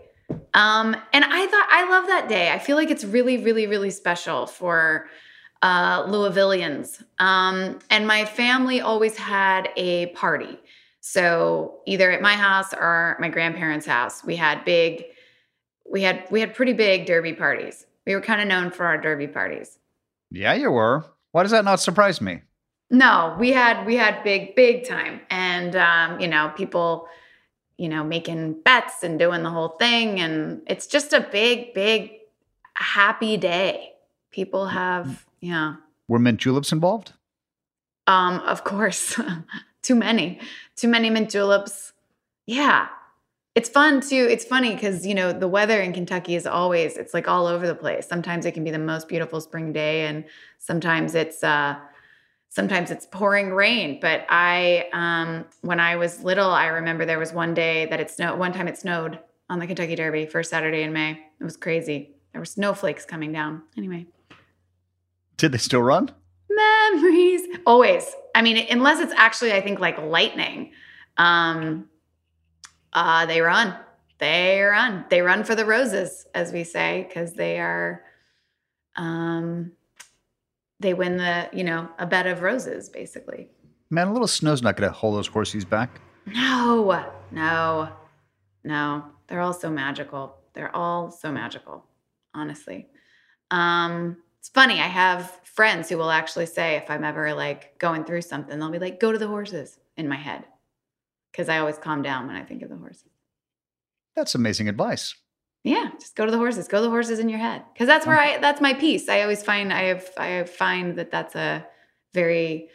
Um, 0.53 0.95
and 1.13 1.23
I 1.25 1.47
thought 1.47 1.67
I 1.71 1.89
love 1.89 2.07
that 2.07 2.27
day. 2.29 2.51
I 2.51 2.59
feel 2.59 2.75
like 2.75 2.89
it's 2.89 3.03
really, 3.03 3.37
really, 3.37 3.67
really 3.67 3.91
special 3.91 4.45
for 4.47 5.07
uh, 5.61 6.05
Louisvillians. 6.05 7.03
Um, 7.19 7.79
and 7.89 8.07
my 8.07 8.25
family 8.25 8.81
always 8.81 9.17
had 9.17 9.69
a 9.75 10.07
party. 10.07 10.59
So 11.01 11.81
either 11.85 12.11
at 12.11 12.21
my 12.21 12.33
house 12.33 12.73
or 12.73 13.15
my 13.19 13.29
grandparents' 13.29 13.85
house, 13.85 14.23
we 14.23 14.35
had 14.35 14.65
big, 14.65 15.05
we 15.89 16.01
had 16.01 16.23
we 16.31 16.39
had 16.39 16.55
pretty 16.55 16.73
big 16.73 17.05
derby 17.05 17.33
parties. 17.33 17.85
We 18.05 18.15
were 18.15 18.21
kind 18.21 18.41
of 18.41 18.47
known 18.47 18.71
for 18.71 18.85
our 18.85 18.97
derby 18.99 19.27
parties. 19.27 19.77
Yeah, 20.31 20.53
you 20.53 20.71
were. 20.71 21.05
Why 21.31 21.43
does 21.43 21.51
that 21.51 21.65
not 21.65 21.79
surprise 21.79 22.21
me? 22.21 22.41
No, 22.89 23.35
we 23.39 23.51
had 23.51 23.85
we 23.85 23.95
had 23.95 24.23
big 24.23 24.55
big 24.55 24.87
time, 24.87 25.21
and 25.29 25.75
um, 25.75 26.19
you 26.19 26.27
know 26.27 26.51
people, 26.55 27.07
you 27.77 27.89
know 27.89 28.03
making 28.03 28.61
bets 28.61 29.03
and 29.03 29.17
doing 29.17 29.43
the 29.43 29.49
whole 29.49 29.69
thing, 29.69 30.19
and 30.19 30.61
it's 30.67 30.87
just 30.87 31.13
a 31.13 31.19
big 31.19 31.73
big 31.73 32.11
happy 32.75 33.37
day. 33.37 33.93
People 34.31 34.67
have 34.67 35.24
yeah, 35.45 35.75
Were 36.07 36.19
mint 36.19 36.39
juleps 36.39 36.71
involved? 36.71 37.13
um, 38.07 38.39
of 38.41 38.63
course, 38.63 39.19
too 39.81 39.95
many, 39.95 40.39
too 40.75 40.87
many 40.87 41.09
mint 41.09 41.29
juleps. 41.29 41.93
Yeah, 42.47 42.87
it's 43.55 43.69
fun 43.69 44.01
too. 44.01 44.27
It's 44.29 44.45
funny 44.45 44.73
because 44.75 45.05
you 45.07 45.15
know 45.15 45.33
the 45.33 45.47
weather 45.47 45.81
in 45.81 45.91
Kentucky 45.93 46.35
is 46.35 46.45
always 46.45 46.97
it's 46.97 47.13
like 47.13 47.27
all 47.27 47.47
over 47.47 47.65
the 47.65 47.75
place. 47.75 48.07
Sometimes 48.07 48.45
it 48.45 48.51
can 48.53 48.63
be 48.63 48.71
the 48.71 48.85
most 48.93 49.07
beautiful 49.07 49.41
spring 49.41 49.73
day, 49.73 50.05
and 50.07 50.25
sometimes 50.59 51.15
it's 51.15 51.43
uh, 51.43 51.75
sometimes 52.49 52.91
it's 52.91 53.07
pouring 53.07 53.51
rain. 53.53 53.99
But 53.99 54.25
I, 54.29 54.87
um, 54.93 55.45
when 55.61 55.79
I 55.79 55.95
was 55.95 56.23
little, 56.23 56.51
I 56.51 56.67
remember 56.67 57.05
there 57.05 57.19
was 57.19 57.33
one 57.33 57.53
day 57.53 57.85
that 57.87 57.99
it 57.99 58.09
snowed. 58.11 58.37
One 58.37 58.53
time 58.53 58.67
it 58.67 58.77
snowed 58.77 59.19
on 59.49 59.59
the 59.59 59.67
Kentucky 59.67 59.95
Derby 59.95 60.25
first 60.27 60.49
Saturday 60.51 60.83
in 60.83 60.93
May. 60.93 61.11
It 61.39 61.43
was 61.43 61.57
crazy. 61.57 62.15
There 62.31 62.41
were 62.41 62.45
snowflakes 62.45 63.05
coming 63.05 63.31
down. 63.31 63.63
Anyway. 63.77 64.05
Did 65.37 65.51
they 65.51 65.57
still 65.57 65.81
run? 65.81 66.11
Memories. 66.49 67.41
Always. 67.65 68.09
I 68.33 68.41
mean, 68.41 68.65
unless 68.69 68.99
it's 68.99 69.13
actually, 69.15 69.53
I 69.53 69.61
think, 69.61 69.79
like 69.79 69.97
lightning. 69.97 70.71
Um, 71.17 71.89
uh, 72.93 73.25
they 73.25 73.41
run. 73.41 73.75
They 74.19 74.61
run. 74.61 75.05
They 75.09 75.21
run 75.21 75.43
for 75.43 75.55
the 75.55 75.65
roses, 75.65 76.25
as 76.33 76.53
we 76.53 76.63
say, 76.63 77.05
because 77.07 77.33
they 77.33 77.59
are 77.59 78.03
um 78.95 79.73
they 80.79 80.93
win 80.93 81.17
the, 81.17 81.49
you 81.53 81.63
know, 81.63 81.89
a 81.97 82.05
bed 82.05 82.27
of 82.27 82.41
roses, 82.41 82.89
basically. 82.89 83.49
Man, 83.89 84.07
a 84.07 84.13
little 84.13 84.27
snow's 84.27 84.61
not 84.61 84.75
going 84.77 84.89
to 84.89 84.93
hold 84.95 85.15
those 85.15 85.27
horses 85.27 85.63
back. 85.63 86.01
No, 86.25 87.05
no, 87.31 87.89
no. 88.63 89.05
They're 89.27 89.41
all 89.41 89.53
so 89.53 89.69
magical. 89.69 90.35
They're 90.53 90.75
all 90.75 91.11
so 91.11 91.31
magical, 91.31 91.85
honestly. 92.33 92.87
Um, 93.51 94.17
it's 94.45 94.53
funny. 94.53 94.79
I 94.79 94.85
have 94.85 95.39
friends 95.43 95.89
who 95.89 95.97
will 95.97 96.11
actually 96.11 96.45
say 96.45 96.75
if 96.75 96.91
I'm 96.91 97.03
ever 97.03 97.33
like 97.33 97.79
going 97.79 98.03
through 98.03 98.21
something, 98.21 98.59
they'll 98.59 98.69
be 98.69 98.77
like, 98.77 98.99
"Go 98.99 99.11
to 99.11 99.17
the 99.17 99.27
horses" 99.27 99.79
in 99.97 100.07
my 100.07 100.17
head, 100.17 100.45
because 101.31 101.49
I 101.49 101.57
always 101.57 101.79
calm 101.79 102.03
down 102.03 102.27
when 102.27 102.35
I 102.35 102.43
think 102.43 102.61
of 102.61 102.69
the 102.69 102.77
horses. 102.77 103.09
That's 104.15 104.35
amazing 104.35 104.69
advice. 104.69 105.15
Yeah, 105.63 105.89
just 105.99 106.15
go 106.15 106.25
to 106.27 106.31
the 106.31 106.37
horses. 106.37 106.67
Go 106.67 106.77
to 106.77 106.83
the 106.83 106.91
horses 106.91 107.17
in 107.17 107.27
your 107.27 107.39
head, 107.39 107.63
because 107.73 107.87
that's 107.87 108.05
where 108.05 108.19
I. 108.19 108.37
That's 108.37 108.61
my 108.61 108.75
peace. 108.75 109.09
I 109.09 109.23
always 109.23 109.41
find 109.41 109.73
I 109.73 109.85
have. 109.85 110.07
I 110.15 110.43
find 110.43 110.95
that 110.99 111.09
that's 111.09 111.33
a 111.33 111.65
very 112.13 112.69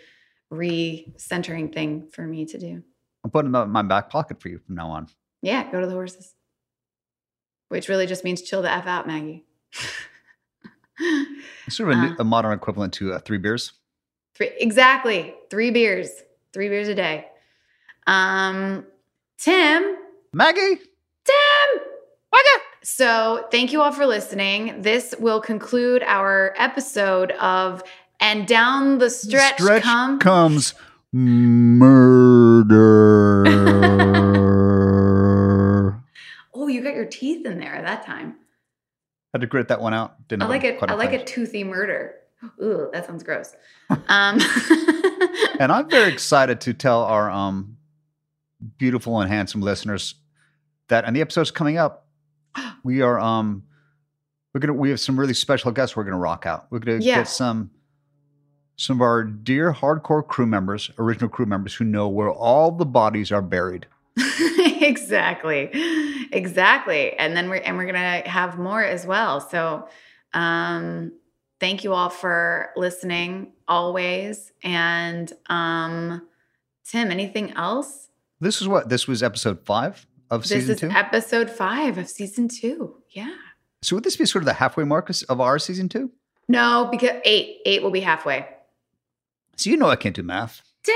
re-centering 0.51 1.71
thing 1.71 2.09
for 2.13 2.27
me 2.27 2.47
to 2.47 2.59
do. 2.59 2.83
I'm 3.23 3.31
putting 3.31 3.53
them 3.53 3.63
in 3.63 3.71
my 3.71 3.83
back 3.83 4.11
pocket 4.11 4.43
for 4.43 4.49
you 4.49 4.59
from 4.59 4.75
now 4.75 4.91
on. 4.91 5.07
Yeah, 5.41 5.71
go 5.71 5.81
to 5.81 5.87
the 5.87 5.93
horses. 5.93 6.35
Which 7.69 7.89
really 7.89 8.09
just 8.09 8.25
means 8.25 8.43
chill 8.43 8.61
the 8.61 8.73
F 8.73 8.89
out, 8.89 9.07
Maggie. 9.07 9.45
Sort 11.69 11.93
of 11.93 11.99
a, 11.99 12.01
Uh. 12.01 12.15
a 12.21 12.25
modern 12.25 12.53
equivalent 12.53 12.93
to 12.95 13.13
uh, 13.15 13.19
three 13.21 13.39
beers. 13.39 13.73
Three, 14.35 14.51
exactly. 14.59 15.35
Three 15.51 15.71
beers. 15.71 16.11
Three 16.53 16.69
beers 16.69 16.89
a 16.89 16.95
day. 16.95 17.27
Um, 18.07 18.85
Tim, 19.39 19.97
Maggie, 20.33 20.77
Tim, 21.25 21.81
Maggie. 22.33 22.65
So 22.83 23.47
thank 23.51 23.73
you 23.73 23.83
all 23.83 23.93
for 23.93 24.07
listening. 24.07 24.81
This 24.83 25.15
will 25.19 25.41
conclude 25.41 26.03
our 26.05 26.55
episode 26.57 27.33
of 27.33 27.83
And 28.21 28.47
Down 28.49 28.99
the 28.99 29.11
Stretch, 29.11 29.61
Stretch 29.61 29.83
Come. 29.83 30.19
comes 30.19 30.75
murder. 31.13 33.45
oh, 36.55 36.67
you 36.69 36.83
got 36.83 36.95
your 36.95 37.05
teeth 37.07 37.45
in 37.47 37.59
there 37.59 37.81
that 37.83 38.05
time. 38.07 38.37
Had 39.33 39.41
to 39.43 39.47
grit 39.47 39.69
that 39.69 39.81
one 39.81 39.95
out. 39.95 40.27
Didn't 40.29 40.43
I 40.43 40.47
like 40.47 40.65
it. 40.65 40.79
I 40.83 40.95
like 40.95 41.13
a 41.13 41.25
toothy 41.25 41.63
murder. 41.65 42.15
Ooh, 42.63 42.89
that 42.93 43.07
sounds 43.07 43.23
gross. 43.23 43.55
Um, 44.09 44.39
And 45.61 45.71
I'm 45.73 45.91
very 45.91 46.11
excited 46.13 46.61
to 46.63 46.73
tell 46.75 47.03
our 47.03 47.31
um 47.31 47.77
beautiful 48.79 49.21
and 49.21 49.31
handsome 49.31 49.61
listeners 49.61 50.15
that 50.89 51.05
in 51.05 51.13
the 51.15 51.21
episodes 51.21 51.51
coming 51.51 51.77
up, 51.77 52.07
we 52.85 53.03
are 53.03 53.19
um 53.21 53.65
we're 54.55 54.61
gonna 54.61 54.73
we 54.75 54.91
have 54.91 55.01
some 55.01 55.19
really 55.21 55.35
special 55.35 55.71
guests 55.71 55.95
we're 55.97 56.05
gonna 56.05 56.19
rock 56.19 56.47
out. 56.47 56.67
We're 56.71 56.79
gonna 56.79 56.99
Yeah. 56.99 57.17
get 57.17 57.29
some 57.29 57.71
some 58.77 58.97
of 58.97 59.03
our 59.03 59.23
dear 59.25 59.73
hardcore 59.75 60.27
crew 60.27 60.47
members, 60.47 60.91
original 60.99 61.29
crew 61.29 61.45
members 61.47 61.75
who 61.75 61.85
know 61.85 62.09
where 62.09 62.31
all 62.31 62.71
the 62.73 62.87
bodies 62.87 63.31
are 63.31 63.43
buried. 63.43 63.87
exactly, 64.89 65.71
exactly. 66.33 67.13
And 67.15 67.37
then 67.37 67.49
we're 67.49 67.57
and 67.57 67.77
we're 67.77 67.87
gonna 67.87 68.29
have 68.29 68.59
more 68.59 68.83
as 68.83 69.07
well. 69.07 69.41
So, 69.41 69.89
um, 70.33 71.13
thank 71.59 71.85
you 71.85 71.93
all 71.93 72.11
for 72.11 72.71
listening 72.77 73.53
always. 73.69 74.53
And 74.63 75.33
um, 75.49 76.27
Tim, 76.85 77.11
anything 77.11 77.53
else? 77.53 78.09
This 78.41 78.61
is 78.61 78.69
what 78.69 78.89
this 78.89 79.07
was 79.07 79.23
episode 79.23 79.61
five 79.67 80.07
of 80.31 80.43
This 80.43 80.51
season 80.51 80.75
is 80.75 80.81
two. 80.81 80.91
episode 80.91 81.51
five 81.51 81.99
of 81.99 82.09
season 82.09 82.49
two. 82.49 82.97
Yeah. 83.11 83.35
so 83.83 83.97
would 83.97 84.05
this 84.05 84.17
be 84.17 84.25
sort 84.25 84.43
of 84.43 84.47
the 84.47 84.55
halfway 84.55 84.85
mark 84.85 85.11
of 85.29 85.41
our 85.41 85.59
season 85.59 85.89
two? 85.89 86.11
No, 86.49 86.89
because 86.91 87.21
eight, 87.25 87.59
eight 87.67 87.83
will 87.83 87.91
be 87.91 88.01
halfway. 88.01 88.47
So 89.57 89.69
you 89.71 89.77
know 89.77 89.89
I 89.89 89.97
can't 89.97 90.15
do 90.17 90.23
math. 90.23 90.63
Tim, 90.83 90.95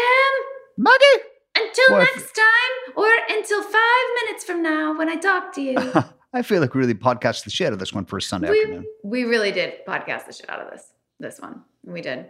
Maggie! 0.78 1.24
Until 1.56 1.84
Well, 1.90 2.00
next 2.00 2.32
time, 2.34 2.94
or 2.96 3.10
until 3.30 3.62
five 3.62 4.06
minutes 4.24 4.44
from 4.44 4.62
now 4.62 4.96
when 4.98 5.08
I 5.08 5.16
talk 5.16 5.52
to 5.54 5.62
you. 5.62 5.76
I 6.32 6.42
feel 6.42 6.60
like 6.60 6.74
we 6.74 6.80
really 6.80 6.94
podcast 6.94 7.44
the 7.44 7.50
shit 7.50 7.68
out 7.68 7.72
of 7.72 7.78
this 7.78 7.92
one 7.92 8.04
for 8.06 8.16
a 8.16 8.22
Sunday 8.22 8.50
we, 8.50 8.60
afternoon. 8.60 8.86
we 9.04 9.24
really 9.24 9.52
did 9.52 9.74
podcast 9.86 10.26
the 10.26 10.32
shit 10.32 10.48
out 10.50 10.60
of 10.60 10.70
this 10.70 10.92
this 11.20 11.38
one 11.40 11.62
we 11.84 12.00
did 12.00 12.26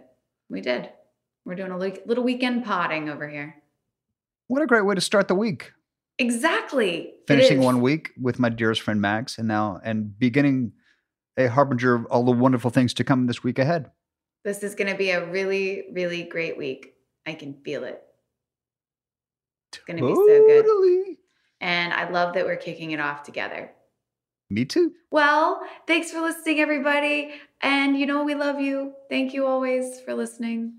we 0.47 0.61
did 0.61 0.89
we're 1.43 1.55
doing 1.55 1.71
a 1.71 1.77
li- 1.77 1.97
little 2.05 2.23
weekend 2.23 2.63
potting 2.63 3.09
over 3.09 3.27
here 3.27 3.55
What 4.47 4.61
a 4.61 4.67
great 4.67 4.85
way 4.85 4.93
to 4.93 5.01
start 5.01 5.27
the 5.27 5.33
week. 5.33 5.71
exactly 6.19 7.13
Finishing 7.27 7.61
one 7.61 7.81
week 7.81 8.11
with 8.21 8.37
my 8.37 8.49
dearest 8.49 8.81
friend 8.81 9.01
Max, 9.01 9.39
and 9.39 9.47
now 9.47 9.79
and 9.83 10.17
beginning 10.19 10.73
a 11.37 11.47
harbinger 11.47 11.95
of 11.95 12.05
all 12.05 12.23
the 12.23 12.31
wonderful 12.31 12.69
things 12.69 12.93
to 12.93 13.03
come 13.03 13.25
this 13.25 13.43
week 13.43 13.57
ahead. 13.57 13.89
this 14.43 14.61
is 14.61 14.75
going 14.75 14.89
to 14.91 14.95
be 14.97 15.09
a 15.09 15.25
really 15.31 15.85
really 15.93 16.21
great 16.23 16.57
week 16.59 16.93
i 17.25 17.33
can 17.33 17.55
feel 17.65 17.83
it 17.83 18.03
going 19.87 19.97
to 19.97 20.05
be 20.07 20.13
so 20.13 20.25
good 20.25 21.17
and 21.61 21.93
i 21.93 22.09
love 22.09 22.33
that 22.33 22.45
we're 22.45 22.55
kicking 22.55 22.91
it 22.91 22.99
off 22.99 23.23
together 23.23 23.71
Me 24.49 24.65
too. 24.65 24.93
well 25.11 25.61
thanks 25.87 26.11
for 26.11 26.19
listening 26.21 26.59
everybody 26.59 27.31
and 27.61 27.97
you 27.97 28.05
know 28.05 28.23
we 28.23 28.35
love 28.35 28.59
you 28.59 28.93
thank 29.09 29.33
you 29.33 29.45
always 29.45 29.99
for 30.01 30.13
listening 30.13 30.73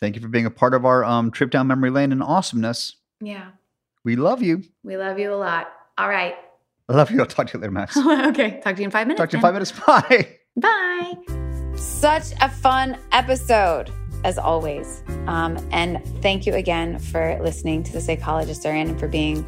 Thank 0.00 0.16
you 0.16 0.20
for 0.22 0.28
being 0.28 0.44
a 0.44 0.50
part 0.50 0.74
of 0.74 0.84
our 0.84 1.02
um, 1.02 1.30
trip 1.30 1.50
down 1.50 1.66
memory 1.68 1.88
lane 1.88 2.12
and 2.12 2.22
awesomeness. 2.22 2.96
yeah 3.20 3.52
We 4.04 4.16
love 4.16 4.42
you. 4.42 4.62
we 4.82 4.96
love 4.98 5.18
you 5.18 5.32
a 5.32 5.36
lot 5.36 5.72
all 5.96 6.08
right 6.08 6.34
I 6.86 6.92
love 6.92 7.10
you. 7.10 7.18
I'll 7.20 7.26
talk 7.26 7.46
to 7.46 7.54
you 7.56 7.60
later, 7.62 7.70
Max. 7.70 7.96
okay 8.30 8.60
talk 8.62 8.74
to 8.76 8.82
you 8.82 8.84
in 8.86 8.90
five 8.90 9.06
minutes 9.06 9.18
talk 9.20 9.30
to 9.30 9.36
you 9.36 9.38
in 9.38 9.42
five 9.42 9.54
minutes. 9.54 9.72
Bye. 9.86 10.36
bye 10.56 11.74
Such 11.76 12.32
a 12.42 12.50
fun 12.50 12.98
episode, 13.12 13.90
as 14.24 14.38
always. 14.38 15.02
Um, 15.26 15.56
and 15.70 16.04
thank 16.22 16.46
you 16.46 16.54
again 16.54 16.98
for 16.98 17.38
listening 17.40 17.82
to 17.84 17.92
The 17.92 18.00
Psychologists 18.00 18.66
Are 18.66 18.74
In 18.74 18.88
and 18.88 18.98
for 18.98 19.06
being 19.06 19.46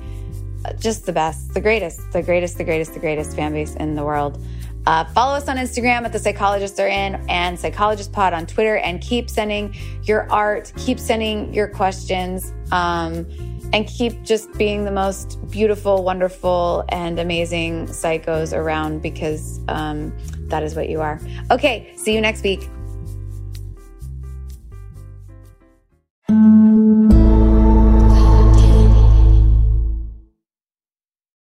uh, 0.65 0.75
just 0.75 1.07
the 1.07 1.13
best, 1.13 1.55
the 1.55 1.61
greatest, 1.61 2.13
the 2.13 2.23
greatest, 2.23 2.59
the 2.59 2.65
greatest, 2.65 2.95
the 2.95 3.01
greatest 3.01 3.35
fan 3.35 3.53
base 3.53 3.75
in 3.77 3.97
the 3.97 4.05
world. 4.05 4.41
Uh, 4.87 5.05
follow 5.07 5.35
us 5.35 5.49
on 5.49 5.57
Instagram 5.57 6.05
at 6.05 6.13
The 6.13 6.19
Psychologists 6.19 6.79
Are 6.79 6.87
In 6.87 7.17
and 7.29 7.59
Psychologist 7.59 8.13
Pod 8.13 8.33
on 8.33 8.47
Twitter 8.47 8.77
and 8.77 9.01
keep 9.01 9.29
sending 9.29 9.75
your 10.05 10.31
art, 10.31 10.73
keep 10.77 11.01
sending 11.01 11.53
your 11.53 11.67
questions. 11.67 12.53
Um, 12.71 13.27
and 13.73 13.89
keep 13.89 14.23
just 14.23 14.53
being 14.57 14.85
the 14.85 14.93
most 14.93 15.41
beautiful, 15.51 16.05
wonderful, 16.05 16.85
and 16.91 17.19
amazing 17.19 17.89
psychos 17.89 18.57
around 18.57 19.03
because 19.03 19.59
um, 19.67 20.17
that 20.49 20.63
is 20.63 20.77
what 20.77 20.89
you 20.89 21.01
are. 21.01 21.21
Okay, 21.51 21.93
see 21.97 22.15
you 22.15 22.21
next 22.21 22.45
week. 22.45 22.69
Thank 26.29 27.13
you. 27.13 27.26